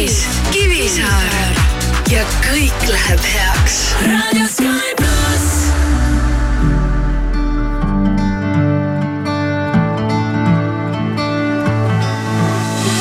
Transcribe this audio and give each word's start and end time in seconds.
Maris, 0.00 0.24
Kivisaar 0.48 1.50
ja 2.08 2.22
kõik 2.40 2.86
läheb 2.88 3.20
heaks. 3.20 3.74
raadio 4.00 4.46
Sky 4.48 4.94
pluss. 4.96 5.48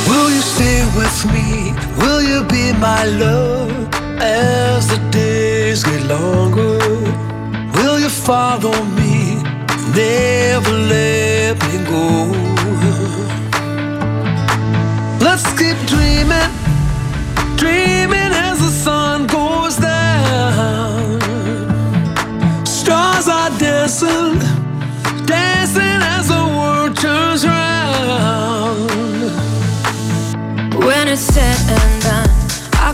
Will 0.09 0.27
you 0.27 0.43
stay 0.43 0.83
with 0.99 1.23
me? 1.31 1.71
Will 2.03 2.21
you 2.21 2.43
be 2.51 2.73
my 2.83 3.07
love 3.15 3.71
as 4.19 4.87
the 4.91 4.99
days 5.15 5.85
get 5.85 6.03
longer? 6.03 6.83
Will 7.79 7.97
you 8.03 8.09
follow 8.09 8.75
me? 8.99 9.39
Never 9.95 10.75
let 10.91 11.55
me 11.63 11.79
go. 11.87 12.39
Let's 15.21 15.45
keep 15.59 15.77
dreaming, 15.87 16.48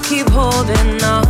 keep 0.10 0.30
holding 0.30 1.04
on, 1.04 1.26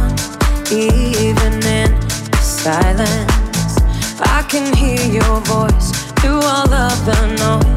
even 0.69 1.53
in 1.65 2.01
silence. 2.41 3.77
I 4.19 4.45
can 4.49 4.75
hear 4.75 4.99
your 4.99 5.39
voice 5.41 5.91
through 6.19 6.41
all 6.41 6.73
of 6.73 7.05
the 7.05 7.15
noise. 7.39 7.74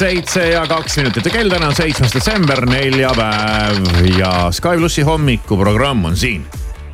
Seitse 0.00 0.46
ja 0.48 0.62
kaks 0.68 0.96
minutit 0.96 1.26
ja 1.28 1.30
kell 1.34 1.50
täna 1.52 1.68
on 1.68 1.76
seitsmes 1.76 2.14
detsember, 2.14 2.62
neljapäev 2.68 4.06
ja 4.16 4.32
Sky 4.54 4.78
plussi 4.80 5.02
hommikuprogramm 5.04 6.04
on 6.08 6.16
siin. 6.16 6.46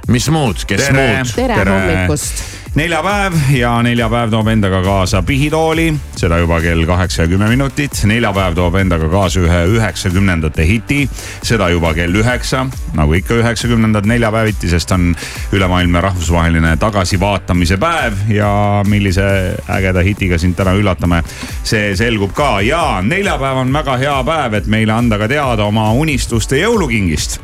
mis 0.09 0.27
muud, 0.31 0.65
kes 0.67 0.89
Tere. 0.89 1.07
muud? 1.07 1.35
tere, 1.37 1.65
hommikust. 1.71 2.43
Neljapäev 2.77 3.33
ja 3.57 3.71
neljapäev 3.83 4.31
toob 4.31 4.49
endaga 4.53 4.83
kaasa 4.85 5.23
pihitooli, 5.25 5.87
seda 6.17 6.37
juba 6.43 6.59
kell 6.61 6.85
kaheksa 6.87 7.23
ja 7.23 7.29
kümme 7.29 7.49
minutit. 7.49 8.03
neljapäev 8.05 8.55
toob 8.55 8.75
endaga 8.77 9.09
kaasa 9.09 9.41
ühe 9.41 9.63
üheksakümnendate 9.79 10.67
hiti, 10.69 11.09
seda 11.43 11.69
juba 11.73 11.95
kell 11.95 12.15
üheksa, 12.15 12.67
nagu 12.95 13.17
ikka 13.17 13.39
üheksakümnendad 13.41 14.05
neljapäeviti, 14.07 14.69
sest 14.69 14.93
on 14.93 15.15
ülemaailmne 15.53 16.01
rahvusvaheline 16.01 16.77
tagasivaatamise 16.77 17.77
päev 17.81 18.21
ja 18.29 18.51
millise 18.87 19.57
ägeda 19.73 20.05
hitiga 20.05 20.39
sind 20.39 20.59
täna 20.61 20.77
üllatame, 20.77 21.23
see 21.65 21.97
selgub 21.97 22.37
ka. 22.37 22.61
Ja 22.61 23.01
neljapäev 23.03 23.63
on 23.65 23.73
väga 23.73 23.97
hea 23.97 24.19
päev, 24.25 24.61
et 24.61 24.69
meile 24.69 24.93
anda 24.93 25.19
ka 25.19 25.29
teada 25.33 25.65
oma 25.65 25.89
unistuste 25.97 26.61
jõulukingist. 26.61 27.41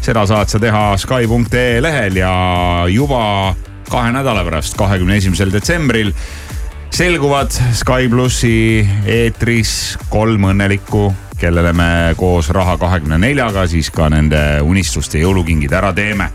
Seda 0.00 0.24
saad 0.26 0.48
sa 0.48 0.58
teha 0.60 0.96
Sky.ee 1.00 1.82
lehel 1.84 2.16
ja 2.16 2.32
juba 2.88 3.22
kahe 3.90 4.12
nädala 4.12 4.44
pärast, 4.44 4.76
kahekümne 4.78 5.16
esimesel 5.20 5.52
detsembril 5.52 6.12
selguvad 6.94 7.50
Sky 7.74 8.08
plussi 8.10 8.86
eetris 9.06 9.96
kolm 10.12 10.46
õnnelikku, 10.52 11.08
kellele 11.40 11.72
me 11.74 11.88
koos 12.16 12.50
Raha 12.54 12.76
kahekümne 12.78 13.18
neljaga 13.18 13.66
siis 13.70 13.90
ka 13.90 14.06
nende 14.12 14.40
unistuste 14.62 15.18
jõulukingid 15.18 15.72
ära 15.74 15.92
teeme. 15.92 16.30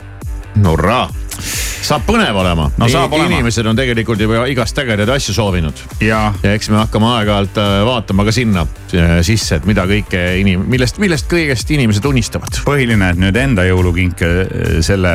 hurraa, 0.65 1.07
saab 1.39 2.05
põnev 2.07 2.35
olema 2.41 2.69
No 2.77 2.89
saab 2.91 3.13
olema. 3.13 3.29
inimesed 3.35 3.65
on 3.69 3.75
tegelikult 3.79 4.19
juba 4.21 4.45
igast 4.51 4.77
ägedaid 4.81 5.09
asju 5.15 5.33
soovinud 5.35 5.79
ja 6.03 6.33
eks 6.43 6.69
me 6.69 6.79
hakkame 6.81 7.09
aeg-ajalt 7.17 7.57
äh, 7.61 7.73
vaatama 7.87 8.25
ka 8.27 8.33
sinna 8.35 8.65
äh, 8.93 9.19
sisse, 9.25 9.59
et 9.59 9.65
mida 9.69 9.85
kõike 9.89 10.21
inim-, 10.41 10.65
millest, 10.69 10.99
millest 11.01 11.29
kõigest 11.31 11.69
inimesed 11.73 12.05
unistavad. 12.05 12.61
põhiline, 12.65 13.11
et 13.13 13.19
nüüd 13.21 13.37
enda 13.39 13.65
jõulukinke 13.67 14.29
eh, 14.29 14.79
selle 14.85 15.11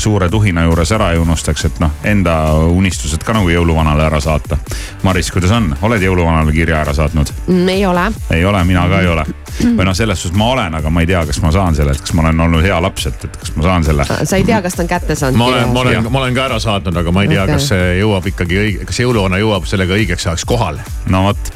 suure 0.00 0.28
tuhina 0.32 0.64
juures 0.68 0.92
ära 0.96 1.12
ei 1.14 1.20
unustaks, 1.22 1.64
et 1.70 1.80
noh, 1.82 1.92
enda 2.04 2.36
unistused 2.70 3.22
ka 3.26 3.34
nagu 3.36 3.50
jõuluvanale 3.50 4.06
ära 4.06 4.20
saata. 4.20 4.58
Maris, 5.02 5.30
kuidas 5.32 5.52
on, 5.56 5.70
oled 5.86 6.02
jõuluvanale 6.02 6.52
kirja 6.54 6.80
ära 6.84 6.94
saatnud? 6.96 7.32
Mm, 7.46 7.68
ei 7.68 7.86
ole. 7.86 8.06
ei 8.34 8.44
ole, 8.44 8.64
mina 8.64 8.86
ka 8.90 9.00
ei 9.04 9.10
ole. 9.10 9.24
või 9.60 9.84
noh, 9.84 9.94
selles 9.96 10.22
suhtes 10.22 10.38
ma 10.38 10.50
olen, 10.54 10.74
aga 10.78 10.90
ma 10.90 11.02
ei 11.02 11.08
tea, 11.10 11.24
kas 11.26 11.40
ma 11.42 11.50
saan 11.52 11.74
selle, 11.76 11.92
et 11.96 12.00
kas 12.00 12.14
ma 12.16 12.24
olen 12.24 12.40
olnud 12.46 12.64
hea 12.64 12.78
laps, 12.82 13.06
et, 13.10 13.24
et 13.28 13.36
kas 13.42 13.52
ma 13.56 13.66
saan 13.66 13.84
selle. 13.84 14.06
sa 14.08 14.36
ei 14.38 14.44
tea, 14.46 14.62
kas 14.64 14.78
ta 14.78 14.84
on 14.86 14.88
kätte 14.90 15.16
saanud? 15.18 15.38
Ma 15.66 15.80
olen, 15.80 16.02
ma 16.02 16.08
olen 16.08 16.20
ma 16.20 16.24
olen 16.26 16.34
ka 16.36 16.44
ära 16.50 16.58
saatnud, 16.60 16.96
aga 17.00 17.12
ma 17.12 17.22
ei 17.24 17.30
tea 17.30 17.42
okay., 17.42 17.56
kas 17.56 17.68
see 17.72 17.86
jõuab 18.00 18.26
ikkagi 18.30 18.58
õige, 18.60 18.86
kas 18.88 18.98
jõuluvana 19.00 19.38
jõuab 19.40 19.66
sellega 19.68 19.96
õigeks 19.96 20.26
ajaks 20.28 20.44
kohale. 20.48 20.84
no 21.10 21.22
vot, 21.28 21.50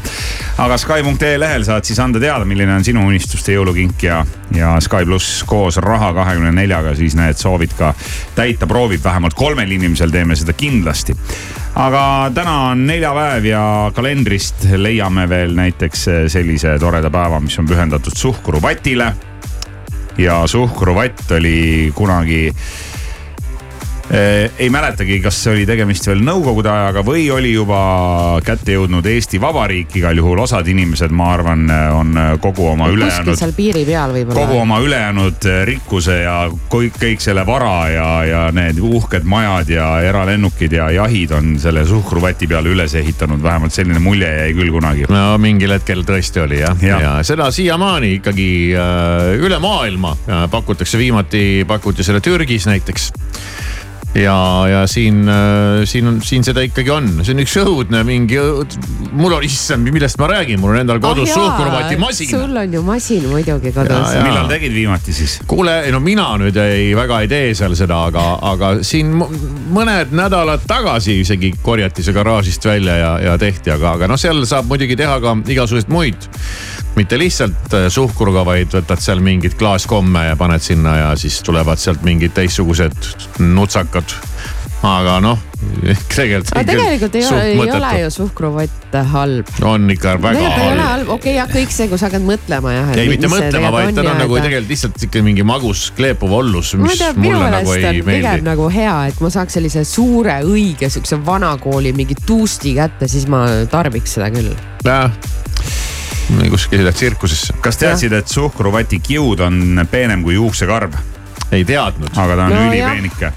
aga 0.64 0.78
Sky.ee 0.80 1.34
lehel 1.40 1.66
saad 1.66 1.86
siis 1.86 2.00
anda 2.02 2.22
teada, 2.22 2.46
milline 2.48 2.74
on 2.74 2.86
sinu 2.86 3.04
unistuste 3.06 3.54
jõulukink 3.54 4.06
ja, 4.06 4.22
ja 4.56 4.72
Sky 4.84 5.06
pluss 5.06 5.42
koos 5.48 5.78
Raha 5.82 6.12
kahekümne 6.16 6.54
neljaga 6.56 6.94
siis 6.98 7.16
need 7.18 7.38
soovid 7.40 7.76
ka 7.78 7.92
täita 8.34 8.66
proovib, 8.70 9.02
vähemalt 9.04 9.36
kolmel 9.38 9.76
inimesel 9.76 10.14
teeme 10.14 10.36
seda 10.38 10.56
kindlasti. 10.56 11.16
aga 11.74 12.30
täna 12.34 12.56
on 12.70 12.86
neljapäev 12.86 13.50
ja 13.50 13.62
kalendrist 13.94 14.66
leiame 14.76 15.28
veel 15.28 15.54
näiteks 15.58 16.08
sellise 16.32 16.78
toreda 16.80 17.10
päeva, 17.10 17.40
mis 17.40 17.58
on 17.58 17.68
pühendatud 17.68 18.16
suhkruvatile. 18.16 19.12
ja 20.18 20.42
suhkruvatt 20.46 21.30
oli 21.36 21.92
kunagi 21.94 22.48
Eh, 22.48 22.93
ei 24.10 24.68
mäletagi, 24.70 25.16
kas 25.24 25.38
oli 25.48 25.64
tegemist 25.66 26.06
veel 26.06 26.20
nõukogude 26.24 26.68
ajaga 26.68 27.00
või 27.06 27.24
oli 27.32 27.54
juba 27.54 27.78
kätte 28.44 28.74
jõudnud 28.76 29.06
Eesti 29.08 29.40
Vabariik, 29.40 29.94
igal 29.96 30.18
juhul 30.20 30.42
osad 30.44 30.68
inimesed, 30.68 31.12
ma 31.14 31.30
arvan, 31.32 31.64
on 31.70 32.18
kogu 32.40 32.66
oma 32.68 32.90
ülejäänud. 32.92 33.30
kuskil 33.32 33.40
seal 33.40 33.54
piiri 33.56 33.84
peal 33.88 34.12
võib-olla. 34.12 34.44
kogu 34.44 34.58
oma 34.60 34.80
ülejäänud 34.84 35.48
rikkuse 35.70 36.18
ja 36.20 36.36
kõik, 36.72 36.98
kõik 37.00 37.24
selle 37.24 37.46
vara 37.48 37.88
ja, 37.88 38.08
ja 38.28 38.42
need 38.52 38.80
uhked 38.84 39.24
majad 39.24 39.72
ja 39.72 39.88
eralennukid 40.04 40.76
ja 40.76 40.90
jahid 40.94 41.32
on 41.36 41.54
selle 41.60 41.86
suhkruvati 41.88 42.48
peale 42.50 42.74
üles 42.74 42.94
ehitanud, 43.00 43.42
vähemalt 43.42 43.72
selline 43.72 44.02
mulje 44.04 44.28
jäi 44.28 44.52
küll 44.56 44.72
kunagi. 44.74 45.08
no 45.08 45.38
mingil 45.40 45.76
hetkel 45.78 46.04
tõesti 46.04 46.44
oli 46.44 46.60
jah 46.60 46.84
ja., 46.84 47.00
ja 47.00 47.14
seda 47.26 47.50
siiamaani 47.54 48.14
ikkagi 48.20 48.48
äh, 48.76 49.30
üle 49.40 49.58
maailma 49.62 50.16
äh, 50.28 50.44
pakutakse, 50.50 51.00
viimati 51.00 51.64
pakuti 51.68 52.04
seda 52.04 52.20
Türgis 52.24 52.68
näiteks 52.68 53.10
ja, 54.14 54.66
ja 54.70 54.86
siin, 54.86 55.28
äh, 55.28 55.82
siin 55.84 56.08
on, 56.08 56.20
siin 56.22 56.44
seda 56.46 56.62
ikkagi 56.64 56.90
on, 56.94 57.08
see 57.24 57.34
on 57.34 57.42
üks 57.42 57.54
õudne 57.60 58.02
mingi, 58.06 58.38
mul 59.12 59.34
on, 59.34 59.44
issand, 59.46 59.90
millest 59.94 60.20
ma 60.20 60.28
räägin, 60.30 60.60
mul 60.62 60.74
on 60.74 60.82
endal 60.84 61.00
kodus 61.02 61.32
oh, 61.34 61.40
suhkruvatimasin. 61.42 62.30
sul 62.30 62.60
on 62.62 62.76
ju 62.78 62.82
masin 62.86 63.26
muidugi 63.30 63.74
kodus. 63.74 64.14
millal 64.22 64.48
tegid 64.50 64.74
viimati 64.76 65.14
siis? 65.16 65.40
kuule, 65.50 65.76
no 65.94 66.00
mina 66.04 66.28
nüüd 66.40 66.58
ei, 66.62 66.92
väga 66.96 67.24
ei 67.24 67.30
tee 67.30 67.50
seal 67.58 67.74
seda, 67.78 68.04
aga, 68.10 68.26
aga 68.54 68.72
siin 68.86 69.10
mõned 69.14 70.14
nädalad 70.14 70.66
tagasi 70.68 71.20
isegi 71.24 71.54
korjati 71.62 72.06
see 72.06 72.14
garaažist 72.14 72.70
välja 72.70 72.98
ja, 73.00 73.12
ja 73.30 73.36
tehti, 73.40 73.74
aga, 73.74 73.96
aga 73.98 74.10
noh, 74.10 74.20
seal 74.20 74.44
saab 74.48 74.70
muidugi 74.70 74.98
teha 74.98 75.18
ka 75.22 75.36
igasuguseid 75.42 75.90
muid 75.92 76.30
mitte 76.96 77.18
lihtsalt 77.18 77.74
äh, 77.74 77.88
suhkruga, 77.92 78.44
vaid 78.46 78.74
võtad 78.74 79.02
seal 79.02 79.22
mingit 79.24 79.58
klaaskomme 79.58 80.28
ja 80.28 80.38
paned 80.38 80.62
sinna 80.62 80.96
ja 81.00 81.10
siis 81.18 81.40
tulevad 81.46 81.80
sealt 81.82 82.04
mingid 82.06 82.34
teistsugused 82.36 83.40
nutsakad. 83.42 84.14
aga 84.84 85.16
noh, 85.24 85.38
tegelikult. 86.12 86.50
aga 86.52 86.64
tegelikult 86.68 87.14
ei 87.16 87.22
ole, 87.24 87.44
ei 87.48 87.70
ole 87.72 87.92
ju 88.02 88.10
suhkruvott 88.12 88.96
halb. 89.10 89.48
on 89.64 89.90
ikka 89.90 90.12
väga 90.22 90.42
halb. 90.44 90.82
halb, 90.84 91.08
okei 91.08 91.16
okay, 91.16 91.36
jah, 91.38 91.48
kõik 91.50 91.72
see, 91.72 91.88
kui 91.88 91.98
sa 91.98 92.10
hakkad 92.10 92.26
mõtlema 92.28 92.74
jah. 92.76 92.92
ei, 93.00 93.08
mitte 93.10 93.30
mõtlema, 93.32 93.72
vaid 93.74 93.96
ta 93.96 94.04
on 94.04 94.20
nagu 94.20 94.38
tegelikult 94.38 94.74
lihtsalt 94.74 95.06
ikka 95.08 95.24
mingi 95.26 95.46
magus 95.46 95.86
kleepuv 95.96 96.36
ollus, 96.42 96.74
mis 96.78 97.00
tea, 97.00 97.14
mulle 97.16 97.48
nagu 97.56 97.78
ei 97.78 98.02
meeldi. 98.02 98.10
pigem 98.12 98.44
nagu 98.50 98.68
hea, 98.76 98.98
et 99.10 99.24
ma 99.24 99.32
saaks 99.34 99.58
sellise 99.58 99.86
suure 99.88 100.36
õige 100.46 100.92
siukse 100.92 101.18
vanakooli 101.26 101.94
mingi 101.96 102.18
tuusti 102.26 102.76
kätte, 102.78 103.08
siis 103.10 103.26
ma 103.26 103.46
tarbiks 103.72 104.18
seda 104.18 104.30
küll. 104.36 104.52
jah 104.84 105.10
kuskile 106.50 106.92
tsirkusesse. 106.92 107.56
kas 107.60 107.80
teadsid, 107.80 108.12
et 108.12 108.28
suhkruvati 108.28 109.00
kiud 109.04 109.40
on 109.44 109.84
peenem 109.90 110.22
kui 110.24 110.38
juuksekarv? 110.38 110.96
ei 111.52 111.64
teadnud. 111.64 112.10
aga 112.16 112.36
ta 112.36 112.48
on 112.48 112.56
no, 112.56 112.64
ülipeenike. 112.70 113.32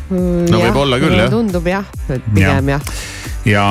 no 0.52 0.64
võib-olla 0.64 1.00
küll 1.02 1.20
jah. 1.20 1.32
tundub 1.32 1.68
jah, 1.70 1.86
et 2.10 2.34
pigem 2.34 2.76
jah 2.76 2.92
ja 3.48 3.64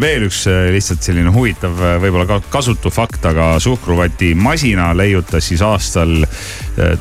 veel 0.00 0.24
üks 0.26 0.40
äh, 0.50 0.70
lihtsalt 0.74 1.04
selline 1.06 1.30
huvitav, 1.34 1.76
äh, 1.86 1.96
võib-olla 2.02 2.26
ka 2.26 2.40
kasutu 2.50 2.90
fakt, 2.90 3.22
aga 3.30 3.52
suhkruvati 3.62 4.32
masina 4.34 4.88
leiutas 4.96 5.50
siis 5.52 5.62
aastal 5.62 6.16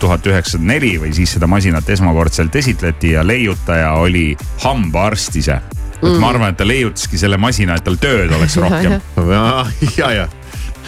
tuhat 0.02 0.26
üheksasada 0.28 0.66
neli 0.66 0.96
või 1.02 1.14
siis 1.16 1.38
seda 1.38 1.48
masinat 1.50 1.90
esmakordselt 1.90 2.56
esitleti 2.60 3.14
ja 3.16 3.24
leiutaja 3.26 3.94
oli 4.02 4.34
hambaarst 4.66 5.40
ise. 5.40 5.62
et 6.00 6.04
mm. 6.04 6.20
ma 6.20 6.34
arvan, 6.34 6.54
et 6.54 6.60
ta 6.60 6.68
leiutaski 6.68 7.18
selle 7.18 7.38
masina, 7.42 7.78
et 7.80 7.86
tal 7.86 7.98
tööd 8.02 8.34
oleks 8.36 8.58
rohkem. 8.60 9.00
ja, 9.36 9.66
ja, 9.98 10.12
ja 10.20 10.28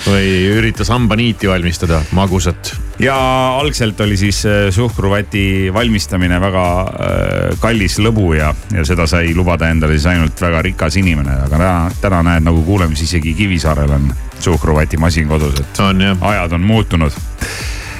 või 0.06 0.30
üritas 0.58 0.90
hambaniiti 0.90 1.50
valmistada, 1.50 2.02
magusat. 2.18 2.74
ja 3.00 3.16
algselt 3.60 4.00
oli 4.02 4.18
siis 4.18 4.44
äh, 4.46 4.70
suhkruvati 4.74 5.74
valmistamine 5.74 6.40
väga 6.42 6.66
äh, 6.82 7.60
kallis 7.62 8.00
lõbu 8.00 8.34
ja, 8.38 8.54
ja 8.74 8.86
seda 8.88 9.08
sai 9.08 9.34
lubada 9.38 9.70
endale 9.70 9.98
siis 9.98 10.10
ainult 10.14 10.42
väga 10.42 10.62
rikas 10.70 10.98
inimene, 11.02 11.38
aga 11.46 11.58
täna, 11.58 11.74
täna 12.02 12.24
näed 12.32 12.48
nagu 12.48 12.64
kuuleme, 12.66 12.96
siis 12.96 13.12
isegi 13.14 13.34
Kivisaarel 13.38 13.92
on 13.98 14.10
suhkruvatimasin 14.42 15.28
kodus, 15.30 15.60
et 15.62 15.84
on, 15.86 16.02
ajad 16.22 16.58
on 16.58 16.66
muutunud 16.66 17.22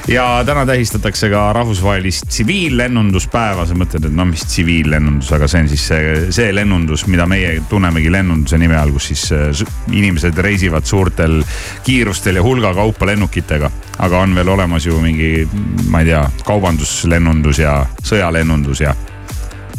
ja 0.08 0.44
täna 0.46 0.66
tähistatakse 0.66 1.30
ka 1.30 1.54
rahvusvahelist 1.54 2.28
tsiviillennunduspäeva, 2.30 3.66
sa 3.66 3.76
mõtled, 3.78 4.08
et 4.08 4.16
no 4.16 4.26
mis 4.26 4.44
tsiviillennundus, 4.48 5.32
aga 5.36 5.48
see 5.52 5.64
on 5.64 5.70
siis 5.72 5.86
see, 5.92 6.16
see 6.34 6.50
lennundus, 6.56 7.06
mida 7.12 7.28
meie 7.30 7.60
tunnemegi 7.70 8.12
lennunduse 8.14 8.58
nime 8.62 8.78
all, 8.80 8.94
kus 8.96 9.12
siis 9.12 9.28
äh, 9.36 9.64
inimesed 9.94 10.38
reisivad 10.42 10.88
suurtel 10.90 11.42
kiirustel 11.86 12.42
ja 12.42 12.46
hulga 12.46 12.74
kaupa 12.78 13.12
lennukitega. 13.12 13.72
aga 14.02 14.20
on 14.20 14.36
veel 14.36 14.50
olemas 14.50 14.86
ju 14.86 14.98
mingi, 15.02 15.48
ma 15.90 16.02
ei 16.02 16.12
tea, 16.12 16.26
kaubanduslennundus 16.46 17.60
ja 17.60 17.86
sõjalennundus 18.04 18.82
ja 18.82 18.96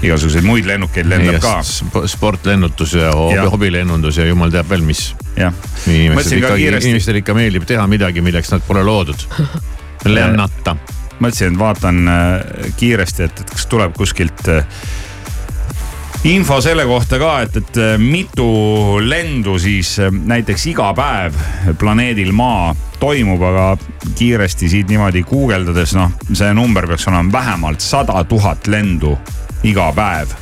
igasuguseid 0.03 0.47
muid 0.47 0.67
lennukeid 0.67 1.07
lendab 1.07 1.43
ka. 1.43 1.59
sportlennutus 2.11 2.95
ja, 2.99 3.11
ja. 3.35 3.49
hobilennundus 3.51 4.19
ja 4.19 4.27
jumal 4.27 4.51
teab 4.55 4.71
veel 4.71 4.87
mis. 4.87 5.13
jah. 5.37 5.55
inimestel 5.87 6.43
ikka, 6.43 6.57
inimestel 6.57 7.21
ikka 7.23 7.35
meeldib 7.35 7.67
teha 7.67 7.87
midagi, 7.91 8.25
milleks 8.25 8.51
nad 8.55 8.65
pole 8.67 8.83
loodud 8.87 9.27
lennata. 10.05 10.77
mõtlesin, 11.23 11.53
et 11.53 11.59
vaatan 11.59 12.09
äh, 12.09 12.75
kiiresti, 12.77 13.23
et, 13.29 13.41
et 13.41 13.51
kas 13.55 13.67
tuleb 13.71 13.95
kuskilt 13.97 14.49
äh, 14.51 14.67
info 16.25 16.61
selle 16.65 16.87
kohta 16.89 17.19
ka, 17.23 17.33
et, 17.47 17.57
et 17.63 17.79
äh, 17.79 17.95
mitu 17.99 18.99
lendu 19.03 19.59
siis 19.63 19.97
näiteks 20.13 20.67
iga 20.73 20.91
päev 20.99 21.39
planeedil 21.79 22.33
Maa 22.35 22.75
toimub, 23.03 23.43
aga 23.43 23.67
kiiresti 24.19 24.69
siit 24.71 24.91
niimoodi 24.91 25.25
guugeldades, 25.27 25.95
noh, 25.99 26.15
see 26.33 26.53
number 26.55 26.87
peaks 26.91 27.09
olema 27.11 27.33
vähemalt 27.33 27.83
sada 27.83 28.25
tuhat 28.25 28.71
lendu 28.71 29.17
iga 29.67 29.91
päev 29.95 30.42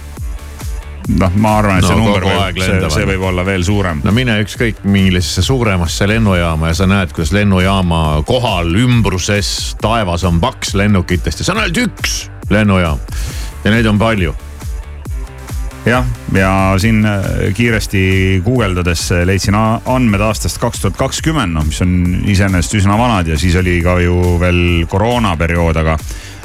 noh, 1.18 1.38
ma 1.42 1.56
arvan, 1.58 1.80
et 1.80 1.86
no, 1.86 1.90
see 1.90 1.98
number 1.98 2.26
võib, 2.26 2.60
see, 2.62 2.90
see 2.94 3.08
võib 3.08 3.24
olla 3.30 3.44
veel 3.46 3.64
suurem. 3.66 4.02
no 4.06 4.14
mine 4.16 4.36
ükskõik 4.44 4.84
millisesse 4.84 5.44
suuremasse 5.46 6.08
lennujaama 6.10 6.70
ja 6.72 6.78
sa 6.82 6.90
näed, 6.90 7.14
kuidas 7.16 7.32
lennujaama 7.36 8.02
kohal 8.28 8.70
ümbruses 8.84 9.74
taevas 9.82 10.26
on 10.28 10.40
paks 10.42 10.76
lennukitest 10.78 11.42
ja 11.42 11.48
see 11.48 11.56
on 11.56 11.64
ainult 11.64 11.82
üks 11.88 12.20
lennujaam. 12.50 13.02
Ja 13.64 13.74
neid 13.74 13.86
on 13.86 13.98
palju. 14.00 14.34
Jah, 15.86 16.04
ja 16.36 16.50
siin 16.76 16.98
äh, 17.08 17.22
kiiresti 17.56 18.02
guugeldades 18.44 19.06
leidsin 19.24 19.56
andmed 19.56 20.20
aastast 20.20 20.60
kaks 20.60 20.82
tuhat 20.82 20.98
kakskümmend, 21.00 21.56
noh, 21.56 21.64
mis 21.64 21.80
on 21.80 21.94
iseenesest 22.28 22.76
üsna 22.82 22.98
vanad 23.00 23.30
ja 23.32 23.38
siis 23.40 23.56
oli 23.56 23.78
ka 23.84 23.96
ju 24.04 24.36
veel 24.42 24.60
koroonaperiood, 24.92 25.80
aga, 25.80 25.96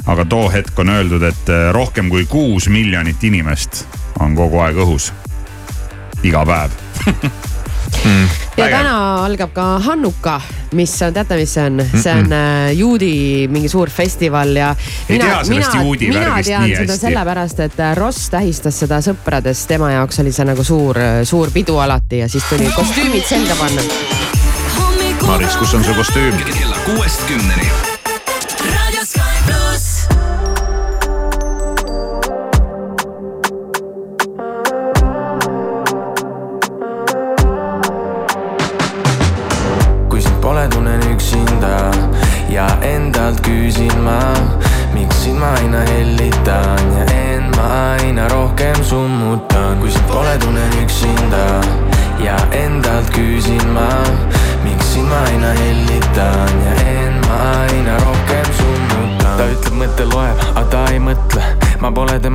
aga 0.06 0.24
too 0.24 0.48
hetk 0.52 0.78
on 0.78 0.90
öeldud, 0.94 1.22
et 1.22 1.50
äh, 1.50 1.68
rohkem 1.74 2.10
kui 2.10 2.26
kuus 2.30 2.68
miljonit 2.68 3.24
inimest 3.24 3.84
on 4.20 4.36
kogu 4.38 4.62
aeg 4.62 4.78
õhus. 4.86 5.12
iga 6.24 6.44
päev 6.46 6.70
mm, 8.04 8.28
ja 8.56 8.64
äge. 8.64 8.70
täna 8.72 9.24
algab 9.24 9.52
ka 9.54 9.64
Hannuka, 9.84 10.40
mis 10.78 10.94
on, 11.02 11.14
teate, 11.14 11.36
mis 11.36 11.54
see 11.54 11.64
on? 11.66 11.82
see 12.02 12.12
on 12.12 12.24
mm 12.24 12.32
-mm. 12.32 12.72
juudi 12.78 13.48
mingi 13.50 13.68
suur 13.68 13.90
festival 13.90 14.56
ja. 14.56 14.74
ei 15.08 15.18
mina, 15.18 15.24
tea 15.24 15.44
sellest 15.44 15.72
mina, 15.72 15.82
juudi 15.84 16.08
värgist 16.14 16.20
nii 16.20 16.36
hästi. 16.36 16.50
mina 16.50 16.66
tean 16.66 16.86
seda 16.86 16.98
sellepärast, 16.98 17.60
et 17.60 17.80
äh, 17.80 17.96
Ross 17.96 18.30
tähistas 18.30 18.78
seda 18.78 19.00
sõpradest, 19.00 19.66
tema 19.68 19.90
jaoks 19.92 20.20
oli 20.20 20.32
see 20.32 20.44
nagu 20.44 20.64
suur, 20.64 20.98
äh, 20.98 21.24
suur 21.24 21.50
pidu 21.50 21.78
alati 21.78 22.18
ja 22.18 22.28
siis 22.28 22.44
tuli 22.44 22.70
kostüümid 22.76 23.24
selga 23.24 23.54
panna. 23.54 23.82
Maris, 25.26 25.56
kus 25.56 25.74
on 25.74 25.84
su 25.84 25.94
kostüüm? 25.94 26.34
kella 26.44 26.76
kuuest 26.86 27.26
kümneni 27.26 27.85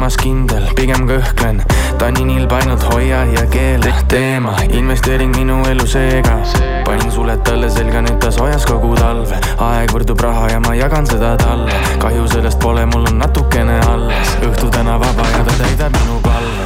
temas 0.02 0.16
kindel, 0.18 0.64
pigem 0.74 1.04
kõhklen. 1.06 1.60
ta 2.00 2.08
on 2.08 2.16
nii 2.18 2.24
nilb, 2.26 2.54
ainult 2.58 2.82
hoia 2.90 3.20
ja 3.30 3.44
keela 3.54 3.92
teema, 4.10 4.56
investeering 4.74 5.36
minu 5.36 5.60
elu 5.70 5.86
seega. 5.86 6.40
panin 6.88 7.12
suled 7.14 7.44
talle 7.46 7.70
selga, 7.70 8.02
nüüd 8.02 8.18
ta 8.18 8.32
soojas 8.34 8.66
kogu 8.66 8.96
talve. 8.98 9.38
aeg 9.62 9.94
võrdub 9.94 10.24
raha 10.26 10.48
ja 10.50 10.60
ma 10.60 10.74
jagan 10.74 11.06
seda 11.06 11.36
talle. 11.38 11.70
kahju 12.02 12.26
sellest 12.34 12.58
pole, 12.60 12.86
mul 12.86 13.06
on 13.12 13.22
natukene 13.22 13.78
alles. 13.92 14.34
õhtu 14.42 14.72
täna 14.74 14.98
vaba 14.98 15.28
ja 15.36 15.44
ta 15.46 15.54
täidab 15.62 15.94
minu 16.00 16.18
palve. 16.26 16.66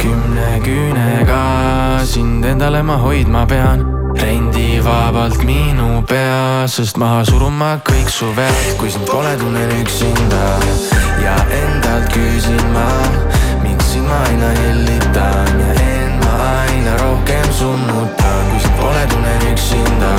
kümne 0.00 0.48
küünega 0.64 1.42
sind 2.08 2.44
endale 2.44 2.82
ma 2.82 2.96
hoidma 3.04 3.44
pean 3.46 3.84
vabalt 4.86 5.42
minu 5.44 6.02
pea, 6.06 6.66
sest 6.70 6.96
maha 7.00 7.24
surun 7.26 7.54
ma 7.58 7.72
kõik 7.86 8.10
su 8.12 8.28
vead, 8.36 8.76
kui 8.78 8.90
sind 8.92 9.06
pole, 9.08 9.32
tunnen 9.40 9.72
üksinda. 9.80 10.42
Ja 11.22 11.34
endalt 11.60 12.06
küsin 12.14 12.62
ma, 12.74 12.86
miks 13.64 13.92
sind 13.92 14.06
ma 14.06 14.20
aina 14.28 14.52
hellitan. 14.60 15.50
Ja 15.62 15.72
end 15.82 16.22
ma 16.22 16.34
aina 16.62 16.94
rohkem 17.02 17.48
sunnutan, 17.58 18.42
kui 18.52 18.62
sind 18.62 18.78
pole, 18.80 19.02
tunnen 19.10 19.46
üksinda. 19.50 20.12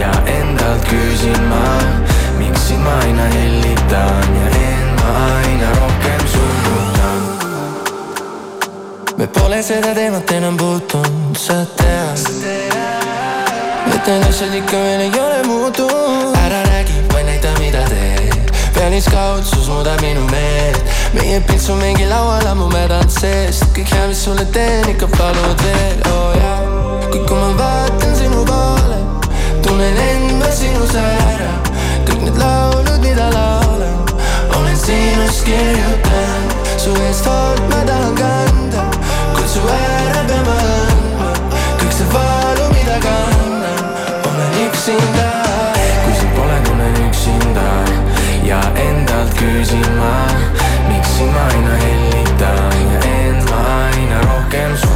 Ja 0.00 0.12
endalt 0.38 0.88
küsin 0.88 1.42
ma, 1.52 1.64
miks 2.40 2.68
sind 2.70 2.84
ma 2.86 2.96
aina 3.04 3.28
hellitan. 3.36 4.36
Ja 4.40 4.52
end 4.62 4.92
ma 5.00 5.16
aina 5.28 5.72
rohkem 5.80 6.26
sunnutan. 6.36 7.20
me 9.16 9.26
pole 9.26 9.62
seda 9.62 9.92
teemat 9.94 10.30
enam 10.38 10.56
puutunud, 10.56 11.36
sa 11.36 11.60
tead 11.76 13.11
et 13.86 14.06
need 14.06 14.24
asjad 14.28 14.54
ikka 14.54 14.78
veel 14.84 15.00
ei 15.00 15.12
ole 15.20 15.42
muutunud. 15.46 16.36
ära 16.44 16.62
räägi, 16.70 16.94
vaid 17.12 17.26
näita, 17.26 17.48
mida 17.58 17.82
teed. 17.88 18.52
pealiskaudsus 18.74 19.68
muudab 19.68 20.00
minu 20.00 20.24
meelt. 20.30 20.82
meie 21.14 21.40
pilts 21.40 21.68
on 21.70 21.78
mingi 21.78 22.06
laual 22.06 22.46
ammu 22.46 22.68
mädanud 22.68 23.10
seest. 23.10 23.64
kõik 23.76 23.94
hea, 23.94 24.06
mis 24.08 24.24
sulle 24.24 24.44
teen, 24.44 24.88
ikka 24.94 25.08
palud 25.16 25.64
veel, 25.64 25.98
oo 26.12 26.20
oh, 26.28 26.36
jaa. 26.36 26.60
kuid 27.10 27.26
kui 27.28 27.38
ma 27.38 27.50
vaatan 27.58 28.16
sinu 28.16 28.44
poole, 28.44 29.00
tunnen 29.62 30.02
end 30.08 30.38
ma 30.38 30.50
sinus 30.60 30.94
ära. 30.94 31.52
kõik 32.08 32.22
need 32.28 32.38
laulud, 32.44 32.98
mida 33.02 33.30
laulan, 33.34 33.98
olen 34.58 34.76
sinust 34.86 35.44
kirjutanud. 35.48 36.58
su 36.76 36.94
eest 37.08 37.26
hoolt 37.26 37.68
ma 37.70 37.84
tahan 37.86 38.14
kanda 38.14 38.86
su 39.52 39.60
ära 39.68 40.22
peama 40.28 40.52
andma 40.52 40.91
üksinda. 44.82 45.42
kui 46.04 46.14
sind 46.14 46.34
pole, 46.36 46.58
tunnen 46.64 47.08
üksinda 47.08 47.68
ja 48.44 48.60
endalt 48.88 49.34
küsin 49.38 49.86
ma, 49.98 50.26
miks 50.88 51.08
sind 51.18 51.32
ma 51.32 51.44
aina 51.54 51.76
hellitan 51.84 52.74
ja 52.94 53.00
end 53.20 53.50
ma 53.50 53.60
aina 53.78 54.18
rohkem 54.20 54.76
summutan. 54.76 54.91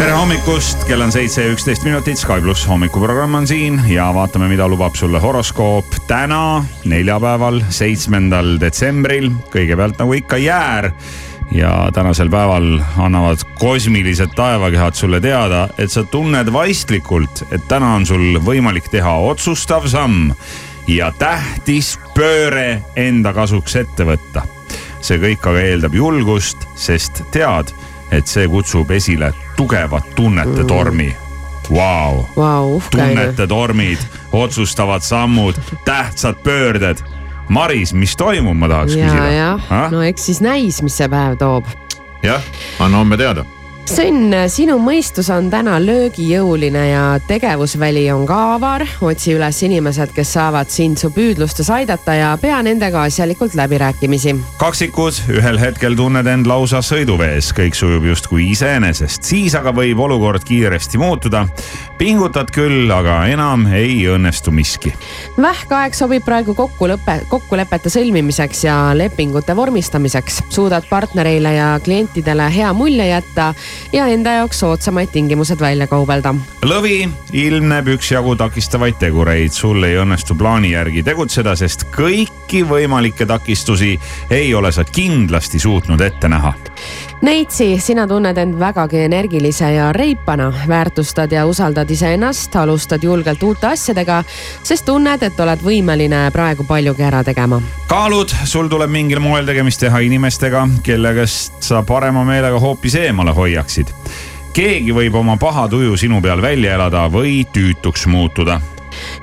Tere 0.00 0.14
hommikust, 0.16 0.86
kell 0.88 1.02
on 1.04 1.10
seitse 1.12 1.42
ja 1.44 1.52
üksteist 1.52 1.82
minutit, 1.84 2.16
Sky 2.16 2.40
pluss 2.40 2.64
hommikuprogramm 2.68 3.34
on 3.36 3.46
siin 3.46 3.74
ja 3.90 4.06
vaatame, 4.16 4.46
mida 4.48 4.64
lubab 4.68 4.94
sulle 4.96 5.20
horoskoop 5.20 5.98
täna, 6.08 6.62
neljapäeval, 6.88 7.58
seitsmendal 7.68 8.54
detsembril. 8.62 9.28
kõigepealt 9.52 10.00
nagu 10.00 10.16
ikka 10.16 10.38
jäär 10.40 10.88
ja 11.52 11.72
tänasel 11.92 12.32
päeval 12.32 12.78
annavad 12.96 13.44
kosmilised 13.60 14.32
taevakehad 14.38 14.96
sulle 14.96 15.20
teada, 15.20 15.66
et 15.76 15.92
sa 15.92 16.04
tunned 16.04 16.48
vaistlikult, 16.52 17.44
et 17.52 17.68
täna 17.68 17.92
on 17.98 18.08
sul 18.08 18.40
võimalik 18.40 18.88
teha 18.88 19.18
otsustav 19.34 19.84
samm 19.84 20.32
ja 20.88 21.12
tähtis 21.12 21.98
pööre 22.16 22.80
enda 22.96 23.36
kasuks 23.36 23.76
ette 23.76 24.08
võtta. 24.08 24.48
see 25.00 25.20
kõik 25.20 25.44
aga 25.44 25.60
eeldab 25.60 25.94
julgust, 25.94 26.64
sest 26.76 27.20
tead 27.32 27.68
et 28.10 28.26
see 28.26 28.48
kutsub 28.50 28.90
esile 28.90 29.30
tugevat 29.60 30.14
tunnete 30.16 30.64
tormi 30.64 31.16
wow.. 31.70 32.24
Wow, 32.36 32.80
tunnete 32.90 33.46
tormid, 33.46 33.98
otsustavad 34.32 35.04
sammud, 35.04 35.54
tähtsad 35.84 36.34
pöörded. 36.42 36.96
Maris, 37.48 37.92
mis 37.94 38.16
toimub, 38.16 38.56
ma 38.56 38.68
tahaks 38.68 38.94
ja, 38.96 39.06
küsida. 39.10 39.88
no 39.90 40.02
eks 40.06 40.26
siis 40.30 40.40
näis, 40.40 40.82
mis 40.82 40.96
see 40.96 41.08
päev 41.12 41.36
toob. 41.38 41.68
jah, 42.22 42.42
anna 42.80 43.02
homme 43.04 43.20
teada 43.20 43.44
Sõnn, 43.90 44.30
sinu 44.46 44.76
mõistus 44.78 45.26
on 45.34 45.48
täna 45.50 45.74
löögijõuline 45.82 46.82
ja 46.90 47.04
tegevusväli 47.26 48.04
on 48.12 48.22
ka 48.28 48.36
avar. 48.54 48.84
otsi 49.00 49.32
üles 49.34 49.58
inimesed, 49.66 50.12
kes 50.14 50.32
saavad 50.36 50.70
sind 50.70 51.00
su 51.00 51.10
püüdlustes 51.10 51.70
aidata 51.74 52.14
ja 52.14 52.30
pea 52.40 52.60
nendega 52.62 53.02
asjalikult 53.08 53.54
läbirääkimisi. 53.58 54.36
kaksikud, 54.58 55.18
ühel 55.34 55.58
hetkel 55.58 55.96
tunned 55.98 56.26
end 56.26 56.46
lausa 56.46 56.78
sõiduvees, 56.86 57.50
kõik 57.56 57.74
sujub 57.74 58.04
justkui 58.04 58.50
iseenesest, 58.50 59.22
siis 59.26 59.54
aga 59.58 59.72
võib 59.74 59.98
olukord 59.98 60.44
kiiresti 60.44 60.98
muutuda. 60.98 61.46
pingutad 61.98 62.50
küll, 62.54 62.90
aga 62.90 63.26
enam 63.26 63.66
ei 63.66 64.06
õnnestu 64.06 64.50
miski. 64.50 64.94
vähkaeg 65.36 65.94
sobib 65.94 66.24
praegu 66.24 66.54
kokkulepe, 66.54 67.20
kokkulepete 67.28 67.88
sõlmimiseks 67.88 68.64
ja 68.64 68.78
lepingute 68.94 69.56
vormistamiseks. 69.56 70.42
suudad 70.48 70.84
partnereile 70.90 71.54
ja 71.54 71.80
klientidele 71.84 72.54
hea 72.54 72.72
mulje 72.72 73.08
jätta 73.08 73.54
ja 73.92 74.06
enda 74.06 74.32
jaoks 74.40 74.60
soodsamaid 74.60 75.12
tingimused 75.12 75.60
välja 75.60 75.86
kaubelda. 75.86 76.34
lõvi 76.62 77.08
ilmneb 77.32 77.88
üksjagu 77.96 78.36
takistavaid 78.36 78.98
tegureid, 79.00 79.52
sul 79.52 79.82
ei 79.84 79.98
õnnestu 80.00 80.36
plaani 80.38 80.72
järgi 80.72 81.02
tegutseda, 81.02 81.56
sest 81.56 81.86
kõiki 81.94 82.64
võimalikke 82.68 83.26
takistusi 83.26 83.96
ei 84.30 84.54
ole 84.54 84.72
sa 84.72 84.84
kindlasti 84.84 85.58
suutnud 85.58 86.00
ette 86.00 86.28
näha. 86.28 86.54
Neitsi, 87.20 87.80
sina 87.80 88.06
tunned 88.08 88.38
end 88.40 88.54
vägagi 88.56 89.02
energilise 89.04 89.72
ja 89.74 89.90
reipana, 89.92 90.52
väärtustad 90.68 91.32
ja 91.32 91.42
usaldad 91.46 91.90
iseennast, 91.90 92.56
alustad 92.56 93.02
julgelt 93.04 93.42
uute 93.42 93.66
asjadega, 93.66 94.22
sest 94.62 94.86
tunned, 94.88 95.20
et 95.22 95.40
oled 95.40 95.60
võimeline 95.60 96.22
praegu 96.32 96.64
paljugi 96.64 97.04
ära 97.04 97.20
tegema. 97.24 97.60
kaalud, 97.92 98.32
sul 98.44 98.72
tuleb 98.72 98.90
mingil 98.90 99.20
moel 99.20 99.44
tegemist 99.44 99.84
teha 99.84 100.00
inimestega, 100.00 100.64
kelle 100.82 101.12
käest 101.14 101.60
sa 101.60 101.82
parema 101.82 102.24
meelega 102.24 102.58
hoopis 102.58 102.94
eemale 102.94 103.36
hoiaksid. 103.36 103.92
keegi 104.52 104.92
võib 104.92 105.14
oma 105.14 105.36
paha 105.36 105.68
tuju 105.68 105.96
sinu 105.96 106.22
peal 106.22 106.42
välja 106.42 106.74
elada 106.74 107.08
või 107.12 107.44
tüütuks 107.52 108.06
muutuda 108.06 108.60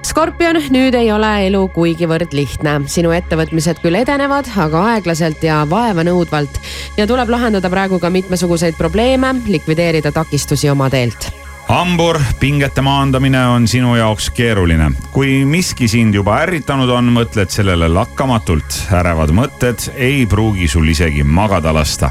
Skorpion, 0.06 0.60
nüüd 0.74 0.96
ei 0.98 1.12
ole 1.12 1.32
elu 1.48 1.64
kuigivõrd 1.74 2.34
lihtne. 2.38 2.82
sinu 2.88 3.12
ettevõtmised 3.16 3.82
küll 3.84 3.98
edenevad, 4.00 4.50
aga 4.58 4.84
aeglaselt 4.94 5.44
ja 5.44 5.64
vaevanõudvalt 5.70 6.62
ja 6.98 7.08
tuleb 7.08 7.30
lahendada 7.30 7.70
praegu 7.70 8.00
ka 8.00 8.10
mitmesuguseid 8.10 8.78
probleeme, 8.78 9.36
likvideerida 9.48 10.12
takistusi 10.12 10.70
oma 10.70 10.90
teelt 10.90 11.32
hambur, 11.68 12.20
pingete 12.40 12.82
maandamine 12.82 13.42
on 13.52 13.68
sinu 13.68 13.96
jaoks 13.96 14.30
keeruline. 14.32 14.92
kui 15.12 15.46
miski 15.46 15.88
sind 15.88 16.16
juba 16.16 16.38
ärritanud 16.46 16.90
on, 16.90 17.12
mõtled 17.12 17.52
sellele 17.52 17.90
lakkamatult. 17.92 18.88
ärevad 18.92 19.34
mõtted 19.36 19.90
ei 19.96 20.26
pruugi 20.26 20.68
sul 20.68 20.88
isegi 20.88 21.24
magada 21.24 21.74
lasta. 21.74 22.10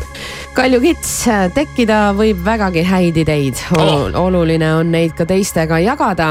Kalju 0.56 0.78
Kits, 0.80 1.10
tekkida 1.52 2.14
võib 2.16 2.38
vägagi 2.40 2.80
häid 2.88 3.18
ideid 3.20 3.58
Olu. 3.76 4.08
oluline 4.16 4.70
on 4.78 4.88
neid 4.88 5.12
ka 5.16 5.26
teistega 5.28 5.76
jagada. 5.84 6.30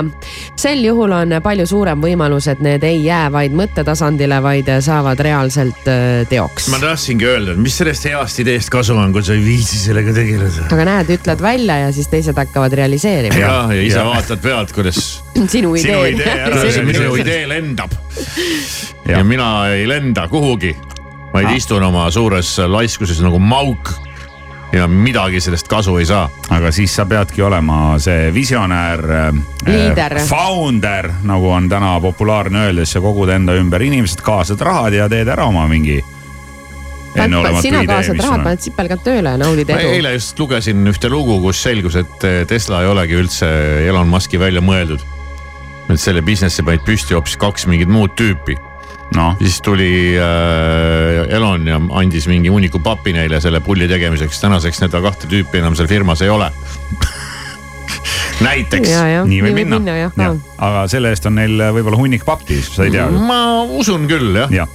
sel 0.58 0.80
juhul 0.82 1.12
on 1.14 1.36
palju 1.46 1.68
suurem 1.70 2.02
võimalus, 2.02 2.48
et 2.50 2.64
need 2.66 2.82
ei 2.88 3.04
jää 3.06 3.28
vaid 3.30 3.54
mõttetasandile, 3.54 4.40
vaid 4.42 4.72
saavad 4.82 5.22
reaalselt 5.22 5.86
äh, 5.92 6.24
teoks. 6.30 6.72
ma 6.74 6.80
tahtsingi 6.82 7.28
öelda, 7.30 7.54
et 7.54 7.62
mis 7.62 7.78
sellest 7.78 8.08
heast 8.10 8.42
ideest 8.42 8.72
kasu 8.74 8.96
on, 8.98 9.14
kui 9.14 9.22
sa 9.22 9.36
ei 9.38 9.44
viitsi 9.46 9.78
sellega 9.84 10.16
tegeleda. 10.18 10.66
aga 10.74 10.88
näed, 10.90 11.12
ütled 11.20 11.46
välja 11.46 11.78
ja 11.84 11.92
siis 11.94 12.10
teised 12.10 12.42
hakkavad 12.42 12.74
realiseerima 12.82 13.38
ja, 13.38 13.54
ja 13.78 13.86
ise 13.86 14.02
ja. 14.02 14.08
vaatad 14.10 14.42
pealt, 14.42 14.74
kuidas. 14.74 15.04
sinu 15.54 15.76
idee. 15.78 15.86
sinu 15.86 16.02
idee 16.16 16.40
ära, 16.48 16.64
minu 16.90 17.14
idee 17.22 17.46
lendab. 17.54 17.94
ja 19.06 19.22
mina 19.22 19.52
ei 19.76 19.86
lenda 19.86 20.26
kuhugi, 20.34 20.74
vaid 21.30 21.52
ah. 21.52 21.56
istun 21.62 21.86
oma 21.86 22.10
suures 22.10 22.56
laiskuses 22.74 23.22
nagu 23.22 23.38
mauk 23.38 23.94
ja 24.76 24.88
midagi 24.92 25.40
sellest 25.42 25.68
kasu 25.72 25.98
ei 25.98 26.06
saa. 26.06 26.30
aga 26.50 26.72
siis 26.72 26.96
sa 26.96 27.06
peadki 27.06 27.42
olema 27.42 28.00
see 28.00 28.34
visionäär 28.34 29.06
äh,. 29.12 30.26
Founder, 30.28 31.10
nagu 31.24 31.50
on 31.50 31.70
täna 31.70 31.96
populaarne 32.02 32.68
öelda, 32.68 32.86
siis 32.86 32.98
sa 33.00 33.02
kogud 33.02 33.30
enda 33.30 33.56
ümber 33.58 33.82
inimesed, 33.82 34.22
kaasad 34.22 34.62
rahad 34.62 34.94
ja 34.94 35.10
teed 35.10 35.28
ära 35.32 35.48
oma 35.50 35.68
mingi 35.72 36.02
sina 37.62 37.86
kaasad 37.88 38.20
rahad, 38.20 38.44
paned 38.44 38.64
sipelgad 38.64 39.04
tööle 39.06 39.34
ja 39.36 39.40
naudid 39.40 39.72
edu. 39.72 39.92
eile 39.96 40.14
just 40.18 40.40
lugesin 40.40 40.84
ühte 40.92 41.10
lugu, 41.12 41.40
kus 41.44 41.62
selgus, 41.64 41.96
et 42.00 42.28
eh, 42.28 42.42
Tesla 42.50 42.84
ei 42.84 42.92
olegi 42.92 43.20
üldse 43.20 43.50
Elon 43.88 44.12
Musk'i 44.12 44.40
välja 44.40 44.62
mõeldud. 44.62 45.04
et 45.90 46.02
selle 46.02 46.22
business'i 46.26 46.66
panid 46.66 46.84
püsti 46.86 47.16
hoopis 47.16 47.38
kaks 47.40 47.68
mingit 47.72 47.92
muud 47.92 48.16
tüüpi 48.20 48.58
no.. 49.16 49.36
siis 49.40 49.62
tuli 49.62 50.16
äh, 50.18 51.36
Elon 51.36 51.68
ja 51.68 51.80
andis 52.00 52.28
mingi 52.32 52.50
hunniku 52.54 52.82
papi 52.84 53.14
neile 53.16 53.42
selle 53.44 53.62
pulli 53.66 53.88
tegemiseks, 53.92 54.42
tänaseks 54.42 54.84
seda 54.86 55.02
kahte 55.06 55.30
tüüpi 55.32 55.62
enam 55.62 55.78
seal 55.78 55.90
firmas 55.92 56.26
ei 56.26 56.34
ole. 56.34 56.52
Näiteks, 58.46 58.90
nii 59.30 59.38
võib 59.46 59.56
minna, 59.56 59.78
minna. 59.80 59.94
Ja, 59.96 60.10
ja. 60.20 60.32
aga 60.60 60.88
selle 60.92 61.14
eest 61.14 61.28
on 61.30 61.38
neil 61.40 61.62
võib-olla 61.78 62.02
hunnik 62.02 62.26
pappi, 62.28 62.58
sa 62.66 62.84
ei 62.84 62.92
tea. 62.92 63.06
ma 63.08 63.64
usun 63.64 64.10
küll 64.12 64.36
jah. 64.42 64.52
Ja 64.52 64.68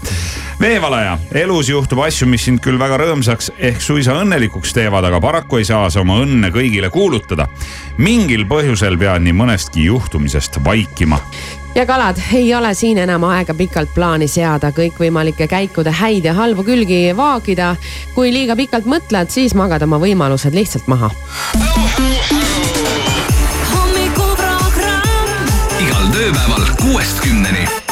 veevalaja, 0.61 1.19
elus 1.41 1.69
juhtub 1.69 2.03
asju, 2.05 2.27
mis 2.29 2.45
sind 2.45 2.61
küll 2.65 2.79
väga 2.81 2.99
rõõmsaks 3.01 3.51
ehk 3.57 3.81
suisa 3.81 4.17
õnnelikuks 4.21 4.75
teevad, 4.77 5.07
aga 5.09 5.21
paraku 5.23 5.61
ei 5.61 5.69
saa 5.69 5.89
sa 5.93 6.03
oma 6.03 6.19
õnne 6.21 6.51
kõigile 6.53 6.91
kuulutada. 6.93 7.49
mingil 7.99 8.45
põhjusel 8.49 8.99
pead 9.01 9.25
nii 9.25 9.37
mõnestki 9.37 9.87
juhtumisest 9.89 10.61
vaikima 10.65 11.21
ja 11.75 11.87
kalad, 11.87 12.17
ei 12.33 12.55
ole 12.55 12.75
siin 12.75 12.99
enam 12.99 13.25
aega 13.25 13.55
pikalt 13.55 13.95
plaani 13.95 14.29
seada, 14.29 14.71
kõikvõimalike 14.75 15.47
käikude 15.50 15.91
häid 15.91 16.25
ja 16.25 16.35
halbu 16.35 16.65
külgi 16.65 17.17
vaagida. 17.17 17.77
kui 18.15 18.33
liiga 18.33 18.57
pikalt 18.57 18.85
mõtled, 18.85 19.31
siis 19.31 19.55
magad 19.55 19.83
oma 19.83 19.99
võimalused 19.99 20.55
lihtsalt 20.55 20.87
maha. 20.87 21.11
hommikuprogramm 23.75 25.12
igal 25.81 26.11
tööpäeval 26.17 26.67
kuuest 26.83 27.21
kümneni 27.21 27.89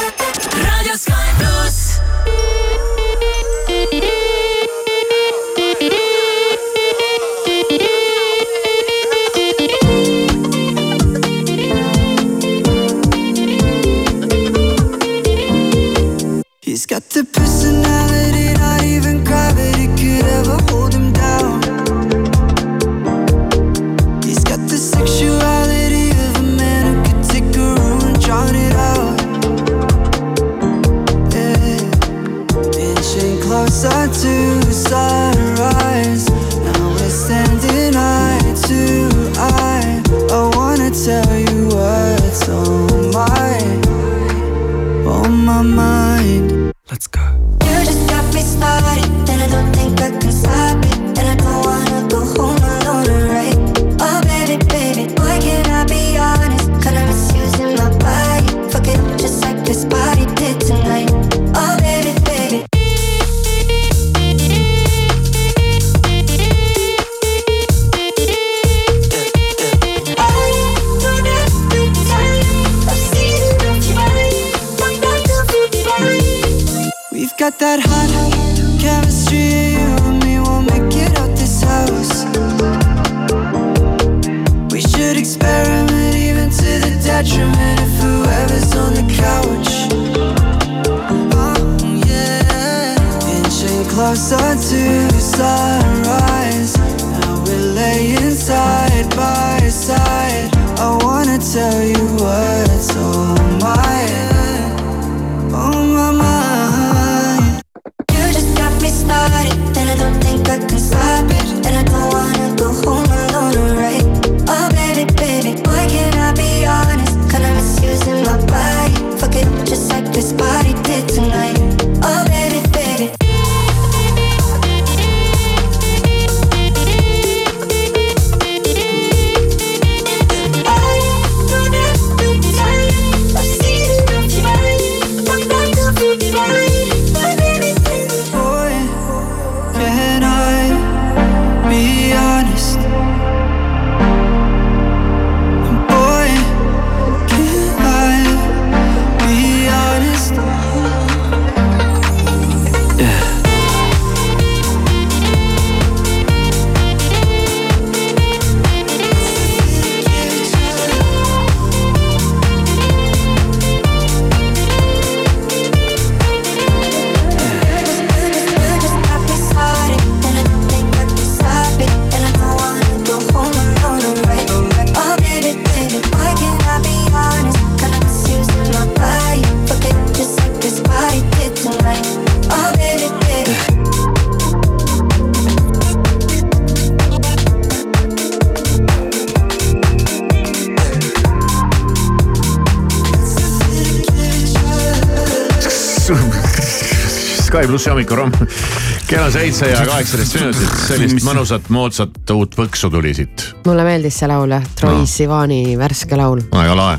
plussi 197.79 197.89
hommikuromm. 197.89 198.31
kell 199.09 199.23
on 199.23 199.31
seitse 199.31 199.69
ja 199.69 199.85
kaheksateist 199.87 200.35
minutit, 200.35 200.71
sellist 200.83 201.23
mõnusat 201.23 201.69
moodsat 201.71 202.33
uut 202.35 202.57
põksu 202.59 202.89
tuli 202.91 203.13
siit. 203.15 203.45
mulle 203.63 203.85
meeldis 203.87 204.17
see 204.19 204.27
laul, 204.27 204.51
Troy 204.75 204.97
No. 204.99 205.05
Sivani 205.07 205.77
värske 205.79 206.19
laul. 206.19 206.41
väga 206.51 206.75
lahe. 206.75 206.97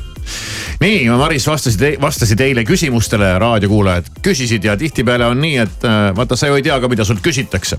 nii, 0.81 1.03
Maris 1.21 1.45
vastasid, 1.51 2.01
vastasid 2.01 2.41
eile 2.41 2.65
küsimustele, 2.65 3.35
raadiokuulajad 3.43 4.09
küsisid 4.25 4.65
ja 4.65 4.79
tihtipeale 4.81 5.29
on 5.29 5.43
nii, 5.43 5.59
et 5.67 5.85
äh, 5.85 6.01
vaata, 6.17 6.39
sa 6.41 6.49
ju 6.49 6.57
ei 6.57 6.65
tea 6.65 6.81
ka, 6.81 6.89
mida 6.89 7.05
sult 7.05 7.21
küsitakse. 7.21 7.77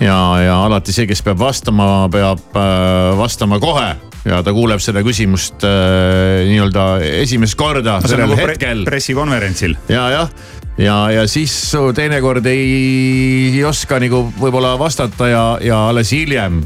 ja, 0.00 0.18
ja 0.42 0.58
alati 0.64 0.96
see, 0.96 1.06
kes 1.06 1.22
peab 1.22 1.38
vastama, 1.38 2.08
peab 2.10 2.58
äh, 2.58 3.14
vastama 3.22 3.62
kohe 3.62 3.92
ja 4.26 4.42
ta 4.42 4.50
kuuleb 4.50 4.82
seda 4.82 5.06
küsimust 5.06 5.62
äh, 5.62 6.42
nii-öelda 6.50 6.90
esimest 7.22 7.54
korda 7.54 8.00
sellel 8.02 8.32
nagu 8.32 8.42
pre 8.42 8.56
hetkel 8.56 8.86
pressikonverentsil. 8.88 9.78
ja, 9.86 10.08
jah, 10.10 10.38
ja, 10.78 10.96
ja 11.10 11.26
siis 11.28 11.54
teinekord 11.94 12.46
ei, 12.46 13.52
ei 13.54 13.64
oska 13.64 14.00
nagu 14.02 14.26
võib-olla 14.40 14.76
vastata 14.78 15.28
ja, 15.28 15.44
ja 15.64 15.86
alles 15.90 16.12
hiljem 16.12 16.64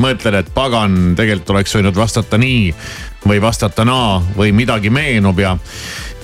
mõtled, 0.00 0.36
et 0.38 0.52
pagan, 0.54 1.14
tegelikult 1.18 1.56
oleks 1.56 1.74
võinud 1.76 1.98
vastata 1.98 2.38
nii 2.40 2.70
või 3.26 3.40
vastata 3.42 3.84
naa 3.84 4.20
või 4.36 4.54
midagi 4.56 4.90
meenub 4.92 5.38
ja, 5.42 5.56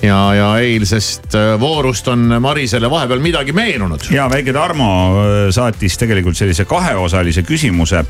ja, 0.01 0.17
ja 0.33 0.47
eilsest 0.63 1.35
äh, 1.37 1.53
voorust 1.59 2.07
on 2.11 2.25
Marisele 2.41 2.89
vahepeal 2.89 3.21
midagi 3.21 3.53
meenunud. 3.53 4.09
ja 4.11 4.27
väike 4.31 4.53
Tarmo 4.53 4.89
äh, 4.89 5.37
saatis 5.53 5.97
tegelikult 5.97 6.37
sellise 6.37 6.65
kaheosalise 6.65 7.43
küsimuse, 7.47 8.03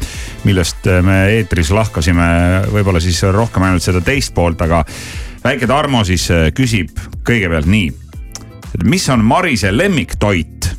millest 0.48 0.88
äh, 0.88 1.02
me 1.04 1.20
eetris 1.36 1.72
lahkasime 1.76 2.28
võib-olla 2.72 3.04
siis 3.04 3.22
rohkem 3.24 3.68
ainult 3.68 3.84
seda 3.84 4.02
teist 4.02 4.34
poolt, 4.36 4.62
aga 4.64 4.84
väike 5.44 5.68
Tarmo 5.68 6.04
siis 6.08 6.30
küsib 6.56 6.96
kõigepealt 7.28 7.68
nii. 7.72 8.07
Et 8.76 8.84
mis 8.84 9.10
on 9.10 9.18
Marise 9.18 9.72
lemmiktoit? 9.72 10.77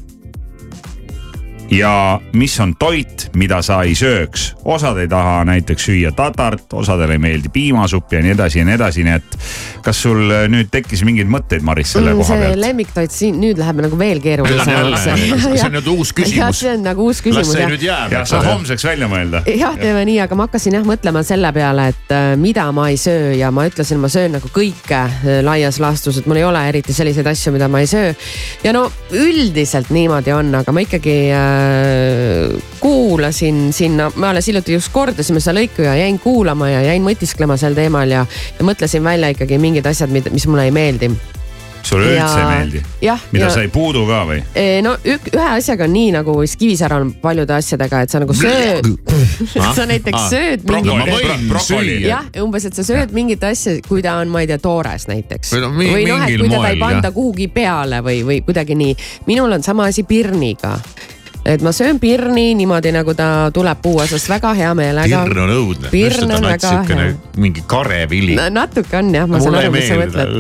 Ja 1.71 2.21
mis 2.33 2.61
on 2.61 2.75
toit, 2.79 3.29
mida 3.37 3.61
sa 3.63 3.83
ei 3.83 3.95
sööks. 3.99 4.55
osad 4.65 4.99
ei 4.99 5.09
taha 5.09 5.45
näiteks 5.45 5.89
süüa 5.89 6.13
tatart, 6.17 6.73
osadele 6.73 7.19
ei 7.19 7.23
meeldi 7.23 7.49
piimasupp 7.53 8.13
ja 8.13 8.23
nii 8.25 8.33
edasi 8.37 8.59
ja 8.59 8.65
nii 8.65 8.75
edasi, 8.75 9.05
nii 9.05 9.17
et 9.19 9.39
kas 9.85 10.03
sul 10.03 10.31
äh, 10.31 10.47
nüüd 10.51 10.71
tekkis 10.73 11.05
mingeid 11.05 11.29
mõtteid, 11.31 11.65
Maris, 11.67 11.93
selle 11.93 12.15
koha 12.17 12.29
Mm, 12.29 12.41
see 12.41 12.47
pealt? 12.47 12.61
lemmiktoit 12.61 13.15
siin 13.15 13.39
nüüd 13.41 13.61
läheb 13.61 13.83
nagu 13.85 13.99
veel 13.99 14.21
keerulisemaks. 14.25 15.05
see 15.59 15.67
on 15.69 15.77
nüüd 15.77 15.91
uus 15.93 16.13
küsimus. 16.17 16.39
jah, 16.41 16.55
see 16.57 16.73
on 16.73 16.85
nagu 16.87 17.05
uus 17.05 17.19
las 17.19 17.25
küsimus 17.25 17.53
see 17.53 17.63
jah 17.63 17.73
nüüd 17.73 17.85
jääb, 17.85 18.13
ja 18.13 18.23
eks 18.23 18.33
saad 18.35 18.45
ole. 18.45 18.55
homseks 18.55 18.85
välja 18.89 19.09
mõelda. 19.11 19.43
jah, 19.53 19.77
teeme 19.81 20.05
nii, 20.09 20.19
aga 20.25 20.39
ma 20.39 20.49
hakkasin 20.49 20.79
jah 20.79 20.87
mõtlema 20.89 21.23
selle 21.27 21.53
peale, 21.57 21.89
et 21.93 22.15
äh, 22.15 22.29
mida 22.41 22.67
ma 22.77 22.89
ei 22.93 22.99
söö 23.01 23.33
ja 23.39 23.51
ma 23.55 23.67
ütlesin, 23.69 24.01
ma 24.03 24.11
söön 24.13 24.37
nagu 24.39 24.51
kõike 24.55 25.01
äh, 25.01 25.41
laias 25.45 25.81
laastus, 25.83 26.21
et 26.21 26.29
mul 26.31 26.41
ei 26.41 26.47
ole 26.49 26.65
eriti 26.71 26.97
selliseid 26.97 27.29
asju, 27.33 27.55
mida 27.57 27.69
ma 27.73 27.83
ei 27.85 27.91
söö. 27.91 28.13
ja 28.65 28.75
no 28.77 28.89
üldiselt 29.13 29.93
niimoodi 29.95 30.35
on, 30.37 30.53
aga 30.61 30.75
ma 30.75 30.85
ikkagi 30.85 31.19
äh, 31.35 31.58
kuulasin 32.81 33.73
sinna, 33.73 34.11
me 34.17 34.29
alles 34.31 34.47
hiljuti 34.49 34.77
just 34.77 34.93
kordasime 34.95 35.41
seda 35.43 35.59
lõiku 35.61 35.87
ja 35.87 35.97
jäin 35.99 36.19
kuulama 36.23 36.71
ja 36.71 36.83
jäin 36.91 37.03
mõtisklema 37.07 37.57
sel 37.61 37.75
teemal 37.79 38.11
ja, 38.11 38.27
ja 38.59 38.67
mõtlesin 38.69 39.05
välja 39.05 39.33
ikkagi 39.35 39.59
mingid 39.63 39.87
asjad, 39.87 40.13
mis 40.13 40.47
mulle 40.47 40.69
ei 40.69 40.75
meeldi 40.75 41.11
sulle 41.83 42.13
Ja- 42.13 42.25
üldse 42.27 42.41
ei 42.41 42.47
meeldi? 42.47 42.83
mida 43.33 43.45
ja- 43.45 43.51
sa 43.51 43.61
ei 43.63 43.69
puudu 43.69 44.05
ka 44.07 44.25
või? 44.27 44.43
Eh, 44.55 44.83
no 44.83 44.97
ük, 45.05 45.29
ühe 45.33 45.49
asjaga 45.57 45.85
on 45.85 45.93
nii 45.93 46.11
nagu 46.13 46.35
vist 46.41 46.59
Kivisäär 46.59 46.93
on 46.93 47.13
paljude 47.23 47.55
asjadega, 47.55 48.01
et 48.03 48.11
sa 48.11 48.19
nagu 48.23 48.35
sööd 48.35 48.89
sa 49.77 49.87
näiteks 49.87 50.29
sööd 50.33 50.67
ma 50.69 50.81
mingit, 50.83 52.07
jah, 52.09 52.27
umbes, 52.43 52.67
et 52.69 52.75
sa 52.75 52.83
sööd 52.87 53.15
mingit 53.17 53.45
asja, 53.45 53.79
kui 53.89 54.03
ta 54.03 54.19
on, 54.23 54.29
ma 54.29 54.43
ei 54.45 54.51
tea, 54.51 54.59
toores 54.63 55.07
näiteks. 55.09 55.55
Või 55.55 55.63
noh, 55.65 55.79
et 55.79 56.35
mingil 56.35 56.41
kui 56.43 56.51
teda 56.53 56.73
ei 56.75 56.81
panda 56.83 57.13
kuhugi 57.15 57.49
peale 57.49 58.03
või, 58.05 58.23
või 58.27 58.43
kuidagi 58.45 58.75
nii. 58.79 58.97
minul 59.31 59.53
on 59.59 59.63
sama 59.63 59.89
asi 59.89 60.03
pirniga 60.09 60.77
et 61.49 61.63
ma 61.65 61.73
söön 61.73 62.01
pirni 62.01 62.53
niimoodi, 62.59 62.93
nagu 62.93 63.15
ta 63.17 63.49
tuleb 63.55 63.81
puuotsast 63.83 64.29
väga 64.29 64.53
hea 64.59 64.73
meelega. 64.77 65.23
pirn 65.25 65.41
on 65.45 65.53
õudne. 65.55 65.91
Pirn 65.91 66.33
on 66.37 66.45
väga 66.45 66.73
hea. 66.89 67.07
mingi 67.37 67.63
karevili. 67.67 68.37
natuke 68.51 68.99
on 68.99 69.15
jah, 69.15 69.29
ma 69.29 69.41
saan 69.41 69.57
aru, 69.61 69.73
mis 69.73 69.89
sa 69.89 69.97
mõtled. 70.01 70.35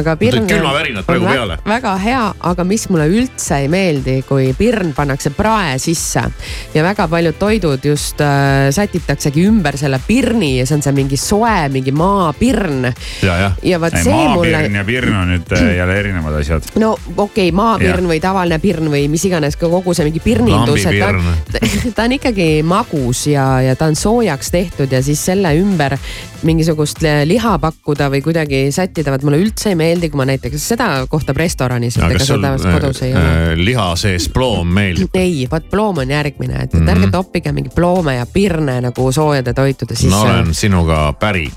aga 0.00 0.16
pirn 0.20 0.48
külmavärinad 0.50 1.06
praegu 1.08 1.28
peale. 1.30 1.58
väga 1.64 1.94
hea, 2.04 2.22
aga 2.52 2.66
mis 2.68 2.88
mulle 2.92 3.08
üldse 3.08 3.62
ei 3.64 3.70
meeldi, 3.72 4.18
kui 4.28 4.50
pirn 4.58 4.92
pannakse 4.96 5.32
prae 5.36 5.78
sisse 5.80 6.26
ja 6.74 6.84
väga 6.84 7.08
paljud 7.08 7.38
toidud 7.40 7.84
just 7.84 8.20
äh, 8.20 8.68
sätitaksegi 8.74 9.46
ümber 9.48 9.78
selle 9.80 10.00
pirni 10.06 10.58
ja 10.58 10.68
see 10.68 10.76
on 10.76 10.84
see 10.84 10.96
mingi 10.96 11.16
soe, 11.20 11.56
mingi 11.72 11.94
maapirn. 11.96 12.90
ja, 13.24 13.38
jah. 13.46 13.56
ja 13.64 13.80
vot 13.80 13.96
see 13.96 14.12
maapirn 14.12 14.36
mulle, 14.36 14.62
ja 14.76 14.84
pirn 14.84 15.16
on 15.22 15.34
nüüd 15.34 15.56
äh, 15.56 15.66
jälle 15.78 15.98
erinevad 16.04 16.40
asjad. 16.42 16.68
no 16.76 16.92
okei 17.16 17.48
okay,, 17.48 17.56
maapirn 17.56 18.04
Jah. 18.04 18.12
või 18.12 18.20
tavaline 18.20 18.60
pirn 18.60 18.92
või 18.92 19.06
mis 19.08 19.24
iganes, 19.24 19.56
kogu 19.60 19.96
see 19.96 20.08
mingi 20.10 20.20
pirnindus, 20.50 20.86
et 20.90 20.98
ta 21.00 21.92
ta 21.96 22.04
on 22.08 22.12
ikkagi 22.18 22.48
magus 22.66 23.24
ja, 23.30 23.46
ja 23.64 23.76
ta 23.78 23.88
on 23.90 23.96
soojaks 23.96 24.50
tehtud 24.50 24.92
ja 24.92 25.00
siis 25.02 25.22
selle 25.30 25.52
ümber 25.58 25.96
mingisugust 26.42 27.02
liha 27.28 27.54
pakkuda 27.60 28.08
või 28.12 28.22
kuidagi 28.24 28.62
sättida, 28.72 29.12
vot 29.12 29.24
mulle 29.26 29.40
üldse 29.42 29.72
ei 29.74 29.76
meeldi, 29.78 30.08
kui 30.10 30.20
ma 30.20 30.26
näiteks 30.30 30.68
seda 30.72 30.88
kohtab 31.10 31.36
restoranis, 31.40 31.98
et 31.98 32.04
ega 32.06 32.18
kas 32.18 32.26
sul 32.30 32.40
seda 32.40 32.76
kodus 32.78 33.02
ei 33.04 33.12
ole. 33.14 33.24
äh, 33.24 33.54
liha 33.60 33.88
sees 34.00 34.28
ploom 34.32 34.68
meeldib? 34.80 35.10
ei, 35.20 35.46
vot 35.50 35.66
ploom 35.70 36.00
on 36.04 36.10
järgmine, 36.16 36.62
et, 36.64 36.74
et 36.74 36.80
Mhm. 36.80 36.88
ärge 36.88 37.10
toppige 37.12 37.52
mingi 37.52 37.70
ploome 37.74 38.14
ja 38.16 38.26
pirne 38.26 38.80
nagu 38.80 39.12
soojade 39.12 39.52
toitude 39.54 39.94
sisse 39.96 40.10
ma 40.14 40.22
olen 40.22 40.54
sinuga 40.54 41.12
päri. 41.20 41.50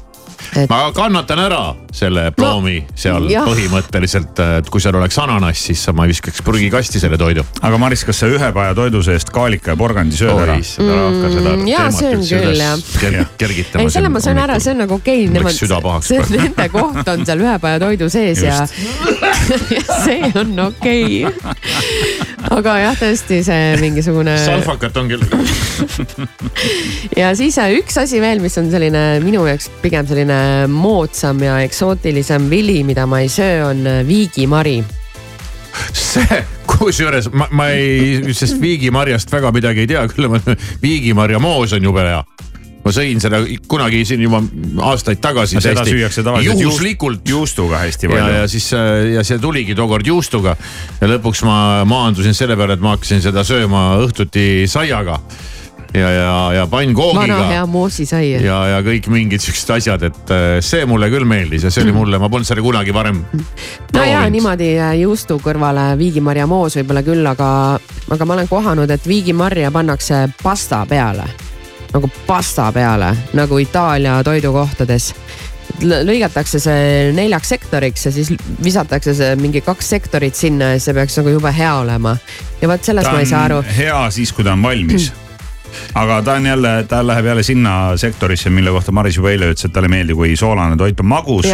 Et- 0.56 0.70
ma 0.70 0.92
kannatan 0.94 1.40
ära 1.40 1.62
selle 1.94 2.32
ploomi 2.36 2.76
seal 2.96 3.28
jah. 3.32 3.46
põhimõtteliselt, 3.48 4.40
et 4.60 4.70
kui 4.70 4.82
seal 4.82 4.96
oleks 4.98 5.18
ananass, 5.22 5.68
siis 5.70 5.82
ma 5.94 6.06
ei 6.06 6.14
viskaks 6.14 6.42
prügikasti 6.46 7.02
selle 7.02 7.18
toidu. 7.18 7.46
aga 7.62 7.78
Maris, 7.82 8.04
kas 8.06 8.24
sa 8.24 8.30
ühe 8.30 8.52
paja 8.54 8.74
toidu 8.78 9.04
seest 9.06 9.30
kaalika 9.34 9.74
ja 9.74 9.78
porgandi 9.80 10.18
sööd 10.18 10.42
ära? 10.46 10.58
Mm, 10.58 11.68
jaa, 11.70 11.90
söön 11.92 12.26
küll, 12.26 12.58
jah. 12.58 12.78
ker- 13.02 13.26
kergitama. 13.38 13.84
ei, 13.84 13.94
selle 13.94 14.10
ma 14.10 14.22
söön 14.24 14.42
ära, 14.42 14.60
see 14.60 14.74
on 14.74 14.84
nagu 14.86 14.98
okei 15.00 15.28
okay,, 15.28 15.44
läks 15.44 15.62
süda 15.64 15.82
pahaks 15.84 16.12
nende 16.34 16.68
koht 16.74 17.08
on 17.14 17.26
seal 17.28 17.44
ühepäeva 17.44 17.82
toidu 17.84 18.10
sees 18.14 18.42
ja, 18.44 18.62
ja 18.62 19.84
see 20.06 20.32
on 20.40 20.54
okei 20.68 21.24
okay.. 21.30 21.54
aga 22.54 22.78
jah, 22.84 22.98
tõesti 23.00 23.42
see 23.46 23.74
mingisugune 23.82 24.36
salfakat 24.46 24.98
on 25.02 25.14
küll. 25.14 25.24
ja 27.22 27.32
siis 27.38 27.58
äh, 27.62 27.74
üks 27.80 27.98
asi 28.02 28.22
veel, 28.24 28.42
mis 28.44 28.58
on 28.62 28.70
selline 28.74 29.04
minu 29.24 29.46
jaoks 29.48 29.70
pigem 29.84 30.08
selline 30.10 30.43
moodsam 30.68 31.42
ja 31.44 31.60
eksootilisem 31.64 32.50
vili, 32.50 32.84
mida 32.84 33.06
ma 33.10 33.20
ei 33.24 33.30
söö, 33.30 33.66
on 33.70 33.88
äh, 33.88 34.02
viigimari. 34.08 34.84
see, 35.94 36.44
kusjuures 36.70 37.30
ma, 37.34 37.48
ma 37.52 37.70
ei, 37.74 38.34
sest 38.36 38.60
viigimarjast 38.62 39.32
väga 39.34 39.52
midagi 39.56 39.86
ei 39.86 39.90
tea, 39.90 40.04
küll 40.12 40.30
ma, 40.30 40.42
viigimarja 40.84 41.42
moos 41.42 41.74
on 41.74 41.90
jube 41.90 42.06
hea. 42.06 42.22
ma 42.84 42.92
sõin 42.92 43.22
seda 43.24 43.40
kunagi 43.72 44.02
siin 44.06 44.22
juba 44.26 44.42
aastaid 44.92 45.22
tagasi. 45.24 45.62
seda 45.64 45.86
süüakse 45.88 46.24
tavaliselt 46.26 46.62
juhuslikult 46.62 47.24
juust, 47.24 47.58
juustuga 47.58 47.80
hästi 47.86 48.12
palju 48.12 48.38
ja. 48.38 48.46
siis 48.52 48.70
äh, 48.78 49.16
ja 49.16 49.24
see 49.26 49.40
tuligi 49.42 49.76
tookord 49.76 50.08
juustuga 50.08 50.56
ja 51.02 51.12
lõpuks 51.16 51.46
ma 51.48 51.58
maandusin 51.90 52.36
selle 52.38 52.60
peale, 52.60 52.78
et 52.78 52.84
ma 52.84 52.98
hakkasin 52.98 53.24
seda 53.24 53.46
sööma 53.48 53.94
õhtuti 54.04 54.68
saiaga 54.70 55.22
ja, 55.94 56.10
ja, 56.10 56.54
ja 56.54 56.64
vana 56.66 56.70
pannkoogiga 56.72 57.48
hea 57.48 57.66
moosisai. 57.70 58.32
ja, 58.44 58.58
ja 58.72 58.82
kõik 58.86 59.08
mingid 59.14 59.44
siuksed 59.44 59.76
asjad, 59.78 60.08
et 60.10 60.34
äh, 60.34 60.58
see 60.66 60.88
mulle 60.90 61.10
küll 61.14 61.28
meeldis 61.30 61.68
ja 61.68 61.72
see 61.74 61.86
oli 61.86 61.96
mulle, 61.96 62.20
ma 62.22 62.30
polnud 62.34 62.50
seda 62.50 62.64
kunagi 62.66 62.96
varem 62.96 63.22
no 63.22 63.38
ja 63.38 63.44
proovinud. 63.94 64.34
niimoodi 64.38 64.74
äh, 64.80 64.96
juustu 65.04 65.38
kõrvale 65.44 65.92
viigimarja 66.00 66.50
moos 66.50 66.78
võib-olla 66.80 67.06
küll, 67.06 67.30
aga, 67.30 67.50
aga 68.10 68.28
ma 68.28 68.38
olen 68.40 68.52
kohanud, 68.52 68.94
et 68.94 69.08
viigimarja 69.08 69.72
pannakse 69.74 70.26
pasta 70.42 70.84
peale. 70.90 71.30
nagu 71.94 72.10
pasta 72.28 72.72
peale, 72.74 73.14
nagu 73.38 73.58
Itaalia 73.62 74.22
toidukohtades. 74.26 75.14
lõigatakse 75.84 76.60
see 76.62 77.12
neljaks 77.14 77.50
sektoriks 77.50 78.06
ja 78.06 78.12
siis 78.12 78.34
visatakse 78.64 79.14
see 79.18 79.36
mingi 79.36 79.62
kaks 79.62 79.90
sektorit 79.90 80.36
sinna 80.36 80.74
ja 80.74 80.80
see 80.80 80.94
peaks 80.94 81.18
nagu 81.22 81.38
jube 81.38 81.54
hea 81.54 81.76
olema. 81.86 82.18
ja 82.62 82.70
vot 82.70 82.84
sellest 82.84 83.12
ma 83.12 83.20
ei 83.20 83.30
saa 83.30 83.44
aru 83.50 83.62
hea 83.78 84.08
siis, 84.10 84.34
kui 84.34 84.46
ta 84.46 84.58
on 84.58 84.66
valmis 84.66 85.12
aga 85.96 86.22
ta 86.26 86.38
on 86.40 86.46
jälle, 86.46 86.74
ta 86.90 87.02
läheb 87.08 87.26
jälle 87.26 87.44
sinna 87.44 87.98
sektorisse, 87.98 88.50
mille 88.50 88.72
kohta 88.72 88.92
Maris 88.92 89.18
juba 89.18 89.32
eile 89.34 89.52
ütles, 89.54 89.66
et 89.68 89.74
talle 89.74 89.90
ei 89.90 89.96
meeldi, 89.98 90.16
kui 90.18 90.36
soolane 90.40 90.78
toit 90.80 91.00
on 91.00 91.10
magus. 91.12 91.48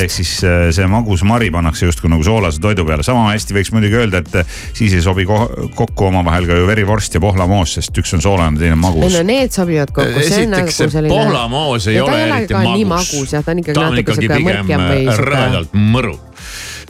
Ehk 0.00 0.10
siis 0.12 0.34
äh, 0.44 0.68
see 0.74 0.86
magus 0.90 1.22
mari 1.28 1.50
pannakse 1.50 1.86
justkui 1.86 2.10
nagu 2.12 2.24
soolase 2.26 2.60
toidu 2.62 2.84
peale, 2.88 3.02
sama 3.06 3.28
hästi 3.30 3.56
võiks 3.56 3.72
muidugi 3.74 3.98
öelda, 4.00 4.22
et 4.22 4.40
äh, 4.42 4.56
siis 4.74 4.94
ei 4.96 5.02
sobi 5.04 5.26
ko 5.28 5.42
kokku 5.74 6.08
omavahel 6.10 6.46
ka 6.48 6.58
ju 6.60 6.66
verivorst 6.68 7.14
ja 7.14 7.22
pohlamoos, 7.22 7.76
sest 7.78 7.98
üks 8.02 8.14
on 8.16 8.22
soolane, 8.24 8.58
teine 8.60 8.76
on 8.76 8.78
ei 8.78 8.86
magus 8.86 9.16
no. 9.18 9.22
need 9.32 9.54
sobivad 9.54 9.92
kokku, 9.94 10.08
on 10.08 10.52
nagu 10.52 10.68
esiteks 10.68 10.80
see 10.82 10.92
selline. 10.96 11.14
pohlamoos 11.14 11.86
ei 11.88 11.96
Ja 11.96 12.04
ole 12.04 12.18
ei 12.18 12.30
ole 12.30 12.38
eriti 12.38 12.54
magus 12.54 13.12
magus, 13.12 13.32
jah, 13.32 13.44
ta 13.44 13.52
on 13.54 13.62
ikkagi 13.62 13.78
ta 13.78 13.86
on 13.86 13.94
natuke 13.96 14.02
ikkagi 14.02 14.26
sihuke 14.26 14.38
pigem 14.38 14.62
mõrkem 14.62 14.86
või 14.88 15.02
sihuke- 15.06 15.28
rõvedalt 15.28 15.76
mõru. 15.94 16.14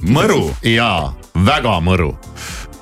mõru, 0.03 0.41
jaa, 0.67 1.13
väga 1.47 1.79
mõru. 1.85 2.13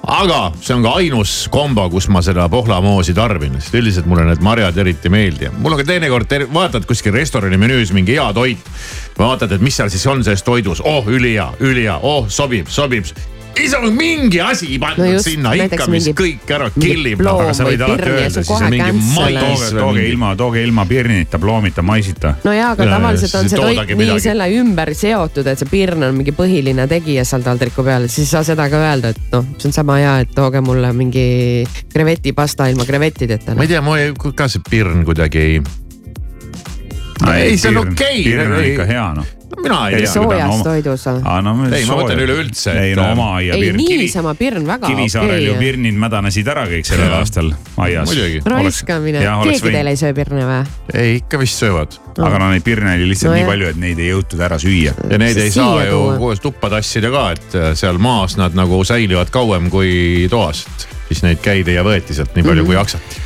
Aga 0.07 0.41
see 0.61 0.75
on 0.75 0.85
ka 0.85 0.95
ainus 1.01 1.35
kombo, 1.53 1.85
kus 1.93 2.09
ma 2.13 2.23
seda 2.25 2.47
pohlamoosi 2.53 3.15
tarbin, 3.17 3.59
sest 3.61 3.77
üldiselt 3.77 4.09
mulle 4.11 4.25
need 4.29 4.43
marjad 4.45 4.79
eriti 4.81 5.11
ei 5.11 5.15
meeldi. 5.15 5.51
mul 5.59 5.77
on 5.77 5.83
ka 5.83 5.89
teinekord, 5.93 6.37
vaatad 6.55 6.87
kuskil 6.89 7.15
restorani 7.15 7.61
menüüs 7.61 7.93
mingi 7.97 8.17
hea 8.17 8.31
toit. 8.33 8.71
vaatad, 9.21 9.53
et 9.53 9.61
mis 9.65 9.77
seal 9.77 9.91
siis 9.93 10.07
on 10.11 10.25
selles 10.25 10.43
toidus, 10.47 10.81
oh 10.85 11.05
ülihea, 11.09 11.51
ülihea, 11.61 11.99
oh 12.03 12.27
sobib, 12.29 12.67
sobib. 12.73 13.05
ei 13.61 13.67
saa 13.69 13.83
mingi 13.91 14.39
asi 14.41 14.79
pandud 14.79 15.03
No 15.05 15.09
just, 15.13 15.27
sinna 15.27 15.51
ikka, 15.59 15.87
mis 15.91 16.05
mingi- 16.07 16.13
kõik 16.17 16.53
ära 16.55 16.69
killib. 16.71 17.19
ploom 17.19 17.41
aga 17.43 17.53
sa 17.59 17.65
või 17.67 17.75
võid 17.75 17.83
alati 17.85 18.11
öelda 18.15 18.43
siis 18.47 18.61
mingi 18.71 18.93
mais- 19.17 19.41
tooge, 19.43 19.81
tooge 19.81 20.05
ilma, 20.09 20.29
tooge 20.39 20.63
ilma 20.63 20.85
pirnita, 20.87 21.39
ploomita, 21.43 21.83
maisita. 21.83 22.35
no 22.45 22.53
jaa, 22.55 22.71
aga 22.77 22.85
Ja, 22.87 22.91
tavaliselt 22.95 23.35
on 23.41 23.49
see 23.51 23.59
toit 23.59 23.83
nii 23.91 23.97
midagi. 23.99 24.21
selle 24.29 24.47
ümber 24.61 24.95
seotud, 24.95 25.47
et 25.51 25.59
see 25.59 25.69
pirn 25.71 26.03
on 26.09 26.15
mingi 26.17 26.33
põhiline 26.33 26.87
tegija 26.89 27.25
seal 27.27 27.43
taldriku 27.43 27.85
peal, 27.85 28.07
siis 28.09 28.29
ei 28.31 28.33
saa 28.39 28.45
seda 28.45 28.69
ka 28.71 28.77
öelda, 28.87 29.09
et 29.17 29.21
noh, 29.35 29.45
see 29.59 29.69
on 29.69 29.73
sama 29.73 29.99
hea, 29.99 30.15
et 30.21 30.33
tooge 30.35 30.61
mulle 30.63 30.93
mingi 30.93 31.67
krevetipasta 31.93 32.71
ilma 32.71 32.85
krevettideta. 32.87 33.55
ma 33.57 33.63
ei 33.67 33.69
tea, 33.69 33.83
mul 33.83 33.97
ei- 33.99 34.15
ka 34.35 34.49
see 34.49 34.63
pirn 34.71 35.05
kuidagi 35.05 35.39
ei. 35.39 35.61
ei, 37.35 37.57
see 37.59 37.71
on 37.71 37.77
okei. 37.89 38.23
pirn 38.25 38.53
on 38.53 38.65
ikka 38.65 38.85
hea 38.89 39.07
noh. 39.15 39.27
mina 39.63 39.79
ei 39.89 39.95
Ei, 39.95 40.03
tea. 40.05 40.13
sooja- 40.13 40.29
soojas 40.29 40.55
oma- 40.55 40.65
toidus 40.65 41.05
või? 41.07 41.23
aa 41.25 41.41
no 41.43 41.53
Ei, 41.75 41.85
ma 41.85 41.95
mõtlen 41.99 42.21
üleüldse, 42.25 42.71
ei 42.81 42.93
et- 42.93 42.97
no 42.97 43.07
oma 43.13 43.27
aia 43.41 43.55
ei, 43.55 43.61
pirn. 43.61 43.77
niisama 43.77 44.35
pirn 44.39 44.67
väga 44.67 44.87
Kivisaarel 44.87 45.43
ju 45.47 45.55
okei. 45.57 45.65
pirnid 45.67 45.95
mädanesid 46.01 46.49
ära 46.49 46.65
kõik 46.71 46.87
sellel 46.87 47.13
aastal 47.19 47.51
aias. 47.77 48.07
Muidugi. 48.09 48.41
raiskamine, 48.47 49.19
keegi 49.45 49.73
teil 49.75 49.87
ei 49.93 49.97
söö 49.97 50.15
pirne 50.15 50.45
või? 50.47 50.61
ei, 50.95 51.17
ikka 51.21 51.39
vist 51.43 51.59
söövad 51.63 51.99
aga 52.21 52.39
no 52.39 52.51
neid 52.51 52.63
pirne 52.63 52.95
oli 52.95 53.09
lihtsalt 53.11 53.31
No 53.31 53.35
nii 53.35 53.43
jah. 53.43 53.51
palju, 53.51 53.67
et 53.75 53.77
neid 53.77 53.99
ei 53.99 54.11
jõutud 54.13 54.41
ära 54.41 54.57
süüa. 54.59 54.95
ja 55.11 55.19
neid 55.19 55.37
ei 55.37 55.51
saa 55.51 55.85
ju 55.85 56.01
koos 56.19 56.41
tuppa 56.41 56.71
tassida 56.71 57.11
ka, 57.11 57.31
et 57.33 57.55
äh, 57.55 57.75
seal 57.75 57.99
maas 57.99 58.37
nad 58.37 58.55
nagu 58.55 58.85
säilivad 58.85 59.31
kauem 59.31 59.69
kui 59.71 60.29
toas, 60.31 60.65
et 60.67 60.87
siis 61.09 61.23
neid 61.27 61.39
käidi 61.43 61.75
ja 61.75 61.83
võeti 61.83 62.15
sealt 62.15 62.35
nii 62.37 62.43
Mhm. 62.43 62.49
palju 62.49 62.63
mm 62.63 62.67
-hmm. 62.67 62.67
kui 62.67 62.75
jaksati. 62.77 63.17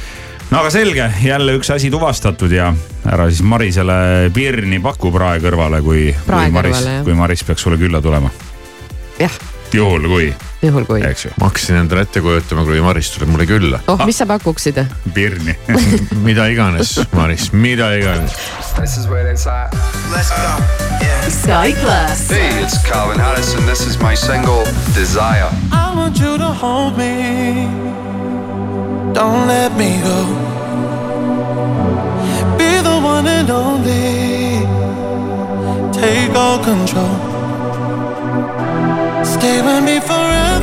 No 0.55 0.61
aga 0.63 0.71
selge, 0.71 1.07
jälle 1.23 1.57
üks 1.59 1.73
asi 1.75 1.91
tuvastatud 1.91 2.53
ja 2.55 2.69
ära 3.11 3.27
siis 3.27 3.43
Marisele 3.43 4.31
pirni 4.35 4.79
paku 4.83 5.11
prae 5.11 5.41
kõrvale, 5.43 5.81
kui, 5.83 6.05
kui 6.29 6.53
Maris 6.55 6.85
kui 7.03 7.17
Maris 7.19 7.43
peaks 7.43 7.65
sulle 7.67 7.79
külla 7.81 7.99
tulema. 8.03 8.31
jah, 9.19 9.35
juhul 9.75 10.07
kui, 10.13 10.29
juhul 10.63 10.87
kui. 10.87 11.01
eks 11.09 11.27
ju, 11.27 11.33
ma 11.41 11.49
hakkasin 11.49 11.81
endale 11.81 12.05
ette 12.07 12.23
kujutama, 12.23 12.63
kui 12.69 12.79
Maris 12.85 13.11
tuleb 13.17 13.35
mulle 13.35 13.49
külla. 13.51 13.83
oh, 13.91 14.07
mis 14.07 14.23
sa 14.23 14.29
pakuksid? 14.31 14.79
pirni. 15.15 15.57
mida 16.29 16.47
iganes, 16.47 17.01
Maris, 17.19 17.51
mida 17.53 17.91
iganes. 17.99 18.39
This 18.79 18.97
is 18.97 19.11
where 19.11 19.27
it's 19.31 19.49
at. 19.51 19.75
Let's 20.15 20.31
go. 20.31 20.55
Yeah. 21.03 21.29
Sky 21.35 21.75
Plus. 21.83 22.29
Hey, 22.31 22.63
it's 22.63 22.79
Calvin 22.87 23.19
Harris, 23.19 23.55
and 23.59 23.67
this 23.67 23.87
is 23.87 23.99
my 23.99 24.15
single 24.15 24.63
Desire. 24.95 25.51
I 25.73 25.93
want 25.97 26.21
you 26.21 26.39
to 26.39 26.51
hold 26.53 26.97
me. 26.97 28.04
Don't 29.15 29.47
let 29.47 29.71
me 29.77 29.91
go. 30.03 30.19
Be 32.59 32.71
the 32.89 32.97
one 33.01 33.29
and 33.29 33.49
only. 33.49 34.67
Take 35.93 36.35
all 36.35 36.59
control. 36.59 37.15
Stay 39.25 39.63
with 39.63 39.85
me 39.85 40.01
forever. 40.01 40.54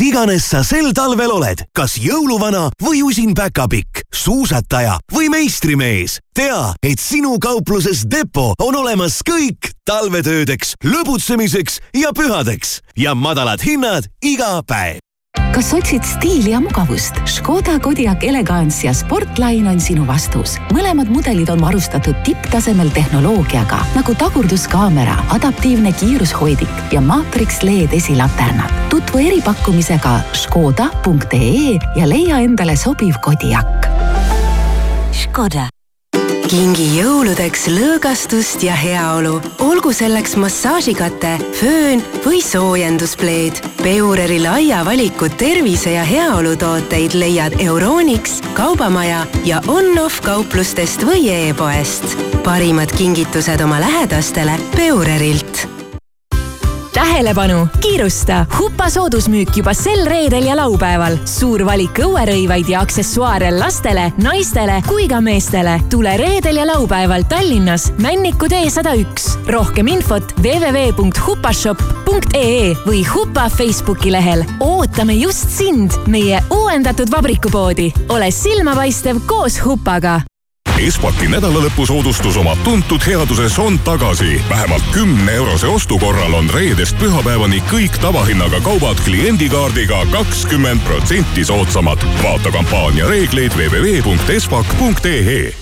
Kes 0.00 0.08
iganes 0.08 0.44
sa 0.48 0.62
sel 0.64 0.94
talvel 0.96 1.28
oled, 1.28 1.60
kas 1.76 1.98
jõuluvana 2.00 2.70
või 2.80 3.02
usin 3.04 3.34
päkapikk, 3.36 4.06
suusataja 4.08 4.96
või 5.12 5.28
meistrimees, 5.28 6.18
tea, 6.32 6.72
et 6.80 7.00
sinu 7.00 7.36
kaupluses 7.42 8.06
Depo 8.08 8.54
on 8.64 8.80
olemas 8.80 9.20
kõik 9.26 9.74
talvetöödeks, 9.84 10.78
lõbutsemiseks 10.84 11.80
ja 12.00 12.14
pühadeks 12.16 12.80
ja 12.96 13.12
madalad 13.14 13.60
hinnad 13.60 14.08
iga 14.24 14.56
päev 14.64 15.04
kas 15.54 15.72
otsid 15.74 16.04
stiili 16.04 16.50
ja 16.50 16.60
mugavust? 16.60 17.14
Škoda 17.26 17.78
Kodiaq 17.78 18.24
Elegance 18.24 18.86
ja 18.86 18.94
Sportline 18.94 19.70
on 19.70 19.80
sinu 19.80 20.06
vastus. 20.06 20.56
mõlemad 20.72 21.10
mudelid 21.10 21.50
on 21.50 21.60
varustatud 21.60 22.14
tipptasemel 22.24 22.90
tehnoloogiaga 22.94 23.80
nagu 23.94 24.14
tagurduskaamera, 24.14 25.16
adaptiivne 25.36 25.92
kiirushoidik 25.92 26.92
ja 26.92 27.00
maatriks 27.00 27.62
LED 27.62 27.92
esilaternad. 27.92 28.70
tutvu 28.90 29.18
eripakkumisega 29.18 30.20
škoda.ee 30.32 31.78
ja 31.96 32.08
leia 32.08 32.38
endale 32.38 32.76
sobiv 32.76 33.14
Kodiaq. 33.22 33.90
Škoda 35.12 35.79
kingi 36.50 36.88
jõuludeks 36.96 37.68
lõõgastust 37.70 38.64
ja 38.66 38.74
heaolu, 38.74 39.36
olgu 39.62 39.92
selleks 39.94 40.34
massaažikate, 40.40 41.36
föön 41.54 42.02
või 42.24 42.40
soojenduspleed. 42.42 43.60
Peureri 43.78 44.40
laia 44.42 44.80
valiku 44.86 45.28
tervise 45.30 45.94
ja 45.94 46.02
heaolu 46.06 46.56
tooteid 46.58 47.14
leiad 47.14 47.54
Euronix, 47.62 48.40
Kaubamaja 48.58 49.22
ja 49.46 49.62
On-Off 49.70 50.18
kauplustest 50.26 51.06
või 51.06 51.28
e-poest. 51.30 52.18
parimad 52.42 52.90
kingitused 52.98 53.60
oma 53.60 53.78
lähedastele 53.80 54.58
Peurerilt 54.76 55.59
tähelepanu, 57.00 57.68
kiirusta! 57.80 58.46
Hupa 58.58 58.90
soodusmüük 58.90 59.56
juba 59.56 59.74
sel 59.74 60.06
reedel 60.06 60.44
ja 60.44 60.56
laupäeval. 60.56 61.16
suur 61.24 61.64
valik 61.64 61.98
õuerõivaid 62.04 62.68
ja 62.68 62.80
aksessuaare 62.84 63.50
lastele, 63.56 64.12
naistele 64.20 64.82
kui 64.88 65.08
ka 65.08 65.20
meestele. 65.20 65.80
tule 65.90 66.16
reedel 66.16 66.56
ja 66.56 66.66
laupäeval 66.66 67.22
Tallinnas 67.28 67.92
Männiku 67.98 68.48
tee 68.48 68.70
sada 68.70 68.94
üks. 68.94 69.38
rohkem 69.46 69.86
infot 69.86 70.34
www.hupashop.ee 70.42 72.76
või 72.86 73.06
Hupa 73.14 73.48
Facebooki 73.48 74.12
lehel. 74.12 74.44
ootame 74.60 75.14
just 75.14 75.48
sind, 75.48 75.90
meie 76.06 76.42
uuendatud 76.50 77.10
vabrikupoodi. 77.10 77.92
ole 78.08 78.30
silmapaistev 78.30 79.16
koos 79.26 79.64
Hupaga 79.64 80.20
Espaki 80.80 81.28
nädalalõpusoodustus 81.28 82.38
oma 82.40 82.54
tuntud 82.64 83.04
headuses 83.06 83.58
on 83.58 83.78
tagasi. 83.84 84.42
vähemalt 84.48 84.82
kümne 84.92 85.32
eurose 85.32 85.66
ostu 85.66 85.98
korral 85.98 86.34
on 86.34 86.50
reedest 86.50 86.98
pühapäevani 86.98 87.62
kõik 87.70 87.98
tavahinnaga 88.00 88.60
kaubad 88.60 88.96
kliendikaardiga 89.04 90.06
kakskümmend 90.10 90.80
protsenti 90.80 91.44
soodsamad. 91.44 91.98
vaata 92.22 92.50
kampaania 92.50 93.08
reegleid 93.08 93.52
www.espak.ee 93.52 95.54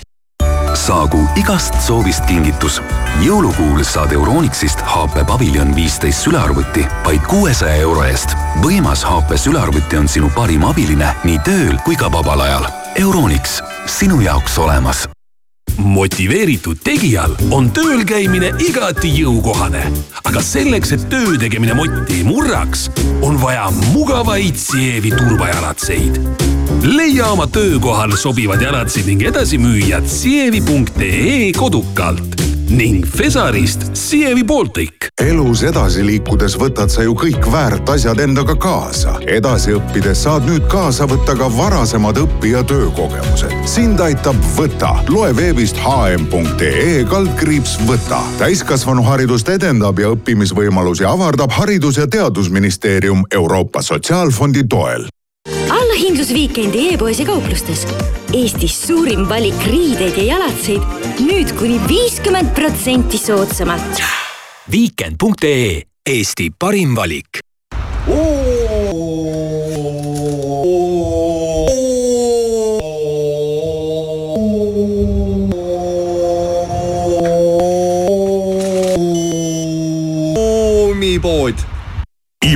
saagu 0.73 1.27
igast 1.35 1.81
soovist 1.81 2.25
kingitus. 2.25 2.81
jõulukuul 3.21 3.83
saad 3.83 4.11
Euronixist 4.11 4.81
HP 4.81 5.27
Pavilion 5.27 5.75
viisteist 5.75 6.23
sülearvuti 6.23 6.87
vaid 7.05 7.21
kuuesaja 7.27 7.75
euro 7.75 8.03
eest. 8.03 8.35
võimas 8.63 9.03
HP 9.03 9.37
sülearvuti 9.37 9.97
on 9.97 10.07
sinu 10.07 10.31
parim 10.35 10.63
abiline 10.63 11.15
nii 11.23 11.39
tööl 11.43 11.77
kui 11.83 11.95
ka 11.95 12.11
vabal 12.11 12.47
ajal. 12.47 12.78
Euronix, 12.95 13.61
sinu 13.85 14.21
jaoks 14.21 14.57
olemas 14.57 15.07
motiveeritud 15.79 16.81
tegijal 16.83 17.35
on 17.55 17.69
tööl 17.71 18.03
käimine 18.07 18.51
igati 18.63 19.11
jõukohane. 19.15 19.85
aga 20.25 20.41
selleks, 20.43 20.91
et 20.91 21.05
töö 21.09 21.37
tegemine 21.39 21.73
motti 21.73 22.19
ei 22.19 22.23
murraks, 22.27 22.89
on 23.21 23.39
vaja 23.41 23.69
mugavaid 23.93 24.55
Sievi 24.55 25.11
turvajalatseid. 25.11 26.19
leia 26.83 27.31
oma 27.31 27.47
töökohal 27.47 28.17
sobivad 28.17 28.61
jalatsid 28.61 29.05
ning 29.05 29.23
edasi 29.23 29.57
müüjad 29.57 30.07
sievi.ee 30.07 31.51
kodukalt 31.57 32.48
ning 32.69 33.05
Fesarist 33.05 33.81
Sievi 33.93 34.43
Baltic. 34.43 35.09
elus 35.21 35.63
edasi 35.63 36.03
liikudes 36.05 36.55
võtad 36.59 36.91
sa 36.93 37.03
ju 37.03 37.15
kõik 37.17 37.47
väärt 37.51 37.89
asjad 37.89 38.19
endaga 38.19 38.55
kaasa. 38.55 39.17
edasi 39.27 39.73
õppides 39.73 40.23
saad 40.23 40.45
nüüd 40.45 40.67
kaasa 40.69 41.07
võtta 41.09 41.35
ka 41.37 41.49
varasemad 41.57 42.17
õpi- 42.17 42.53
ja 42.53 42.63
töökogemused. 42.63 43.53
sind 43.65 43.99
aitab 43.99 44.35
Võta. 44.57 44.95
loe 45.09 45.35
veebist 45.35 45.77
hm.ee 45.77 47.05
kaldkriips 47.09 47.79
Võta. 47.87 48.21
täiskasvanuharidust 48.37 49.49
edendab 49.49 49.99
ja 49.99 50.09
õppimisvõimalusi 50.13 51.05
avardab 51.05 51.51
Haridus- 51.51 51.97
ja 51.97 52.07
Teadusministeerium 52.07 53.23
Euroopa 53.31 53.81
Sotsiaalfondi 53.81 54.63
toel 54.69 55.09
allahindlusviikendi 55.89 56.85
e-poes 56.93 57.19
ja 57.19 57.25
kauplustes. 57.25 57.81
Eestis 58.37 58.75
suurim 58.85 59.25
valik 59.29 59.57
riideid 59.71 60.17
ja 60.21 60.35
jalatseid 60.35 61.19
nüüd 61.25 61.55
kuni 61.57 61.79
viiskümmend 61.89 62.53
protsenti 62.57 63.17
soodsamalt. 63.17 64.03
Viikend.ee 64.69 65.83
Eesti 66.05 66.51
parim 66.53 66.95
valik. 66.95 67.41
pood 81.19 81.68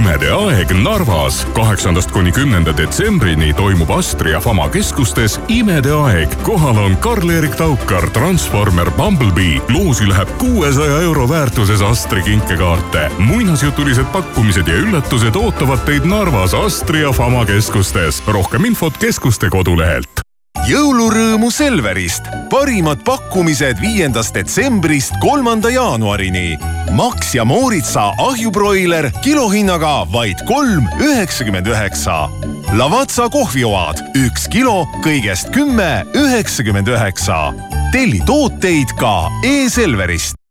imede 0.04 0.32
aeg 0.36 0.72
Narvas 0.84 1.46
kaheksandast 1.56 2.12
kuni 2.12 2.32
kümnenda 2.36 2.74
detsembrini 2.76 3.54
toimub 3.56 3.92
Astria 3.96 4.42
Fama 4.44 4.66
keskustes 4.70 5.38
imede 5.48 5.94
aeg. 5.96 6.34
kohal 6.44 6.78
on 6.78 6.98
Karl-Erik 6.98 7.56
Taukar, 7.56 8.10
Transformer, 8.10 8.92
Bumblebee. 8.92 9.62
loosi 9.70 10.10
läheb 10.10 10.28
kuuesaja 10.38 11.00
euro 11.02 11.30
väärtuses 11.30 11.82
Astri 11.82 12.24
kinkekaarte. 12.24 13.12
muinasjutulised 13.18 14.12
pakkumised 14.12 14.68
ja 14.68 14.76
üllatused 14.76 15.36
ootavad 15.36 15.86
teid 15.88 16.04
Narvas 16.04 16.54
Astria 16.54 17.12
Fama 17.12 17.46
keskustes. 17.46 18.24
rohkem 18.28 18.66
infot 18.66 18.98
keskuste 18.98 19.50
kodulehelt 19.50 20.33
jõulurõõmu 20.68 21.52
Selverist. 21.52 22.28
parimad 22.50 23.02
pakkumised 23.04 23.80
viiendast 23.82 24.34
detsembrist 24.36 25.16
kolmanda 25.22 25.70
jaanuarini. 25.70 26.58
Max 26.92 27.34
ja 27.36 27.46
Mooritsa 27.46 28.14
ahjubroiler 28.18 29.12
kilohinnaga 29.22 30.08
vaid 30.12 30.46
kolm 30.48 30.88
üheksakümmend 31.00 31.68
üheksa. 31.68 32.30
Lavazza 32.78 33.30
kohvioad 33.30 34.04
üks 34.16 34.48
kilo 34.48 34.86
kõigest 35.04 35.52
kümme 35.52 36.06
üheksakümmend 36.14 36.88
üheksa. 36.88 37.54
telli 37.92 38.22
tooteid 38.26 38.96
ka 38.98 39.30
e-Selverist 39.46 40.43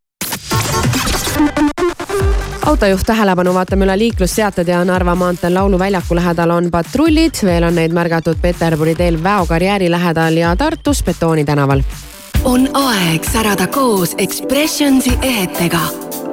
autojuht 2.67 3.07
tähelepanu, 3.07 3.55
vaatame 3.55 3.85
üle 3.85 3.99
liiklusseated 3.99 4.69
ja 4.69 4.85
Narva 4.85 5.15
maanteel 5.15 5.55
Lauluväljaku 5.55 6.15
lähedal 6.15 6.51
on 6.51 6.71
patrullid, 6.71 7.35
veel 7.45 7.65
on 7.65 7.75
neid 7.75 7.93
märgatud 7.93 8.39
Peterburi 8.43 8.95
teel 8.95 9.23
Väo 9.23 9.47
karjääri 9.47 9.91
lähedal 9.91 10.37
ja 10.37 10.57
Tartus 10.57 11.03
Betooni 11.05 11.45
tänaval. 11.45 11.83
on 12.45 12.69
aeg 12.75 13.25
särada 13.25 13.67
koos 13.67 14.15
Expressionsi 14.19 15.19
ehetega. 15.23 15.81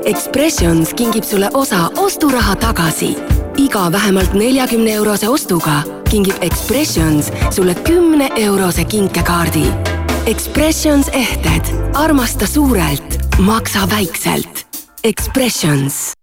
Expressions 0.05 0.93
kingib 0.93 1.23
sulle 1.23 1.49
osa 1.53 1.89
osturaha 1.97 2.55
tagasi. 2.55 3.17
iga 3.57 3.91
vähemalt 3.91 4.33
neljakümne 4.33 4.91
eurose 4.93 5.29
ostuga 5.29 5.83
kingib 6.09 6.35
Expressions 6.41 7.31
sulle 7.49 7.75
kümne 7.75 8.29
eurose 8.35 8.83
kinkekaardi. 8.85 9.65
Expressions 10.25 11.09
ehted, 11.09 11.75
armasta 11.93 12.47
suurelt, 12.47 13.19
maksa 13.37 13.79
väikselt. 13.89 14.65
Expressions 15.03 16.18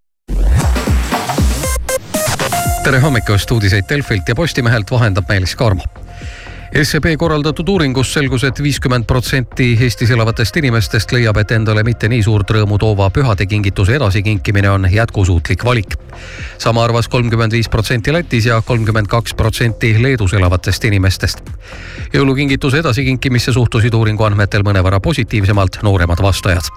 tere 2.87 3.01
hommikust, 3.03 3.51
uudiseid 3.51 3.85
Delfilt 3.89 4.29
ja 4.29 4.35
Postimehelt 4.35 4.91
vahendab 4.91 5.25
Meelis 5.29 5.57
Kaarma. 5.57 5.83
SEB 6.83 7.09
korraldatud 7.19 7.69
uuringus 7.69 8.13
selgus 8.15 8.45
et, 8.45 8.55
et 8.55 8.63
viiskümmend 8.63 9.09
protsenti 9.11 9.73
Eestis 9.83 10.13
elavatest 10.15 10.57
inimestest 10.61 11.11
leiab, 11.13 11.41
et 11.43 11.51
endale 11.57 11.83
mitte 11.83 12.07
nii 12.09 12.23
suurt 12.23 12.53
rõõmu 12.55 12.79
toova 12.79 13.09
pühadekingituse 13.11 13.97
edasikinkimine 13.99 14.71
on 14.71 14.87
jätkusuutlik 14.93 15.65
valik. 15.65 15.97
sama 16.59 16.85
arvas 16.85 17.09
kolmkümmend 17.09 17.53
viis 17.53 17.69
protsenti 17.69 18.13
Lätis 18.13 18.47
ja 18.47 18.63
kolmkümmend 18.63 19.11
kaks 19.11 19.35
protsenti 19.35 19.97
Leedus 20.03 20.33
elavatest 20.33 20.85
inimestest. 20.85 21.43
jõulukingituse 22.15 22.79
edasikinkimisse 22.79 23.53
suhtusid 23.53 23.95
uuringu 23.95 24.25
andmetel 24.25 24.63
mõnevõrra 24.63 25.01
positiivsemalt 25.01 25.83
nooremad 25.83 26.23
vastajad 26.23 26.71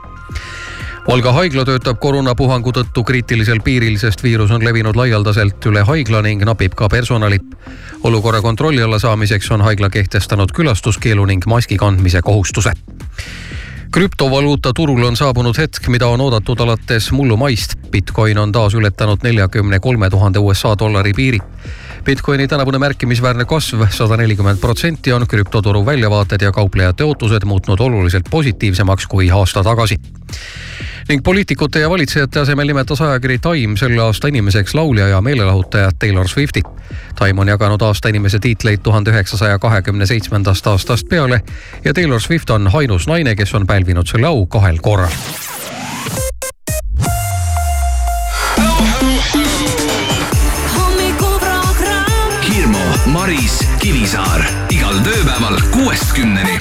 Valga 1.09 1.31
haigla 1.33 1.63
töötab 1.65 1.97
koroonapuhangu 1.97 2.69
tõttu 2.69 3.01
kriitilisel 3.01 3.63
piiril, 3.65 3.95
sest 3.97 4.21
viirus 4.21 4.51
on 4.53 4.61
levinud 4.61 4.93
laialdaselt 4.93 5.65
üle 5.65 5.81
haigla 5.87 6.21
ning 6.21 6.43
napib 6.45 6.75
ka 6.77 6.85
personali. 6.89 7.39
olukorra 8.03 8.41
kontrolli 8.41 8.81
alla 8.81 8.99
saamiseks 8.99 9.51
on 9.51 9.61
haigla 9.61 9.89
kehtestanud 9.89 10.51
külastuskeelu 10.53 11.25
ning 11.25 11.45
maski 11.45 11.77
kandmise 11.77 12.21
kohustuse 12.21 12.71
krüptovaluuta 13.91 14.73
turul 14.73 15.03
on 15.03 15.15
saabunud 15.17 15.57
hetk, 15.57 15.87
mida 15.87 16.07
on 16.07 16.21
oodatud 16.21 16.59
alates 16.59 17.11
mullu 17.11 17.37
maist. 17.37 17.73
Bitcoin 17.91 18.37
on 18.37 18.51
taas 18.51 18.73
ületanud 18.73 19.23
neljakümne 19.23 19.79
kolme 19.79 20.09
tuhande 20.09 20.39
USA 20.39 20.75
dollari 20.79 21.13
piiri. 21.13 21.39
Bitcoini 22.05 22.47
tänavune 22.47 22.79
märkimisväärne 22.79 23.45
kasv, 23.45 23.83
sada 23.89 24.17
nelikümmend 24.17 24.59
protsenti, 24.59 25.13
on 25.13 25.27
krüptoturu 25.27 25.85
väljavaated 25.85 26.41
ja 26.41 26.51
kauplejate 26.51 27.03
ootused 27.03 27.45
muutnud 27.45 27.79
oluliselt 27.79 28.25
positiivsemaks 28.31 29.07
kui 29.07 29.31
aasta 29.31 29.63
tagasi 29.63 29.99
ning 31.09 31.23
poliitikute 31.23 31.79
ja 31.79 31.89
valitsejate 31.89 32.39
asemel 32.39 32.67
nimetas 32.67 33.01
ajakiri 33.01 33.39
Time 33.39 33.77
selle 33.77 34.01
aasta 34.01 34.27
inimeseks 34.27 34.75
laulja 34.75 35.07
ja 35.07 35.21
meelelahutajat 35.21 35.95
Taylor 35.99 36.27
Swifti. 36.27 36.61
Time 37.17 37.41
on 37.41 37.47
jaganud 37.47 37.81
aasta 37.81 38.09
inimese 38.09 38.39
tiitleid 38.39 38.83
tuhande 38.85 39.09
üheksasaja 39.11 39.59
kahekümne 39.59 40.05
seitsmendast 40.05 40.67
aastast 40.67 41.09
peale 41.09 41.41
ja 41.85 41.93
Taylor 41.93 42.21
Swift 42.21 42.49
on 42.49 42.69
ainus 42.73 43.07
naine, 43.07 43.35
kes 43.35 43.53
on 43.53 43.67
pälvinud 43.67 44.07
selle 44.07 44.27
au 44.27 44.45
kahel 44.45 44.77
korral. 44.81 45.11
Maris, 53.29 53.59
Kivisaar 53.77 54.41
igal 54.73 54.95
tööpäeval 55.05 55.59
kuuest 55.69 56.15
kümneni. 56.17 56.57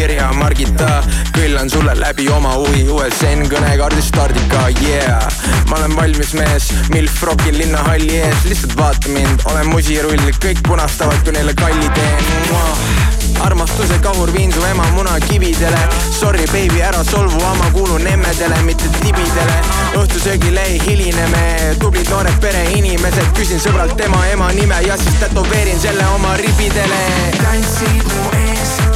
Kirja 0.00 0.30
Margita, 0.32 1.02
kõllan 1.34 1.68
sulle 1.68 1.92
läbi 1.98 2.24
oma 2.32 2.54
huvi 2.56 2.86
USN 2.88 3.42
kõnekaardi 3.52 4.00
stardika, 4.00 4.62
yeah. 4.80 5.26
ma 5.68 5.76
olen 5.76 5.92
valmis 5.98 6.32
mees, 6.38 6.70
milf 6.94 7.18
rokil 7.28 7.58
linnahalli 7.60 8.16
ees, 8.22 8.46
lihtsalt 8.48 8.78
vaata 8.78 9.12
mind, 9.12 9.44
olen 9.50 9.68
musirull, 9.68 10.24
kõik 10.40 10.62
punastavad, 10.64 11.20
kui 11.26 11.36
neile 11.36 11.52
kalli 11.58 11.92
teen. 11.98 12.30
armastuse 13.44 13.98
kahur 14.04 14.32
viin 14.32 14.52
su 14.52 14.60
ema 14.68 14.84
munakividele 14.92 15.78
Sorry 16.12 16.44
baby, 16.52 16.82
ära 16.84 17.04
solvu, 17.04 17.40
ma 17.40 17.70
kuulun 17.72 18.06
emmedele, 18.06 18.62
mitte 18.64 18.88
tibidele 19.00 19.56
õhtusöögile 20.00 20.64
ei 20.68 20.80
hiline 20.86 21.26
me, 21.32 21.44
tublid 21.80 22.08
noored 22.12 22.40
pereinimesed, 22.40 23.32
küsin 23.36 23.60
sõbralt 23.60 23.96
tema 24.00 24.26
ema 24.32 24.52
nime 24.56 24.80
ja 24.86 24.96
siis 25.00 25.20
tätoveerin 25.20 25.80
selle 25.80 26.06
oma 26.16 26.36
ribidele. 26.40 27.02
tantsid 27.40 28.14
mu 28.14 28.30
ees, 28.32 28.49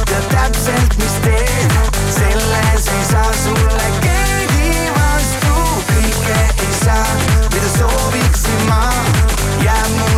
tead 0.05 0.27
täpselt, 0.33 0.97
mis 1.01 1.15
teed, 1.25 1.77
selles 2.17 2.89
ei 2.97 3.05
saa 3.11 3.31
sulle 3.43 3.87
keegi 4.05 4.89
vastu, 4.97 5.55
kõike 5.91 6.41
ei 6.41 6.75
saa, 6.81 7.07
mida 7.53 7.71
sooviksin 7.77 8.67
ma, 8.69 8.83
jääb 9.63 9.97
mulle 9.97 10.14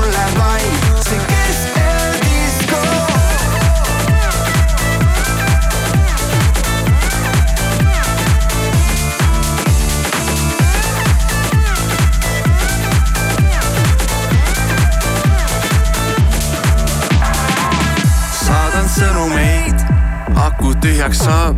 aku 20.57 20.73
tühjaks 20.81 21.19
saab. 21.21 21.55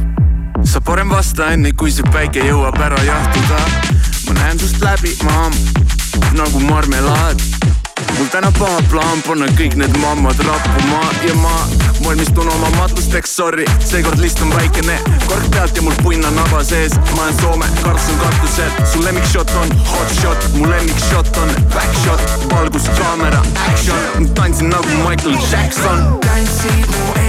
sa 0.64 0.82
parem 0.82 1.10
vasta 1.10 1.54
enne, 1.56 1.72
kui 1.72 1.92
see 1.92 2.04
päike 2.12 2.44
jõuab 2.44 2.76
ära 2.84 3.00
jahtuda. 3.08 3.60
ma 4.28 4.34
näen 4.42 4.60
sust 4.60 4.82
läbi, 4.84 5.14
maam, 5.24 5.56
nagu 6.36 6.60
marmelaad. 6.60 7.40
mul 8.18 8.28
täna 8.32 8.52
paha 8.60 8.82
plaan 8.92 9.22
panna 9.28 9.48
kõik 9.56 9.78
need 9.80 9.96
mammad 10.04 10.42
rappuma 10.44 11.00
ja 11.28 11.36
ma 11.40 11.56
valmistun 12.04 12.52
oma 12.52 12.70
matusteks, 12.76 13.36
sorry, 13.40 13.66
seekord 13.80 14.20
list 14.20 14.42
on 14.44 14.52
väikene, 14.52 15.00
kork 15.28 15.48
pealt 15.56 15.76
ja 15.76 15.86
mul 15.86 15.96
punn 16.04 16.26
on 16.26 16.36
naba 16.36 16.64
sees, 16.64 16.96
ma 17.16 17.24
olen 17.24 17.40
Soome, 17.40 17.72
karts 17.80 18.12
on 18.12 18.20
katusel, 18.26 18.76
su 18.92 19.04
lemmikshot 19.06 19.56
on 19.64 19.74
hot 19.94 20.16
shot, 20.20 20.52
mu 20.60 20.68
lemmikshot 20.68 21.32
on 21.40 21.56
back 21.72 22.04
shot, 22.04 22.38
valgus, 22.52 22.92
kaamera, 23.00 23.42
action, 23.70 24.30
tantsin 24.36 24.76
nagu 24.76 25.02
Michael 25.08 25.40
Jackson. 25.48 26.08
tantsid 26.28 26.96
mu 26.98 27.12
ees, 27.16 27.29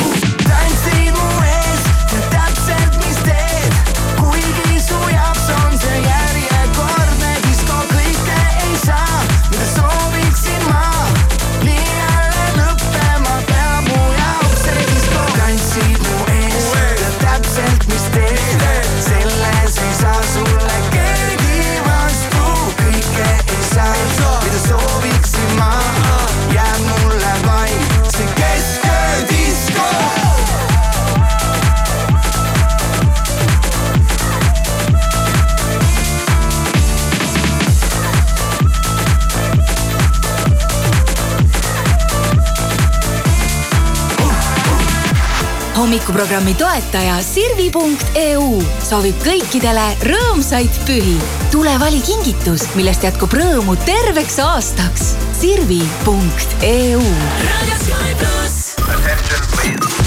Hommikuprogrammi 46.21 46.53
toetaja 46.53 47.15
Sirvi.eu 47.25 48.59
soovib 48.85 49.17
kõikidele 49.25 49.85
rõõmsaid 50.05 50.75
pühi. 50.85 51.15
tule 51.49 51.71
vali 51.81 51.97
kingitus, 52.05 52.67
millest 52.75 53.01
jätkub 53.01 53.33
rõõmu 53.33 53.73
terveks 53.87 54.37
aastaks. 54.39 55.15
Sirvi.eu. 55.39 57.01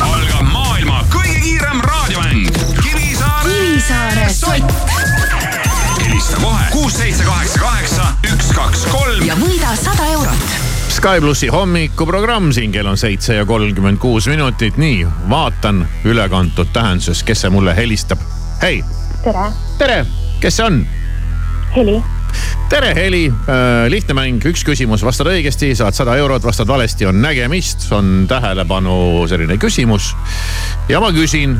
algab 0.06 0.46
maailma 0.52 1.02
kõige 1.10 1.40
kiirem 1.40 1.82
raadiomäng 1.82 2.60
Kivisaare 2.78 3.48
Kivisaare 3.48 4.28
sott. 4.30 4.70
helista 5.98 6.36
kohe 6.36 6.70
kuus, 6.70 6.94
seitse, 6.94 7.24
kaheksa, 7.24 7.58
kaheksa, 7.58 8.12
üks, 8.30 8.54
kaks, 8.54 8.86
kolm 8.92 9.26
ja 9.26 9.34
võida 9.34 9.74
sada 9.82 10.06
eurot 10.14 10.63
Sky 11.04 11.20
plussi 11.20 11.48
hommikuprogramm 11.52 12.52
siin 12.52 12.72
kell 12.72 12.86
on 12.88 12.96
seitse 12.96 13.34
ja 13.34 13.44
kolmkümmend 13.44 13.98
kuus 14.00 14.24
minutit, 14.26 14.78
nii 14.80 15.02
vaatan 15.28 15.82
ülekantud 16.08 16.70
tähenduses, 16.72 17.20
kes 17.28 17.42
see 17.44 17.50
mulle 17.52 17.74
helistab. 17.76 18.22
hei, 18.62 18.78
tere, 19.24 19.42
tere, 19.78 19.98
kes 20.40 20.56
see 20.56 20.64
on? 20.64 20.78
Heli. 21.76 21.98
tere, 22.72 22.94
Heli, 22.96 23.20
lihtne 23.92 24.16
mäng, 24.16 24.46
üks 24.48 24.64
küsimus, 24.64 25.04
vastad 25.04 25.28
õigesti, 25.28 25.74
saad 25.76 25.92
sada 25.92 26.16
eurot, 26.16 26.46
vastad 26.48 26.72
valesti, 26.72 27.04
on 27.12 27.20
nägemist, 27.20 27.84
on 27.92 28.24
tähelepanu 28.28 29.26
selline 29.28 29.60
küsimus. 29.60 30.14
ja 30.88 31.04
ma 31.04 31.12
küsin. 31.12 31.58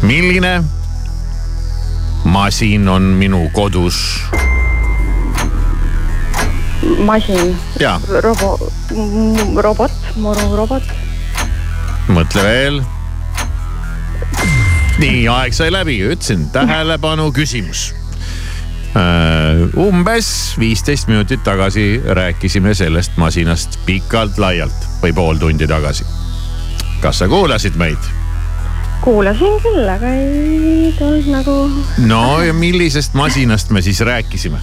milline 0.00 0.62
masin 2.24 2.88
on 2.88 3.12
minu 3.20 3.50
kodus? 3.52 4.00
masin, 7.04 7.56
robo, 8.20 8.58
robot, 9.62 9.92
morurobot, 10.20 10.94
mõtle 12.12 12.44
veel. 12.44 12.80
nii, 15.00 15.26
aeg 15.28 15.54
sai 15.56 15.70
läbi, 15.74 15.98
ütlesin 16.06 16.48
tähelepanu 16.54 17.30
küsimus. 17.34 17.92
umbes 19.76 20.28
viisteist 20.58 21.08
minutit 21.10 21.42
tagasi 21.44 22.02
rääkisime 22.06 22.74
sellest 22.74 23.16
masinast 23.16 23.78
pikalt-laialt 23.86 24.86
või 25.02 25.12
pool 25.12 25.40
tundi 25.40 25.66
tagasi. 25.66 26.04
kas 27.00 27.18
sa 27.18 27.28
kuulasid 27.28 27.76
meid? 27.80 28.12
kuulasin 29.04 29.58
küll, 29.60 29.88
aga 29.88 30.14
ei 30.14 30.94
tulnud 30.98 31.26
nagu, 31.32 31.58
no 32.06 32.40
ja 32.42 32.54
millisest 32.54 33.14
masinast 33.14 33.70
me 33.70 33.82
siis 33.82 34.00
rääkisime? 34.00 34.62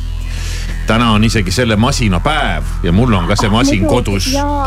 Täna 0.91 1.11
on 1.11 1.23
isegi 1.23 1.51
selle 1.55 1.75
masina 1.79 2.19
päev 2.19 2.67
ja 2.83 2.91
mul 2.91 3.13
on 3.15 3.27
ka 3.29 3.35
see 3.39 3.49
masin 3.49 3.85
kodus. 3.87 4.27
jaa, 4.33 4.65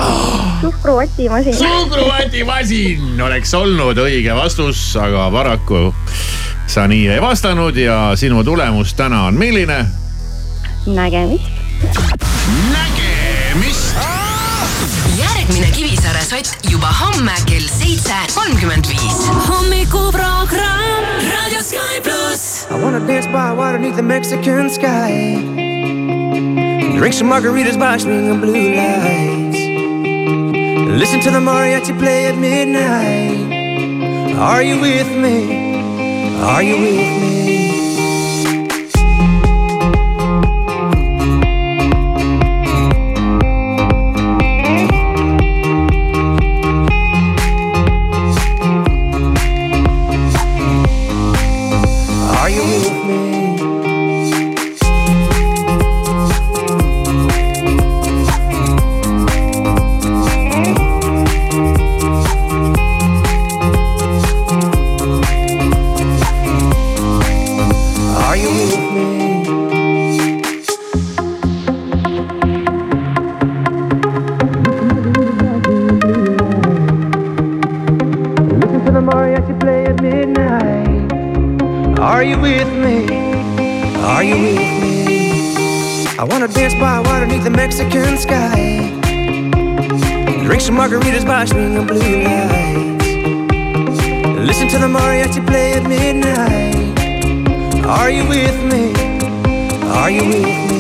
suhkruvatimasin. 0.61 1.57
suhkruvatimasin 1.59 3.21
oleks 3.21 3.53
olnud 3.55 3.99
õige 4.01 4.33
vastus, 4.37 4.81
aga 4.97 5.27
paraku 5.35 5.91
sa 6.67 6.87
nii 6.89 7.11
ei 7.13 7.21
vastanud 7.21 7.77
ja 7.77 7.99
sinu 8.17 8.41
tulemus 8.45 8.95
täna 8.97 9.27
on 9.29 9.37
milline? 9.37 9.85
nägemist. 10.87 11.45
nägemist. 12.73 14.01
järgmine 15.19 15.71
Kivisaare 15.77 16.25
sott 16.25 16.57
juba 16.71 16.95
homme 17.03 17.37
kell 17.45 17.69
seitse 17.69 18.17
kolmkümmend 18.35 18.89
viis. 18.89 19.21
hommikuprogramm 19.51 21.21
Raadio 21.29 21.61
Sky 21.61 22.01
pluss. 22.01 22.65
I 22.71 22.81
wanna 22.81 23.05
dance 23.07 23.29
by 23.29 23.53
water 23.53 23.79
beneath 23.79 24.01
the 24.01 24.03
Mexican 24.03 24.71
sky. 24.71 25.64
Drink 26.97 27.15
some 27.15 27.29
margaritas 27.29 27.79
by 27.79 27.97
swinging 27.99 28.41
blue 28.41 28.75
lights. 28.75 29.59
Listen 31.01 31.21
to 31.21 31.31
the 31.31 31.41
mariachi 31.41 31.99
play 31.99 32.27
at 32.27 32.37
midnight. 32.39 34.37
Are 34.39 34.63
you 34.63 34.81
with 34.81 35.11
me? 35.17 35.77
Are 36.41 36.63
you 36.63 36.77
with 36.81 37.23
me? 37.23 37.34
By 86.85 87.01
water 87.01 87.25
beneath 87.25 87.45
the 87.45 87.49
Mexican 87.49 88.19
sky. 88.19 88.91
Drink 90.45 90.61
some 90.61 90.77
margaritas 90.77 91.25
by 91.25 91.47
swinging 91.47 91.87
blue 91.87 92.23
lights. 92.23 93.09
Listen 94.49 94.69
to 94.69 94.79
the 94.79 94.91
mariachi 94.97 95.41
play 95.47 95.73
at 95.79 95.85
midnight. 95.89 96.77
Are 97.87 98.11
you 98.11 98.29
with 98.29 98.59
me? 98.71 98.93
Are 99.99 100.11
you 100.11 100.25
with 100.29 100.45
me? 100.45 100.74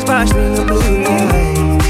Margaritas 0.00 0.06
by 0.06 0.24
swinging 0.24 0.66
blue 0.66 1.02
lights. 1.04 1.86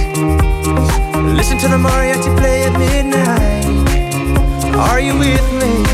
Listen 1.37 1.59
to 1.59 1.69
the 1.69 1.77
mariachi 1.77 2.37
play 2.39 2.65
at 2.65 2.73
midnight. 2.79 3.67
Are 4.77 5.01
you 5.01 5.19
with 5.19 5.53
me? 5.53 5.85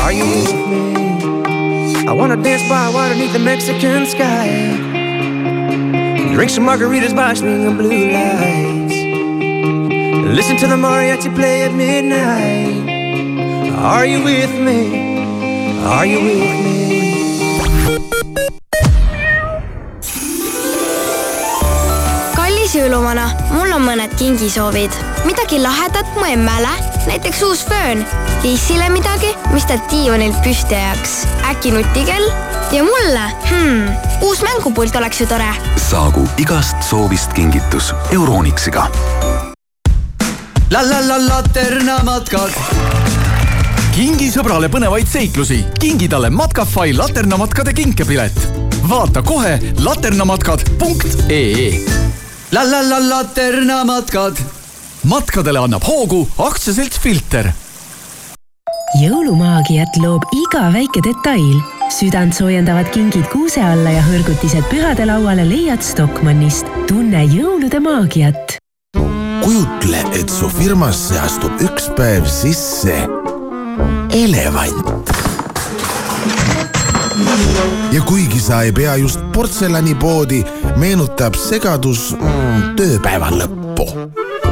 Are 0.00 0.12
you 0.12 0.24
with 0.24 0.54
me? 0.70 2.06
I 2.06 2.12
wanna 2.12 2.36
dance 2.36 2.68
by 2.68 2.88
water 2.92 3.14
beneath 3.14 3.32
the 3.32 3.38
Mexican 3.38 4.06
sky. 4.06 4.76
Drink 6.34 6.50
some 6.50 6.66
margaritas 6.66 7.14
by 7.14 7.34
swinging 7.34 7.76
blue 7.76 8.10
lights. 8.10 8.96
Listen 10.36 10.56
to 10.56 10.66
the 10.66 10.76
mariachi 10.76 11.34
play 11.34 11.62
at 11.64 11.72
midnight. 11.74 12.88
Are 13.78 14.06
you 14.06 14.22
with 14.22 14.54
me? 14.58 15.20
Are 15.84 16.06
you 16.06 16.20
with 16.22 16.64
me? 16.64 16.81
jõuluvana, 22.92 23.30
mul 23.54 23.72
on 23.72 23.84
mõned 23.86 24.12
kingisoovid. 24.20 24.92
midagi 25.24 25.58
lahedat 25.62 26.08
mu 26.16 26.26
emmele, 26.28 26.72
näiteks 27.06 27.42
uus 27.42 27.62
föön. 27.64 28.04
Lissile 28.42 28.88
midagi, 28.92 29.30
mis 29.52 29.64
ta 29.64 29.78
diivanilt 29.90 30.36
püsti 30.44 30.74
ajaks. 30.74 31.26
äkki 31.50 31.72
nutikell? 31.72 32.28
ja 32.72 32.84
mulle 32.84 33.24
hmm,, 33.48 33.88
uus 34.22 34.42
mängupult 34.42 34.96
oleks 34.96 35.20
ju 35.20 35.26
tore. 35.26 35.48
saagu 35.76 36.28
igast 36.36 36.76
soovist 36.82 37.32
kingitus 37.32 37.94
Euronixiga. 38.12 38.86
la 40.70 40.88
la 40.88 41.08
la 41.08 41.28
laternamatkad. 41.28 42.52
kingi 43.94 44.30
sõbrale 44.30 44.68
põnevaid 44.68 45.08
seiklusi, 45.08 45.64
kingi 45.80 46.08
talle 46.08 46.30
Matkafai 46.30 46.92
laternamatkade 46.92 47.72
kinkepilet. 47.72 48.48
vaata 48.88 49.22
kohe 49.22 49.60
laternamatkad.ee. 49.78 52.01
La 52.52 52.62
la 52.70 52.82
la 52.82 52.98
laternamatkad. 53.08 54.36
matkadele 55.02 55.58
annab 55.58 55.84
hoogu 55.84 56.28
aktsiaselts 56.38 56.98
Filter 57.00 57.52
jõulumaagiat 59.00 59.96
loob 60.02 60.26
iga 60.36 60.66
väike 60.74 61.00
detail. 61.00 61.62
südantsoojendavad 61.96 62.90
kingid 62.92 63.24
kuuse 63.32 63.62
alla 63.64 63.94
ja 63.96 64.02
hõrgutised 64.04 64.68
pühade 64.68 65.06
lauale 65.08 65.48
leiad 65.48 65.80
Stockmannist. 65.82 66.68
tunne 66.86 67.24
jõulude 67.24 67.80
maagiat. 67.80 68.58
kujutle, 69.44 70.04
et 70.20 70.28
su 70.28 70.48
firmasse 70.48 71.18
astub 71.20 71.52
üks 71.60 71.88
päev 71.96 72.28
sisse 72.28 73.08
elevant. 74.12 75.01
Ja 77.92 78.02
kuigi 78.02 78.40
sa 78.40 78.62
ei 78.62 78.72
pea 78.72 78.96
just 78.96 79.20
portselanipoodi, 79.32 80.44
meenutab 80.76 81.34
segadus 81.38 82.16
mm, 82.16 82.76
tööpäeva 82.76 83.30
lõppu. 83.30 83.86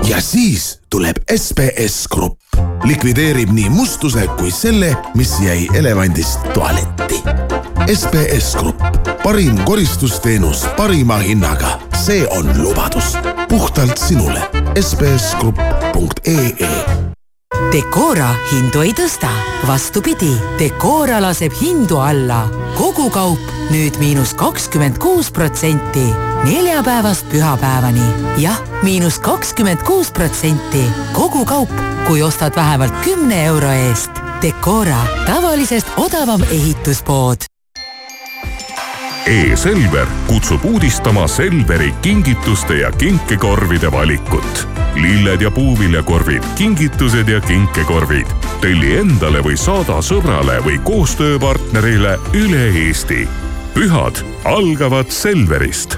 ja 0.09 0.20
siis 0.20 0.78
tuleb 0.91 1.16
SBS 1.37 2.09
Grupp, 2.11 2.41
likvideerib 2.85 3.51
nii 3.53 3.68
mustuse 3.70 4.26
kui 4.39 4.51
selle, 4.51 4.97
mis 5.14 5.41
jäi 5.41 5.68
elevandist 5.74 6.41
tualetti. 6.55 7.22
SBS 7.87 8.57
Grupp, 8.61 8.83
parim 9.22 9.59
koristusteenus 9.64 10.66
parima 10.76 11.18
hinnaga, 11.18 11.78
see 12.05 12.26
on 12.31 12.62
lubadus 12.62 13.16
puhtalt 13.49 13.99
sinule. 13.99 14.43
sbsgrupp.ee 14.81 17.09
Decora 17.70 18.32
hindu 18.50 18.80
ei 18.82 18.90
tõsta, 18.98 19.28
vastupidi, 19.62 20.32
Decora 20.58 21.20
laseb 21.22 21.54
hindu 21.54 22.00
alla. 22.02 22.48
kogu 22.74 23.10
kaup 23.14 23.38
nüüd 23.70 23.94
miinus 24.00 24.32
kakskümmend 24.34 24.98
kuus 24.98 25.30
protsenti 25.30 26.02
neljapäevast 26.44 27.30
pühapäevani. 27.30 28.02
jah, 28.42 28.58
miinus 28.82 29.18
kakskümmend 29.18 29.82
kuus 29.86 30.10
protsenti 30.10 30.82
kogu 31.12 31.44
kaup, 31.44 31.70
kui 32.06 32.22
ostad 32.22 32.56
vähemalt 32.56 32.94
kümne 33.04 33.44
euro 33.44 33.70
eest. 33.70 34.10
Decora, 34.42 35.06
tavalisest 35.26 35.86
odavam 35.96 36.42
ehituspood 36.42 37.46
E-Selver 39.26 40.06
kutsub 40.26 40.64
uudistama 40.64 41.28
Selveri 41.28 41.94
kingituste 42.02 42.74
ja 42.74 42.92
kinkekorvide 42.92 43.92
valikut. 43.92 44.68
lilled 44.94 45.40
ja 45.40 45.50
puuviljakorvid, 45.50 46.42
kingitused 46.54 47.28
ja 47.28 47.40
kinkekorvid. 47.40 48.26
telli 48.60 48.96
endale 48.96 49.40
või 49.40 49.56
saada 49.56 50.00
sõbrale 50.00 50.64
või 50.64 50.78
koostööpartnerile 50.84 52.18
üle 52.32 52.88
Eesti. 52.88 53.28
pühad 53.74 54.24
algavad 54.44 55.10
Selverist. 55.10 55.96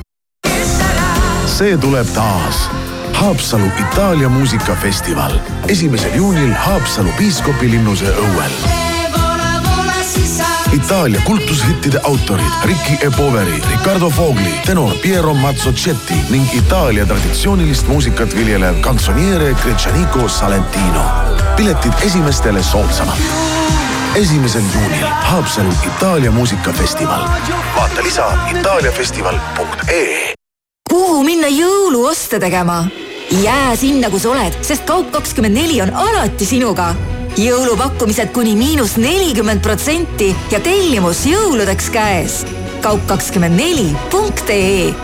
see 1.46 1.78
tuleb 1.78 2.06
taas. 2.14 2.70
Haapsalu 3.12 3.66
Itaalia 3.80 4.28
muusikafestival 4.28 5.32
esimesel 5.68 6.14
juunil 6.14 6.54
Haapsalu 6.54 7.10
piiskopilinnuse 7.18 8.06
õuel 8.06 8.82
Itaalia 10.72 11.20
kultushittide 11.24 12.00
autorid 12.02 12.52
Ricky 12.64 13.06
E. 13.06 13.10
Poveri, 13.16 13.62
Riccardo 13.70 14.10
Fogli, 14.10 14.54
tenor 14.66 14.92
Piero 15.02 15.34
Mazzocetti 15.34 16.14
ning 16.30 16.54
Itaalia 16.54 17.06
traditsioonilist 17.06 17.86
muusikat 17.88 18.36
viljelev 18.36 18.80
kantsoniere 18.80 19.54
Gretšaniko 19.62 20.28
Salentino. 20.28 21.04
piletid 21.56 21.92
esimestele 22.06 22.62
soodsamalt. 22.62 23.18
esimesel 24.14 24.62
juunil 24.74 25.06
Haapsalu 25.06 25.72
Itaalia 25.86 26.30
muusikafestival. 26.30 27.20
vaata 27.76 28.02
lisa 28.02 28.32
itaaliafestival.ee 28.50 30.34
kuhu 30.90 31.22
minna 31.22 31.46
jõuluoste 31.48 32.40
tegema? 32.40 32.84
jää 33.42 33.76
sinna, 33.76 34.10
kus 34.10 34.26
oled, 34.26 34.52
sest 34.62 34.82
Kaup24 34.90 35.82
on 35.82 35.94
alati 35.94 36.44
sinuga 36.46 36.94
jõulupakkumised 37.38 38.32
kuni 38.36 38.56
miinus 38.56 38.96
nelikümmend 39.00 39.60
protsenti 39.64 40.36
ja 40.50 40.60
tellimus 40.60 41.26
jõuludeks 41.26 41.90
käes. 41.94 42.46
kaup24.ee 42.82 44.94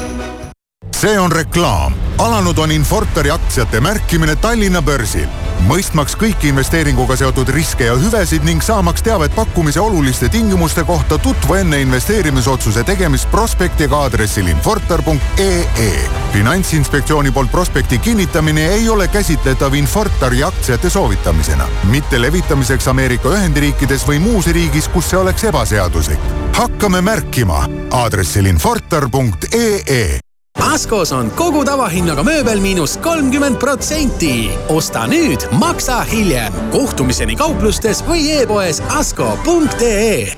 see 0.99 1.18
on 1.18 1.32
reklaam. 1.32 1.92
alanud 2.18 2.59
on 2.59 2.72
Infortari 2.72 3.30
aktsiate 3.30 3.80
märkimine 3.80 4.36
Tallinna 4.36 4.82
börsil. 4.82 5.28
mõistmaks 5.68 6.16
kõiki 6.18 6.51
investeeringuga 6.51 7.16
seotud 7.16 7.49
riske 7.55 7.86
ja 7.86 7.94
hüvesid 7.94 8.42
ning 8.42 8.62
saamaks 8.62 9.03
teavet 9.07 9.34
pakkumise 9.34 9.80
oluliste 9.80 10.28
tingimuste 10.28 10.84
kohta, 10.84 11.18
tutvu 11.18 11.55
enne 11.55 11.80
investeerimisotsuse 11.80 12.84
tegemist 12.84 13.30
prospektiga 13.30 13.96
aadressil 13.96 14.49
infortar.ee. 14.49 16.11
finantsinspektsiooni 16.32 17.30
poolt 17.30 17.51
prospekti 17.51 17.99
kinnitamine 17.99 18.66
ei 18.66 18.88
ole 18.88 19.09
käsitletav 19.09 19.74
Infortari 19.74 20.42
aktsiate 20.42 20.90
soovitamisena, 20.90 21.68
mitte 21.90 22.20
levitamiseks 22.20 22.88
Ameerika 22.88 23.28
Ühendriikides 23.28 24.07
või 24.07 24.18
muus 24.18 24.46
riigis, 24.46 24.88
kus 24.88 25.11
see 25.11 25.18
oleks 25.18 25.44
ebaseaduslik. 25.44 26.30
hakkame 26.53 27.01
märkima 27.01 27.68
aadressil 27.90 28.46
infortar.ee 28.46 30.18
Askos 30.62 31.12
on 31.12 31.30
kogu 31.30 31.64
tavahinnaga 31.64 32.22
mööbel 32.26 32.61
miinus 32.61 32.96
kolmkümmend 32.98 33.56
protsenti. 33.56 34.50
osta 34.68 35.06
nüüd, 35.06 35.46
maksa 35.52 36.02
hiljem. 36.02 36.52
kohtumiseni 36.70 37.36
kauplustes 37.36 38.04
või 38.09 38.30
e-poes 38.40 38.82
asko.ee 38.88 40.34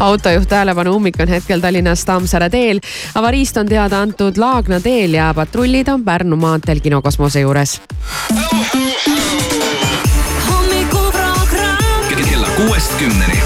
autojuht 0.00 0.48
tähelepanu, 0.48 0.94
ummik 0.96 1.16
on 1.20 1.28
hetkel 1.28 1.60
Tallinnas 1.60 2.04
Tammsaare 2.04 2.50
teel. 2.50 2.80
avariist 3.14 3.56
on 3.56 3.66
teada 3.66 4.00
antud 4.00 4.36
Laagna 4.36 4.80
teel 4.80 5.14
ja 5.14 5.32
patrullid 5.34 5.88
on 5.88 6.04
Pärnu 6.04 6.36
maanteel 6.36 6.80
kinokosmose 6.80 7.40
juures. 7.40 7.80
hommikuprogramm 10.50 12.14
kella 12.28 12.48
kuuest 12.56 12.92
kümneni. 12.98 13.37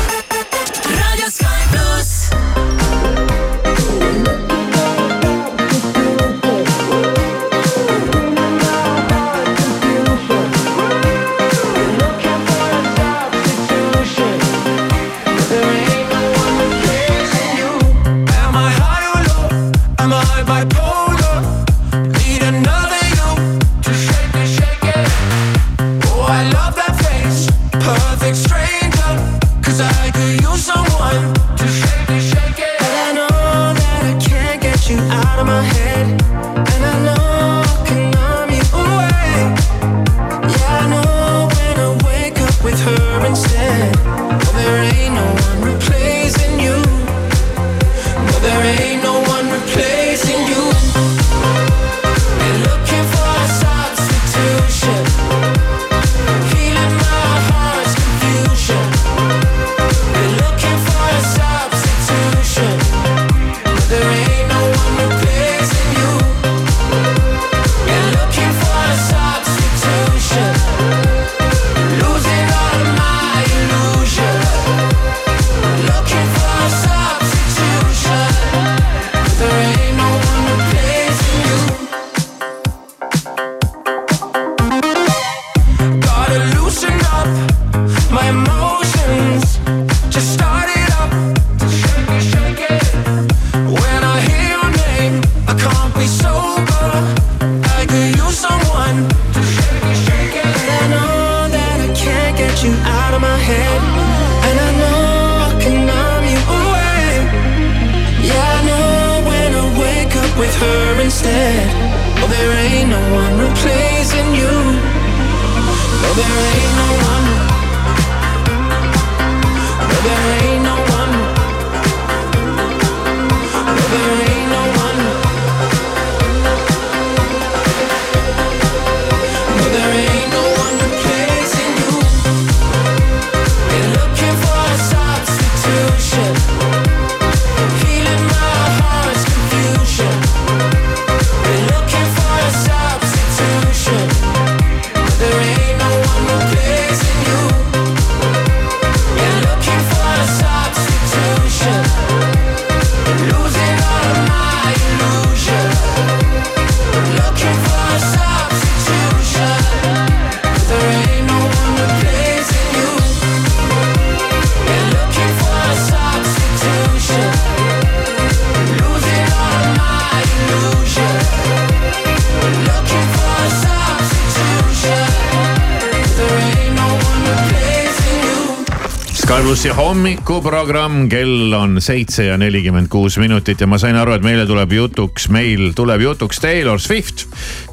Sky 179.32 179.46
plussi 179.46 179.70
hommikuprogramm, 179.72 181.06
kell 181.08 181.54
on 181.56 181.78
seitse 181.80 182.26
ja 182.26 182.34
nelikümmend 182.36 182.90
kuus 182.92 183.14
minutit 183.16 183.62
ja 183.64 183.66
ma 183.66 183.78
sain 183.80 183.96
aru, 183.96 184.12
et 184.12 184.24
meile 184.26 184.42
tuleb 184.44 184.74
jutuks, 184.76 185.30
meil 185.32 185.70
tuleb 185.72 186.02
jutuks 186.04 186.42
Taylor 186.42 186.76
Swift. 186.76 187.24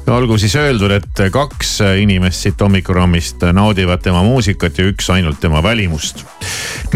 olgu 0.08 0.38
siis 0.40 0.56
öeldud, 0.56 0.94
et 0.96 1.20
kaks 1.32 1.74
inimest 2.00 2.46
siit 2.46 2.64
hommikuprogrammist 2.64 3.44
naudivad 3.52 4.00
tema 4.00 4.22
muusikat 4.24 4.80
ja 4.80 4.88
üks 4.88 5.12
ainult 5.12 5.36
tema 5.44 5.60
välimust. 5.62 6.24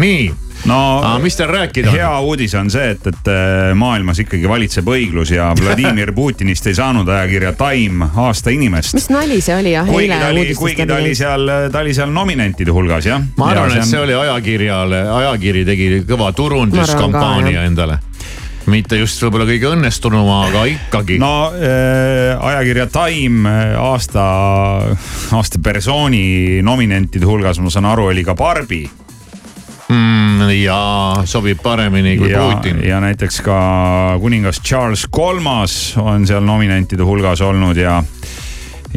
nii 0.01 0.33
no 0.65 0.79
Aga 0.99 1.19
mis 1.23 1.35
teil 1.37 1.49
rääkida 1.51 1.89
on? 1.89 1.97
hea 1.97 2.11
uudis 2.19 2.55
on 2.55 2.71
see, 2.71 2.89
et, 2.95 3.07
et 3.11 3.29
äh, 3.31 3.73
maailmas 3.77 4.19
ikkagi 4.23 4.49
valitseb 4.49 4.87
õiglus 4.89 5.33
ja 5.35 5.51
Vladimir 5.59 6.13
Putinist 6.17 6.67
ei 6.67 6.77
saanud 6.77 7.09
ajakirja 7.09 7.53
Time 7.59 8.09
aasta 8.25 8.53
inimest. 8.55 8.97
mis 8.97 9.09
nali 9.13 9.41
see 9.41 9.55
oli 9.59 9.75
jah? 9.75 9.87
kuigi 9.89 10.09
ta 10.13 10.31
oli, 10.31 10.47
kuigi 10.57 10.87
ta 10.87 10.99
oli 11.01 11.13
seal, 11.15 11.53
ta 11.71 11.83
oli 11.83 11.93
seal 11.97 12.11
nominentide 12.15 12.73
hulgas 12.75 13.11
jah. 13.11 13.21
ma 13.37 13.51
arvan, 13.53 13.77
et 13.77 13.87
see 13.89 14.01
oli 14.01 14.17
ajakirjale, 14.17 15.05
ajakiri 15.21 15.65
tegi 15.67 15.89
kõva 16.07 16.31
turunduskampaania 16.35 17.65
endale 17.69 17.99
mitte 18.71 18.97
just 18.97 19.21
võib-olla 19.21 19.45
kõige 19.45 19.69
õnnestunuma, 19.75 20.37
aga 20.49 20.65
ikkagi. 20.71 21.19
no 21.21 21.33
äh, 21.53 22.33
ajakirja 22.49 22.87
Time 22.93 23.49
äh, 23.49 23.73
aasta, 23.77 24.25
aasta 25.37 25.61
persooni 25.63 26.61
nominentide 26.65 27.29
hulgas, 27.29 27.61
ma 27.61 27.73
saan 27.73 27.89
aru, 27.91 28.09
oli 28.13 28.25
ka 28.25 28.33
Barbi 28.37 28.85
mm,. 29.89 30.49
ja 30.61 30.79
sobib 31.25 31.61
paremini 31.63 32.17
kui 32.17 32.31
ja, 32.31 32.49
Putin. 32.51 32.83
ja 32.85 32.99
näiteks 33.03 33.41
ka 33.45 33.59
kuningas 34.21 34.61
Charles 34.61 35.07
Kolmas 35.09 35.95
on 36.01 36.27
seal 36.27 36.43
nominentide 36.45 37.03
hulgas 37.03 37.41
olnud 37.41 37.77
ja 37.77 38.01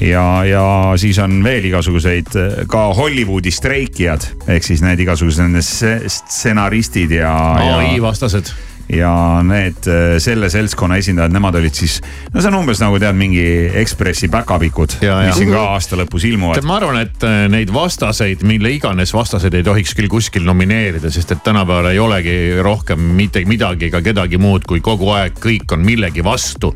ja, 0.01 0.45
ja 0.45 0.65
siis 0.97 1.19
on 1.19 1.43
veel 1.45 1.65
igasuguseid 1.73 2.37
ka 2.71 2.87
Hollywoodi 2.95 3.51
streikijad 3.51 4.29
ehk 4.47 4.65
siis 4.65 4.83
need 4.85 5.01
igasugused 5.03 5.43
nende 5.43 5.63
stsenaristid 5.63 7.19
ja. 7.19 7.35
ai 7.79 7.97
vastased 8.03 8.53
ja 8.89 9.13
need 9.45 9.89
selle 10.23 10.49
seltskonna 10.53 10.97
esindajad, 11.01 11.33
nemad 11.35 11.59
olid 11.61 11.77
siis, 11.77 11.99
no 12.33 12.41
see 12.41 12.51
on 12.51 12.59
umbes 12.63 12.81
nagu 12.83 12.97
tead 13.01 13.17
mingi 13.19 13.45
Ekspressi 13.83 14.31
päkapikud, 14.33 14.99
mis 15.03 15.37
siin 15.37 15.53
ka 15.53 15.65
aasta 15.75 15.99
lõpus 16.01 16.25
ilmuvad. 16.29 16.65
ma 16.69 16.79
arvan, 16.81 17.03
et 17.05 17.27
äh, 17.29 17.43
neid 17.53 17.73
vastaseid, 17.75 18.45
mille 18.49 18.73
iganes 18.79 19.13
vastaseid 19.15 19.59
ei 19.59 19.67
tohiks 19.67 19.95
küll 19.99 20.11
kuskil 20.13 20.49
nomineerida, 20.49 21.13
sest 21.13 21.37
et 21.37 21.45
tänapäeval 21.45 21.93
ei 21.93 22.01
olegi 22.03 22.39
rohkem 22.65 23.05
mitte 23.19 23.45
midagi 23.49 23.91
ega 23.93 24.03
kedagi 24.05 24.41
muud, 24.41 24.67
kui 24.69 24.81
kogu 24.85 25.13
aeg 25.17 25.39
kõik 25.43 25.77
on 25.77 25.85
millegi 25.85 26.25
vastu 26.25 26.73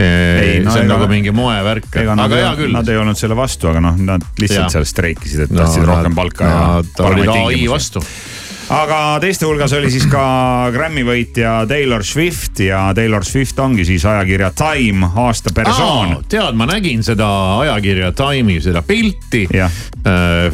ei, 0.00 0.60
no, 0.64 0.72
see 0.72 0.80
on 0.80 0.86
ega, 0.86 0.94
nagu 0.94 1.08
mingi 1.10 1.32
moevärk, 1.34 1.88
aga 2.02 2.14
nad, 2.16 2.32
hea 2.32 2.52
küll. 2.56 2.72
Nad 2.72 2.88
ei 2.88 3.00
olnud 3.00 3.18
selle 3.20 3.36
vastu, 3.36 3.68
aga 3.68 3.82
noh, 3.84 3.98
nad 4.00 4.24
lihtsalt 4.40 4.66
ja. 4.66 4.74
seal 4.78 4.86
streikisid, 4.88 5.44
et 5.46 5.52
tahtsid 5.52 5.84
no, 5.84 5.90
rohkem 5.92 6.16
palka 6.16 6.46
no, 6.46 6.60
ja. 6.80 6.92
ta 6.96 7.10
oli 7.10 7.26
ai 7.28 7.66
vastu 7.70 8.04
aga 8.70 8.98
teiste 9.22 9.46
hulgas 9.48 9.72
oli 9.74 9.90
siis 9.90 10.04
ka 10.10 10.22
Grammy 10.70 11.02
võitja 11.06 11.64
Taylor 11.68 12.04
Swift 12.06 12.60
ja 12.62 12.84
Taylor 12.94 13.24
Swift 13.26 13.58
ongi 13.58 13.84
siis 13.88 14.04
ajakirja 14.06 14.52
Time 14.54 15.08
aasta 15.24 15.50
persoon. 15.54 16.20
tead, 16.30 16.54
ma 16.58 16.68
nägin 16.70 17.02
seda 17.06 17.26
ajakirja 17.64 18.12
Time'i 18.16 18.60
seda 18.62 18.82
pilti 18.86 19.42
äh, 19.58 19.72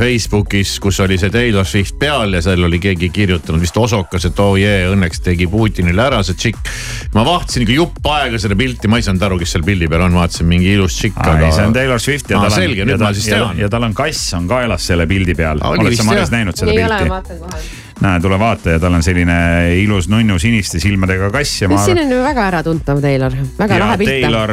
Facebookis, 0.00 0.78
kus 0.80 1.00
oli 1.04 1.18
see 1.20 1.32
Taylor 1.34 1.68
Swift 1.68 1.98
peal 2.00 2.32
ja 2.38 2.42
seal 2.44 2.64
oli 2.64 2.80
keegi 2.80 3.10
kirjutanud 3.12 3.60
vist 3.60 3.76
osokas, 3.76 4.24
et 4.30 4.40
oo 4.40 4.54
oh 4.54 4.60
jee, 4.60 4.86
õnneks 4.88 5.20
tegi 5.26 5.48
Putinile 5.50 6.06
ära 6.08 6.22
see 6.24 6.38
tšikk. 6.40 6.72
ma 7.14 7.24
vaatasin 7.26 7.66
ikka 7.66 7.76
jupp 7.76 8.12
aega 8.16 8.40
seda 8.40 8.56
pilti, 8.56 8.88
ma 8.88 9.00
ei 9.00 9.04
saanud 9.04 9.28
aru, 9.28 9.40
kes 9.42 9.56
seal 9.56 9.66
pildi 9.66 9.90
peal 9.92 10.06
on, 10.08 10.16
vaatasin 10.16 10.48
mingi 10.48 10.72
ilus 10.72 10.96
tšikk, 11.02 11.20
aga. 11.20 11.50
see 11.52 11.68
on 11.68 11.76
Taylor 11.76 12.00
Swift 12.00 12.32
ja 12.32 12.40
Aa, 12.40 12.48
tal 12.48 12.56
on. 12.56 12.62
selge, 12.64 12.88
nüüd 12.88 13.04
ma 13.04 13.12
siis 13.16 13.28
tean. 13.28 13.60
ja 13.60 13.68
tal 13.72 13.84
on 13.90 13.96
kass 13.96 14.32
on 14.38 14.48
kaelas 14.48 14.88
selle 14.88 15.04
pildi 15.10 15.36
peal. 15.36 15.60
oled 15.60 15.98
sa 16.00 16.08
Maris 16.08 16.32
näinud 16.32 16.56
seda 16.56 16.72
pilti? 16.72 16.86
ei 16.86 16.88
ole, 16.88 17.12
vaatan 17.12 17.44
kohe 17.44 17.84
näe, 18.06 18.22
tule 18.22 18.38
vaata 18.40 18.76
ja 18.76 18.82
tal 18.82 18.96
on 18.96 19.04
selline 19.04 19.36
ilus 19.82 20.08
nunnu 20.12 20.38
siniste 20.42 20.80
silmadega 20.82 21.30
kass 21.34 21.62
ja 21.62 21.70
ma. 21.70 21.80
siin 21.84 22.00
on 22.04 22.14
ju 22.14 22.22
väga 22.24 22.46
äratuntav 22.52 23.00
Taylor, 23.02 23.34
väga 23.58 23.80
lahe 23.82 23.98
pilt. 24.00 24.14
Taylor, 24.14 24.52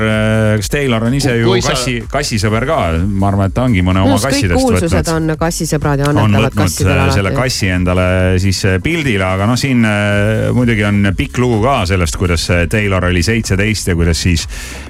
kas 0.60 0.72
Taylor 0.74 1.08
on 1.10 1.18
ise 1.18 1.38
ju 1.38 1.52
Kui 1.52 1.64
kassi 1.64 1.98
sa..., 2.02 2.10
kassisõber 2.18 2.68
ka, 2.70 2.80
ma 3.08 3.30
arvan, 3.30 3.52
et 3.52 3.56
ta 3.56 3.66
ongi 3.68 3.84
mõne 3.86 4.04
oma 4.04 4.18
no, 4.18 4.22
kassidest 4.22 4.58
võtnud. 4.58 4.80
kuulsused 4.80 5.12
on 5.14 5.36
kassisõbrad 5.40 6.04
ja 6.04 6.10
annetavad 6.12 6.58
kassidele 6.58 7.00
alati. 7.06 7.18
selle 7.20 7.34
kassi 7.36 7.70
endale 7.74 8.08
siis 8.42 8.64
äh, 8.68 8.78
pildile, 8.84 9.26
aga 9.28 9.48
noh, 9.50 9.60
siin 9.60 9.86
äh, 9.88 10.50
muidugi 10.56 10.86
on 10.88 11.12
pikk 11.18 11.40
lugu 11.44 11.62
ka 11.64 11.84
sellest, 11.90 12.18
kuidas 12.20 12.48
äh, 12.54 12.66
Taylor 12.72 13.10
oli 13.10 13.24
seitseteist 13.26 13.92
ja 13.92 13.98
kuidas 14.00 14.24
siis 14.26 14.48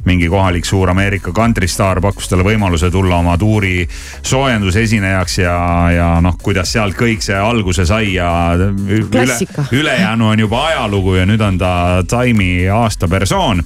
mingi 0.07 0.30
kohalik 0.32 0.68
suur 0.68 0.91
Ameerika 0.93 1.34
kantristaar 1.36 2.01
pakkus 2.03 2.30
talle 2.32 2.45
võimaluse 2.47 2.91
tulla 2.93 3.20
oma 3.22 3.36
tuuri 3.41 3.84
soojendusesinejaks 4.22 5.39
ja, 5.43 5.57
ja 5.93 6.09
noh, 6.24 6.38
kuidas 6.41 6.74
sealt 6.76 6.97
kõik 6.99 7.24
see 7.26 7.38
alguse 7.38 7.86
sai 7.89 8.16
ja 8.16 8.30
üle, 8.58 9.38
ülejäänu 9.72 10.28
on 10.28 10.39
juba 10.39 10.66
ajalugu 10.72 11.16
ja 11.16 11.28
nüüd 11.30 11.41
on 11.41 11.58
ta 11.58 12.04
Time'i 12.10 12.70
aasta 12.70 13.08
persoon. 13.08 13.64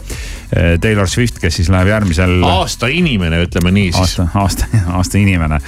Taylor 0.81 1.09
Swift, 1.11 1.41
kes 1.43 1.59
siis 1.59 1.69
läheb 1.69 1.89
järgmisel. 1.91 2.37
aasta 2.43 2.87
inimene, 2.87 3.41
ütleme 3.43 3.71
nii 3.71 3.91
siis. 3.91 3.99
aasta, 4.19 4.27
aasta, 4.33 4.69
aasta 4.95 5.17
inimene 5.19 5.59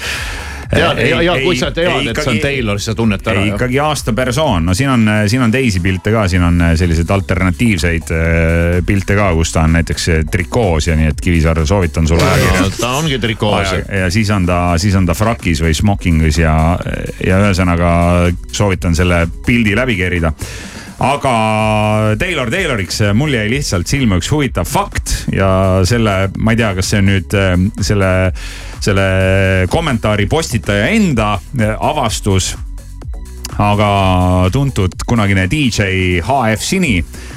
tead, 0.70 1.02
ja, 1.10 1.22
ja 1.26 1.36
kui 1.44 1.58
sa 1.60 1.72
tead, 1.76 2.10
et 2.12 2.22
see 2.22 2.34
on 2.34 2.40
Taylor, 2.44 2.80
siis 2.80 2.92
sa 2.92 2.96
tunned 2.98 3.24
ta 3.24 3.34
ära. 3.34 3.46
ikkagi 3.54 3.80
aasta 3.84 4.14
persoon, 4.18 4.70
no 4.70 4.76
siin 4.78 4.92
on, 4.94 5.06
siin 5.32 5.44
on 5.46 5.54
teisi 5.54 5.82
pilte 5.84 6.14
ka, 6.14 6.28
siin 6.32 6.46
on 6.46 6.64
selliseid 6.80 7.14
alternatiivseid 7.16 8.14
äh, 8.16 8.80
pilte 8.86 9.18
ka, 9.20 9.32
kus 9.38 9.54
ta 9.56 9.66
on 9.68 9.78
näiteks 9.80 10.10
trikoos 10.32 10.90
ja 10.90 10.98
nii, 11.00 11.12
et 11.14 11.22
Kivisaar, 11.22 11.62
soovitan 11.68 12.08
sulle 12.08 12.26
ajakirja. 12.26 12.72
ta 12.80 12.96
ongi 13.00 13.20
trikoos. 13.20 13.76
ja 14.02 14.10
siis 14.14 14.30
on 14.36 14.46
ta, 14.50 14.62
siis 14.82 14.98
on 15.00 15.10
ta 15.10 15.18
frakis 15.18 15.64
või 15.66 15.76
smokingis 15.78 16.42
ja, 16.44 16.56
ja 17.26 17.40
ühesõnaga 17.46 17.94
soovitan 18.52 18.98
selle 18.98 19.26
pildi 19.46 19.76
läbi 19.78 19.98
kerida 20.00 20.34
aga 21.00 21.34
Taylor 22.20 22.52
Tayloriks 22.52 23.00
mul 23.16 23.34
jäi 23.34 23.48
lihtsalt 23.54 23.88
silma 23.88 24.20
üks 24.20 24.30
huvitav 24.34 24.68
fakt 24.68 25.14
ja 25.32 25.50
selle, 25.88 26.28
ma 26.38 26.54
ei 26.54 26.60
tea, 26.60 26.74
kas 26.78 26.92
see 26.92 27.02
on 27.02 27.10
nüüd 27.14 27.36
äh, 27.40 27.56
selle, 27.86 28.12
selle 28.82 29.68
kommentaari 29.70 30.26
postitaja 30.26 30.88
enda 30.96 31.34
äh, 31.60 31.76
avastus 31.80 32.56
aga 33.60 34.50
tuntud 34.54 34.94
kunagine 35.08 35.48
DJ 35.52 36.22
HF 36.24 36.62
Sini 36.64 36.94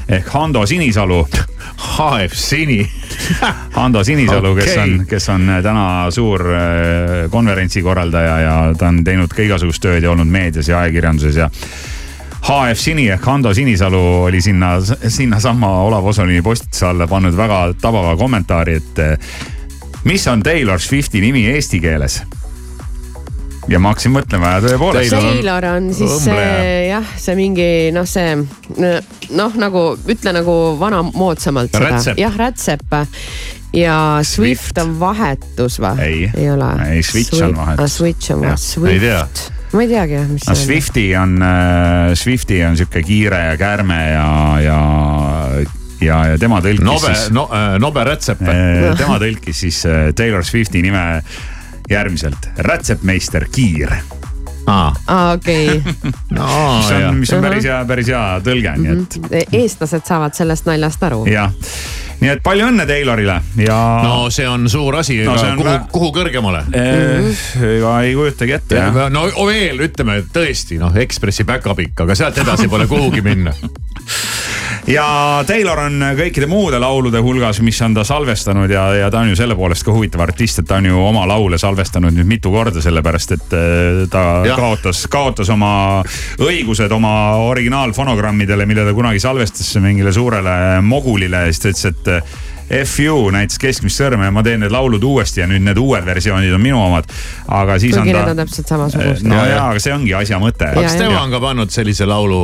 ehk 0.08 0.28
Hando 0.34 0.66
Sinisalu. 0.66 1.22
HF 1.96 2.34
Sini 2.34 2.90
Hando 3.78 4.04
Sinisalu 4.04 4.52
okay., 4.52 4.66
kes 4.66 4.76
on, 4.78 5.06
kes 5.08 5.28
on 5.28 5.48
täna 5.64 5.86
suur 6.10 6.44
äh, 6.52 7.30
konverentsikorraldaja 7.30 8.36
ja 8.40 8.54
ta 8.78 8.92
on 8.92 9.02
teinud 9.04 9.32
ka 9.34 9.42
igasugust 9.42 9.82
tööd 9.82 10.04
ja 10.04 10.12
olnud 10.12 10.30
meedias 10.30 10.68
ja 10.68 10.82
ajakirjanduses 10.84 11.40
ja 11.42 11.50
HF 12.42 12.78
Sini 12.78 13.06
ehk 13.14 13.26
Hando 13.26 13.54
Sinisalu 13.54 14.02
oli 14.28 14.40
sinna, 14.42 14.76
sinnasamma 15.08 15.68
Olav 15.82 16.06
Osolini 16.06 16.42
postituse 16.42 16.86
alla 16.86 17.06
pannud 17.06 17.36
väga 17.38 17.60
tabava 17.80 18.16
kommentaari, 18.18 18.74
et 18.80 18.98
eh, 18.98 19.18
mis 20.04 20.26
on 20.26 20.42
Taylor 20.42 20.80
Swifti 20.80 21.20
nimi 21.20 21.46
eesti 21.52 21.80
keeles 21.82 22.22
ja 23.70 23.78
ma 23.78 23.92
hakkasin 23.92 24.14
mõtlema 24.14 24.56
ja 24.56 24.64
tõepoolest. 24.64 25.14
Taylor 25.14 25.66
on 25.76 25.88
siis 25.94 26.18
see 26.24 26.50
jah, 26.88 27.14
see 27.20 27.38
mingi 27.38 27.70
noh, 27.94 28.08
see 28.08 28.34
noh, 29.38 29.56
nagu 29.60 29.86
ütle 30.00 30.34
nagu 30.34 30.58
vanamoodsamalt 30.80 31.74
seda. 31.78 32.16
jah, 32.18 32.38
rätsep. 32.38 32.84
ja 33.72 33.96
Swift, 34.26 34.66
Swift 34.66 34.82
on 34.82 34.98
vahetus 35.00 35.78
või? 35.80 35.96
ei, 36.04 36.30
ei 36.36 36.50
ole. 36.50 36.74
ei, 36.90 37.02
Switch 37.02 37.30
Swift, 37.30 37.48
on 37.48 37.58
vahetus. 37.62 37.98
Switch 37.98 38.34
on 38.34 38.46
vahetus. 38.46 38.78
ei 38.90 39.02
tea 39.02 39.26
ma 39.72 39.86
ei 39.86 39.88
teagi 39.88 40.16
jah, 40.18 40.26
mis 40.28 40.44
no, 40.48 40.54
Swifti 40.58 41.06
on, 41.16 41.38
äh, 41.46 42.12
Swifti 42.18 42.58
on 42.66 42.76
sihuke 42.76 43.02
kiire 43.06 43.38
ja 43.46 43.54
kärme 43.56 44.00
ja, 44.10 44.26
ja, 44.60 44.80
ja, 46.06 46.22
ja 46.32 46.40
tema 46.40 46.60
tõlkis 46.64 46.84
nobe, 46.86 47.12
siis 47.12 47.32
no, 47.34 47.48
äh, 47.52 47.76
nobe 47.82 48.04
rätsep 48.08 48.42
äh,. 48.46 48.92
tema 48.98 49.18
tõlkis 49.22 49.64
siis 49.66 49.84
äh, 49.88 50.10
Taylor 50.16 50.44
Swifti 50.46 50.82
nime 50.84 51.22
järgmiselt, 51.90 52.50
rätsepmeister 52.62 53.48
Kiir 53.52 53.94
aa 54.66 54.92
ah, 55.06 55.32
okei 55.32 55.66
okay. 55.78 56.12
no, 56.36 56.46
mis 56.78 56.92
on, 56.92 57.18
mis 57.24 57.32
on 57.34 57.42
päris 57.42 57.66
hea, 57.66 57.80
päris 57.88 58.12
hea 58.12 58.22
tõlge, 58.46 58.76
nii 58.78 58.94
et. 58.94 59.18
Mhm. 59.18 59.58
eestlased 59.62 60.06
saavad 60.06 60.38
sellest 60.38 60.70
naljast 60.70 61.02
aru. 61.10 61.24
jah 61.30 61.50
nii 62.22 62.30
et 62.36 62.42
palju 62.44 62.68
õnne 62.70 62.86
Taylorile 62.86 63.36
ja. 63.64 63.78
no 64.04 64.28
see 64.34 64.46
on 64.48 64.68
suur 64.70 65.00
asi 65.00 65.18
no,, 65.26 65.34
kuhu 65.58 65.66
vä..., 65.66 65.76
kuhu 65.92 66.10
kõrgemale 66.14 66.62
eee,? 66.70 67.32
ega 67.78 67.96
ei 68.06 68.14
kujutagi 68.18 68.56
ette 68.58 68.84
no 69.10 69.26
veel 69.48 69.82
ütleme 69.88 70.20
tõesti 70.34 70.78
noh, 70.82 70.94
Ekspressi 71.02 71.46
päkapikk, 71.48 72.04
aga 72.06 72.16
sealt 72.18 72.38
edasi 72.44 72.70
pole 72.70 72.86
kuhugi 72.90 73.24
minna 73.26 73.54
ja 74.86 75.04
Taylor 75.46 75.78
on 75.84 76.04
kõikide 76.18 76.48
muude 76.50 76.78
laulude 76.82 77.20
hulgas, 77.22 77.60
mis 77.62 77.78
on 77.84 77.94
ta 77.94 78.04
salvestanud 78.06 78.70
ja, 78.70 78.86
ja 78.98 79.10
ta 79.10 79.22
on 79.22 79.32
ju 79.32 79.38
selle 79.38 79.56
poolest 79.58 79.86
ka 79.86 79.94
huvitav 79.94 80.24
artist, 80.26 80.62
et 80.62 80.68
ta 80.68 80.80
on 80.80 80.88
ju 80.90 81.02
oma 81.06 81.24
laule 81.28 81.58
salvestanud 81.58 82.14
nüüd 82.16 82.28
mitu 82.28 82.52
korda, 82.54 82.82
sellepärast 82.82 83.36
et 83.36 83.56
äh, 83.58 84.04
ta 84.12 84.24
ja. 84.46 84.56
kaotas, 84.58 85.04
kaotas 85.12 85.52
oma 85.54 85.72
õigused 86.42 86.92
oma 86.92 87.12
originaalfonogrammidele, 87.50 88.66
mille 88.66 88.86
ta 88.88 88.96
kunagi 88.96 89.22
salvestas 89.22 89.74
mingile 89.82 90.12
suurele 90.12 90.80
mogulile 90.82 91.46
ja 91.46 91.52
siis 91.52 91.62
ta 91.62 91.72
ütles, 91.72 91.92
et 91.92 92.50
FU 92.88 93.26
näitas 93.34 93.58
keskmist 93.60 94.00
sõrme 94.00 94.24
ja 94.28 94.32
ma 94.32 94.42
teen 94.44 94.62
need 94.64 94.72
laulud 94.72 95.02
uuesti 95.04 95.42
ja 95.42 95.48
nüüd 95.50 95.64
need 95.66 95.78
uued 95.80 96.06
versioonid 96.06 96.54
on 96.56 96.62
minu 96.62 96.80
omad. 96.80 97.10
aga 97.52 97.76
siis 97.82 97.92
kuigi 97.92 98.00
on 98.00 98.08
need 98.08 98.24
ta. 98.24 98.30
on 98.30 98.40
täpselt 98.40 98.72
samasugused. 98.72 99.28
no 99.28 99.42
jaa, 99.44 99.66
aga 99.74 99.82
see 99.82 99.92
ongi 99.92 100.14
asja 100.16 100.40
mõte. 100.40 100.70
kas 100.78 100.96
tema 100.96 101.20
on 101.20 101.34
ka 101.34 101.42
pannud 101.42 101.74
sellise 101.74 102.08
laulu, 102.08 102.40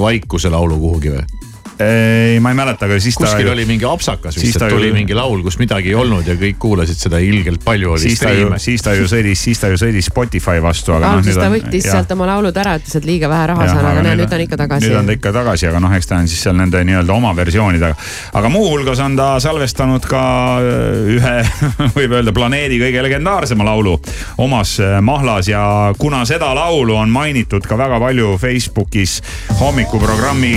vaikuse 0.00 0.52
laulu 0.54 0.78
kuhugi 0.78 1.16
või? 1.16 1.45
Ei, 1.78 2.40
ma 2.40 2.50
ei 2.50 2.56
mäleta, 2.56 2.86
aga 2.86 2.96
siis 3.00 3.16
ta. 3.18 3.26
kuskil 3.26 3.50
oli 3.52 3.66
mingi 3.68 3.84
apsakas 3.84 4.34
Siis 4.34 4.46
vist, 4.46 4.62
et 4.62 4.72
tuli 4.72 4.88
ju- 4.88 4.94
mingi 4.96 5.14
laul, 5.16 5.42
kus 5.44 5.58
midagi 5.60 5.90
ei 5.92 5.96
olnud 5.98 6.26
ja 6.26 6.36
kõik 6.40 6.56
kuulasid 6.62 6.96
seda 6.96 7.20
ilgelt 7.20 7.64
palju 7.64 7.92
oli 7.96 8.00
siis 8.00 8.22
ta 8.22 8.32
ju, 8.32 8.48
siis 8.62 8.84
ta 8.84 8.94
ju 8.96 9.04
sõdis, 9.10 9.42
siis 9.48 9.60
ta 9.60 9.68
ju 9.68 9.76
sõdis 9.80 10.08
Spotify 10.08 10.62
vastu, 10.64 10.94
aga 10.96 11.04
noh. 11.04 11.18
alguses 11.18 11.36
ta 11.36 11.50
võttis 11.52 11.88
sealt 11.90 12.14
oma 12.16 12.30
laulud 12.30 12.56
ära, 12.62 12.76
ütles, 12.80 12.96
et 12.96 13.08
liiga 13.08 13.28
vähe 13.28 13.50
raha 13.52 13.68
saan, 13.68 13.84
aga 13.92 14.06
näe, 14.06 14.16
nüüd 14.22 14.32
on 14.38 14.44
ikka 14.46 14.60
tagasi 14.62 14.88
nüüd 14.88 15.00
on 15.02 15.10
ta 15.10 15.16
ikka 15.18 15.34
tagasi, 15.36 15.68
aga 15.68 15.82
noh, 15.84 15.96
eks 15.98 16.10
ta 16.10 16.20
on 16.22 16.32
siis 16.32 16.46
seal 16.46 16.56
nende 16.56 16.80
nii-öelda 16.88 17.16
oma 17.16 17.34
versioonidega. 17.36 17.94
aga 18.40 18.52
muuhulgas 18.56 19.04
on 19.04 19.20
ta 19.20 19.28
salvestanud 19.42 20.08
ka 20.08 20.24
äh, 20.64 21.14
ühe, 21.18 21.36
võib 21.98 22.18
öelda 22.20 22.32
planeedi 22.36 22.80
kõige 22.80 23.04
legendaarsema 23.04 23.68
laulu 23.68 23.98
omas 24.38 24.78
äh, 24.80 24.98
mahlas 25.04 25.52
ja 25.52 25.92
kuna 25.98 26.24
seda 26.24 26.54
laulu 26.56 26.96
on 26.96 27.12
mainitud 27.12 27.68
ka 27.68 27.76
väga 27.76 28.00
palju 28.00 28.36
Facebookis 28.40 29.20
hommikuprogrammi 29.60 30.56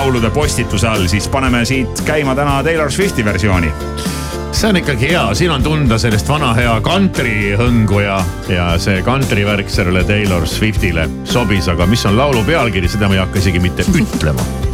jõululaulude 0.00 0.30
postituse 0.32 0.88
all, 0.88 1.04
siis 1.12 1.26
paneme 1.28 1.60
siit 1.68 2.00
käima 2.06 2.32
täna 2.34 2.62
Taylor 2.64 2.88
Swifti 2.92 3.24
versiooni 3.24 3.68
see 4.50 4.70
on 4.70 4.78
ikkagi 4.80 5.10
hea, 5.10 5.26
siin 5.36 5.52
on 5.52 5.62
tunda 5.62 5.98
sellist 6.00 6.28
vana 6.28 6.54
hea 6.56 6.72
kantri 6.84 7.52
hõngu 7.60 8.00
ja, 8.00 8.16
ja 8.48 8.70
see 8.80 9.04
kantri 9.04 9.44
värk 9.44 9.68
sellele 9.68 10.04
Taylor 10.08 10.48
Swiftile 10.48 11.04
sobis, 11.28 11.68
aga 11.68 11.86
mis 11.86 12.06
on 12.08 12.16
laulu 12.16 12.46
pealkiri, 12.48 12.88
seda 12.88 13.12
ma 13.12 13.18
ei 13.18 13.24
hakka 13.26 13.44
isegi 13.44 13.60
mitte 13.60 13.84
ütlema. 13.92 14.69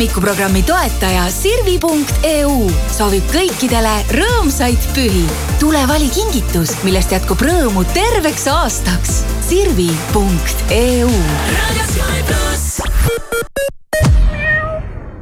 Hommikuprogrammi 0.00 0.62
toetaja 0.64 1.26
Sirvi.eu 1.28 2.54
soovib 2.88 3.26
kõikidele 3.28 3.90
rõõmsaid 4.16 4.80
pühi. 4.96 5.26
tule 5.60 5.82
vali 5.84 6.06
kingitus, 6.08 6.72
millest 6.86 7.12
jätkub 7.12 7.42
rõõmu 7.44 7.84
terveks 7.92 8.46
aastaks. 8.48 9.18
Sirvi.eu 9.44 11.10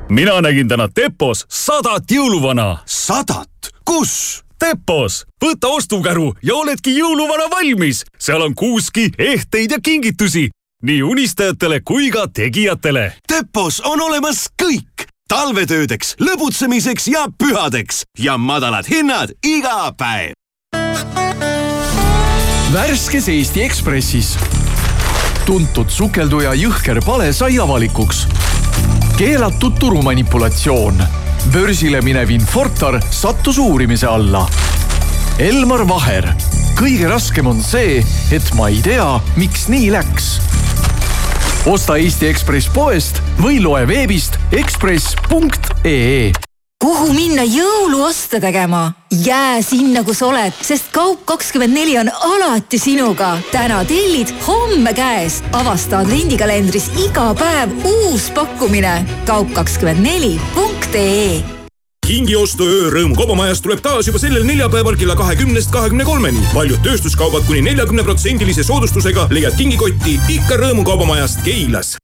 mina 0.08 0.36
nägin 0.46 0.68
täna 0.70 0.86
Depos 0.86 1.42
sadat 1.48 2.06
jõuluvana. 2.06 2.78
sadat? 2.86 3.72
kus? 3.84 4.44
Depos, 4.62 5.24
võta 5.42 5.74
ostukäru 5.74 6.36
ja 6.42 6.54
oledki 6.54 6.94
jõuluvana 6.94 7.50
valmis. 7.50 8.04
seal 8.18 8.42
on 8.42 8.54
kuuski, 8.54 9.10
ehteid 9.18 9.70
ja 9.70 9.78
kingitusi 9.82 10.50
nii 10.82 11.02
unistajatele 11.02 11.80
kui 11.80 12.10
ka 12.10 12.28
tegijatele. 12.30 13.12
Depos 13.32 13.80
on 13.84 14.00
olemas 14.00 14.46
kõik 14.62 15.08
talvetöödeks, 15.28 16.14
lõbutsemiseks 16.22 17.08
ja 17.10 17.26
pühadeks 17.38 18.04
ja 18.18 18.38
madalad 18.38 18.86
hinnad 18.86 19.34
iga 19.42 19.92
päev. 19.98 20.32
värskes 22.72 23.28
Eesti 23.28 23.62
Ekspressis. 23.62 24.38
tuntud 25.46 25.90
sukelduja 25.90 26.54
Jõhker 26.54 27.04
Pale 27.04 27.32
sai 27.32 27.58
avalikuks. 27.58 28.26
keelatud 29.16 29.72
turumanipulatsioon. 29.80 31.02
börsile 31.52 32.00
minev 32.00 32.30
Infortar 32.30 33.00
sattus 33.10 33.58
uurimise 33.58 34.06
alla. 34.06 34.48
Elmar 35.38 35.84
Vaher. 35.86 36.26
kõige 36.78 37.08
raskem 37.10 37.46
on 37.46 37.60
see, 37.62 38.02
et 38.34 38.54
ma 38.58 38.68
ei 38.70 38.80
tea, 38.82 39.20
miks 39.38 39.68
nii 39.70 39.90
läks. 39.94 40.40
osta 41.66 41.96
Eesti 41.98 42.26
Ekspress 42.26 42.68
poest 42.74 43.22
või 43.38 43.62
loe 43.62 43.86
veebist 43.86 44.38
ekspress.ee 44.50 46.32
kuhu 46.82 47.12
minna 47.14 47.42
jõuluoste 47.46 48.40
tegema? 48.42 48.92
jää 49.10 49.62
sinna, 49.62 50.02
kus 50.02 50.22
oled, 50.22 50.52
sest 50.62 50.84
Kaup24 50.94 52.00
on 52.00 52.10
alati 52.32 52.78
sinuga. 52.78 53.38
täna 53.52 53.84
tellid, 53.84 54.32
homme 54.46 54.94
käes. 54.94 55.42
avasta 55.52 55.98
advendikalendris 55.98 56.90
iga 57.04 57.34
päev 57.34 57.70
uus 57.84 58.30
pakkumine. 58.34 59.06
kaup24.ee 59.26 61.57
kingiostuöö 62.08 62.88
Rõõmu 62.90 63.16
kaubamajas 63.18 63.60
tuleb 63.60 63.82
taas 63.84 64.06
juba 64.08 64.18
sellel 64.18 64.46
neljapäeval 64.48 64.96
kella 64.96 65.16
kahekümnest 65.16 65.70
kahekümne 65.70 66.04
kolmeni. 66.08 66.40
paljud 66.54 66.80
tööstuskaubad 66.80 67.44
kuni 67.44 67.60
neljakümne 67.66 68.02
protsendilise 68.02 68.64
soodustusega 68.64 69.26
leiad 69.30 69.56
kingikotti 69.60 70.16
ikka 70.38 70.56
Rõõmu 70.56 70.86
kaubamajast 70.88 71.44
Keilas 71.44 71.96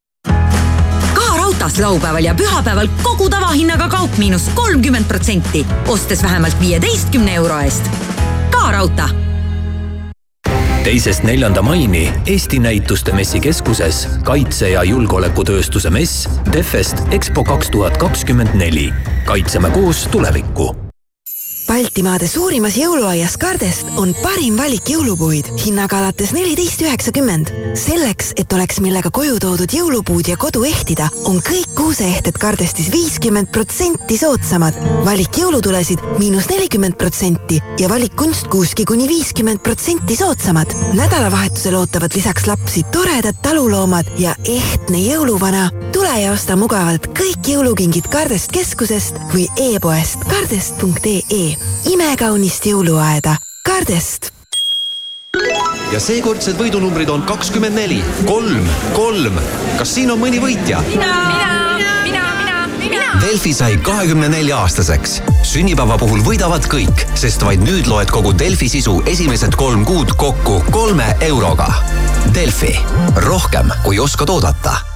ka 1.15 1.27
raudtees 1.39 1.81
laupäeval 1.81 2.29
ja 2.29 2.35
pühapäeval 2.37 2.93
kogu 3.03 3.31
tavahinnaga 3.33 3.89
kaup 3.89 4.19
miinus 4.21 4.51
kolmkümmend 4.55 5.09
protsenti, 5.09 5.67
ostes 5.89 6.23
vähemalt 6.23 6.61
viieteistkümne 6.61 7.35
euro 7.41 7.61
eest. 7.65 7.89
ka 8.51 8.71
raudtee 8.73 9.34
teisest 10.85 11.23
neljanda 11.23 11.63
maini 11.63 12.13
Eesti 12.27 12.59
Näituste 12.59 13.13
Messikeskuses 13.13 14.09
kaitse- 14.25 14.69
ja 14.69 14.85
julgeolekutööstuse 14.85 15.91
mess 15.91 16.29
Defest 16.53 17.03
EXPO 17.11 17.45
kaks 17.45 17.71
tuhat 17.71 17.97
kakskümmend 17.97 18.55
neli. 18.55 18.93
kaitseme 19.25 19.71
koos 19.71 20.09
tulevikku 20.09 20.84
Baltimaade 21.65 22.27
suurimas 22.29 22.75
jõuluaias 22.77 23.39
Kardest 23.41 23.89
on 23.97 24.11
parim 24.21 24.59
valik 24.59 24.91
jõulupuid 24.93 25.47
hinnaga 25.63 25.97
alates 26.03 26.35
neliteist 26.37 26.83
üheksakümmend. 26.85 27.53
selleks, 27.75 28.33
et 28.37 28.53
oleks 28.53 28.81
millega 28.85 29.11
koju 29.11 29.39
toodud 29.41 29.73
jõulupuud 29.73 30.29
ja 30.29 30.37
kodu 30.37 30.65
ehtida, 30.69 31.09
on 31.25 31.41
kõik 31.43 31.73
kuuseehted 31.75 32.37
Kardestis 32.39 32.91
viiskümmend 32.93 33.49
protsenti 33.53 34.19
soodsamad. 34.19 34.75
valik 35.05 35.39
jõulutulesid 35.41 36.05
miinus 36.19 36.49
nelikümmend 36.53 36.99
protsenti 37.01 37.63
ja 37.81 37.89
valik 37.89 38.15
kunstkuuski 38.17 38.85
kuni 38.85 39.09
viiskümmend 39.09 39.63
protsenti 39.63 40.17
soodsamad. 40.17 40.69
nädalavahetusel 40.93 41.75
ootavad 41.75 42.15
lisaks 42.15 42.47
lapsi 42.47 42.83
toredad 42.93 43.41
taluloomad 43.43 44.07
ja 44.19 44.37
ehtne 44.45 44.99
jõuluvana. 44.99 45.71
tule 45.93 46.21
ja 46.21 46.33
osta 46.33 46.57
mugavalt 46.57 47.07
kõik 47.07 47.49
jõulukingid 47.49 48.09
Kardest 48.09 48.53
keskusest 48.53 49.15
või 49.33 49.49
e-poest 49.57 50.19
kardest.ee 50.29 51.64
imekaunist 51.91 52.67
jõuluaeda 52.67 53.37
Kardest. 53.65 54.31
ja 55.93 56.01
seekordsed 56.01 56.59
võidunumbrid 56.59 57.11
on 57.11 57.23
kakskümmend 57.29 57.75
neli, 57.79 58.03
kolm, 58.27 58.69
kolm. 58.95 59.41
kas 59.79 59.95
siin 59.95 60.11
on 60.15 60.21
mõni 60.21 60.41
võitja? 60.43 60.83
Delfi 63.25 63.55
sai 63.57 63.77
kahekümne 63.77 64.29
nelja 64.29 64.59
aastaseks. 64.61 65.21
sünnipäeva 65.43 65.99
puhul 65.99 66.21
võidavad 66.27 66.67
kõik, 66.71 67.07
sest 67.19 67.43
vaid 67.43 67.65
nüüd 67.65 67.89
loed 67.91 68.13
kogu 68.13 68.35
Delfi 68.39 68.69
sisu 68.69 69.01
esimesed 69.11 69.57
kolm 69.57 69.85
kuud 69.85 70.17
kokku 70.17 70.63
kolme 70.71 71.17
euroga. 71.21 71.71
Delfi, 72.35 72.75
rohkem 73.25 73.73
kui 73.85 73.99
oskad 73.99 74.29
oodata 74.29 74.94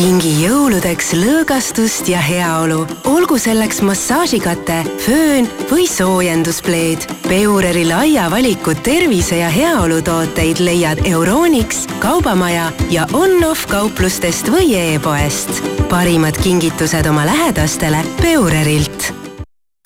kingi 0.00 0.30
jõuludeks 0.40 1.10
lõõgastust 1.18 2.08
ja 2.08 2.22
heaolu, 2.24 2.86
olgu 3.10 3.36
selleks 3.36 3.82
massaažikate, 3.84 4.78
föön 5.04 5.48
või 5.68 5.84
soojenduspleed. 5.90 7.04
Peureri 7.26 7.82
laia 7.84 8.30
valiku 8.32 8.72
tervise 8.80 9.42
ja 9.42 9.50
heaolutooteid 9.52 10.62
leiad 10.64 11.02
Euronix, 11.04 11.82
Kaubamaja 12.00 12.70
ja 12.88 13.04
on-off 13.12 13.66
kauplustest 13.68 14.48
või 14.48 14.72
e-poest. 14.78 15.60
parimad 15.90 16.38
kingitused 16.40 17.06
oma 17.06 17.26
lähedastele 17.26 18.00
Peurerilt 18.22 19.12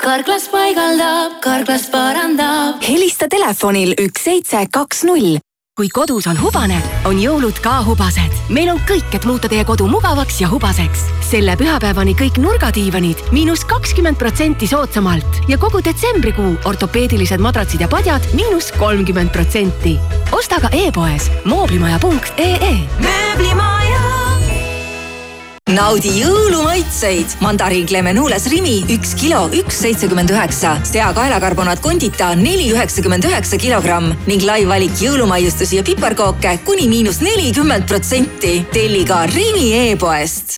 karklas 0.04 0.48
paigaldab, 0.52 1.40
karklas 1.40 1.88
parandab. 1.90 2.82
helista 2.88 3.26
telefonil 3.28 3.94
üks 3.98 4.24
seitse 4.24 4.66
kaks 4.70 5.02
null 5.08 5.40
kui 5.74 5.88
kodus 5.90 6.28
on 6.30 6.38
hubane, 6.38 6.76
on 7.10 7.18
jõulud 7.18 7.56
ka 7.58 7.80
hubased. 7.82 8.30
meil 8.54 8.68
on 8.70 8.78
kõik, 8.86 9.10
et 9.16 9.24
muuta 9.26 9.48
teie 9.50 9.64
kodu 9.66 9.88
mugavaks 9.90 10.38
ja 10.40 10.46
hubaseks. 10.46 11.08
selle 11.26 11.56
pühapäevani 11.58 12.14
kõik 12.14 12.38
nurgadiivanid 12.38 13.18
miinus 13.34 13.64
kakskümmend 13.66 14.16
protsenti 14.16 14.68
soodsamalt 14.70 15.42
ja 15.50 15.58
kogu 15.58 15.82
detsembrikuu 15.82 16.60
ortopeedilised 16.70 17.42
madratsid 17.42 17.80
ja 17.80 17.88
padjad 17.88 18.22
miinus 18.38 18.70
kolmkümmend 18.78 19.32
protsenti. 19.34 19.98
osta 20.30 20.60
ka 20.60 20.70
e-poes 20.70 21.30
mooblimaja.ee. 21.44 22.76
mööblimaja 23.02 23.83
naudi 25.74 26.10
jõulumaitseid. 26.20 27.36
mandariin 27.40 27.86
Clemenules 27.86 28.46
Rimi 28.46 28.84
üks 28.94 29.14
kilo, 29.18 29.48
üks 29.52 29.80
seitsekümmend 29.82 30.30
üheksa. 30.30 30.76
seakaelakarbonaat 30.82 31.82
Condita 31.82 32.34
neli 32.34 32.70
üheksakümmend 32.72 33.24
üheksa 33.24 33.58
kilogramm 33.58 34.14
ning 34.26 34.42
lai 34.42 34.62
valik 34.68 34.94
jõulumaiustusi 35.00 35.76
ja 35.76 35.82
piparkooke 35.82 36.58
kuni 36.64 36.88
miinus 36.88 37.20
nelikümmend 37.20 37.88
protsenti. 37.88 38.66
telli 38.72 39.04
ka 39.04 39.26
Rimi 39.26 39.72
e-poest 39.90 40.56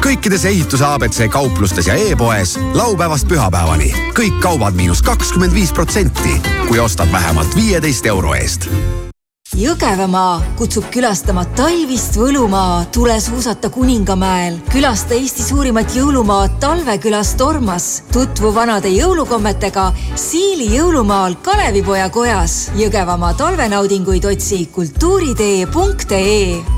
kõikides 0.00 0.44
ehituse 0.48 0.84
abc 0.84 1.26
kauplustes 1.30 1.86
ja 1.86 1.94
e-poes 1.94 2.56
laupäevast 2.74 3.28
pühapäevani. 3.28 3.92
kõik 4.14 4.40
kaubad 4.40 4.74
miinus 4.74 5.02
kakskümmend 5.02 5.54
viis 5.54 5.72
protsenti, 5.72 6.40
kui 6.68 6.78
ostad 6.78 7.12
vähemalt 7.12 7.56
viieteist 7.56 8.06
euro 8.06 8.34
eest 8.34 8.68
Jõgevamaa 9.58 10.36
kutsub 10.54 10.84
külastama 10.94 11.42
talvist 11.58 12.14
Võlumaa, 12.14 12.84
tule 12.94 13.16
suusata 13.20 13.66
Kuningamäel. 13.74 14.60
külasta 14.70 15.14
Eesti 15.14 15.42
suurimat 15.42 15.90
jõulumaad 15.90 16.60
talvekülas 16.62 17.34
Tormas. 17.34 18.02
tutvu 18.12 18.54
vanade 18.54 18.88
jõulukommetega 18.88 19.92
Siili 20.14 20.68
jõulumaal 20.76 21.34
Kalevipoja 21.42 22.10
kojas. 22.10 22.70
Jõgevamaa 22.76 23.34
talvenaudinguid 23.34 24.24
otsi 24.24 24.66
kultuuritee.ee 24.66 26.62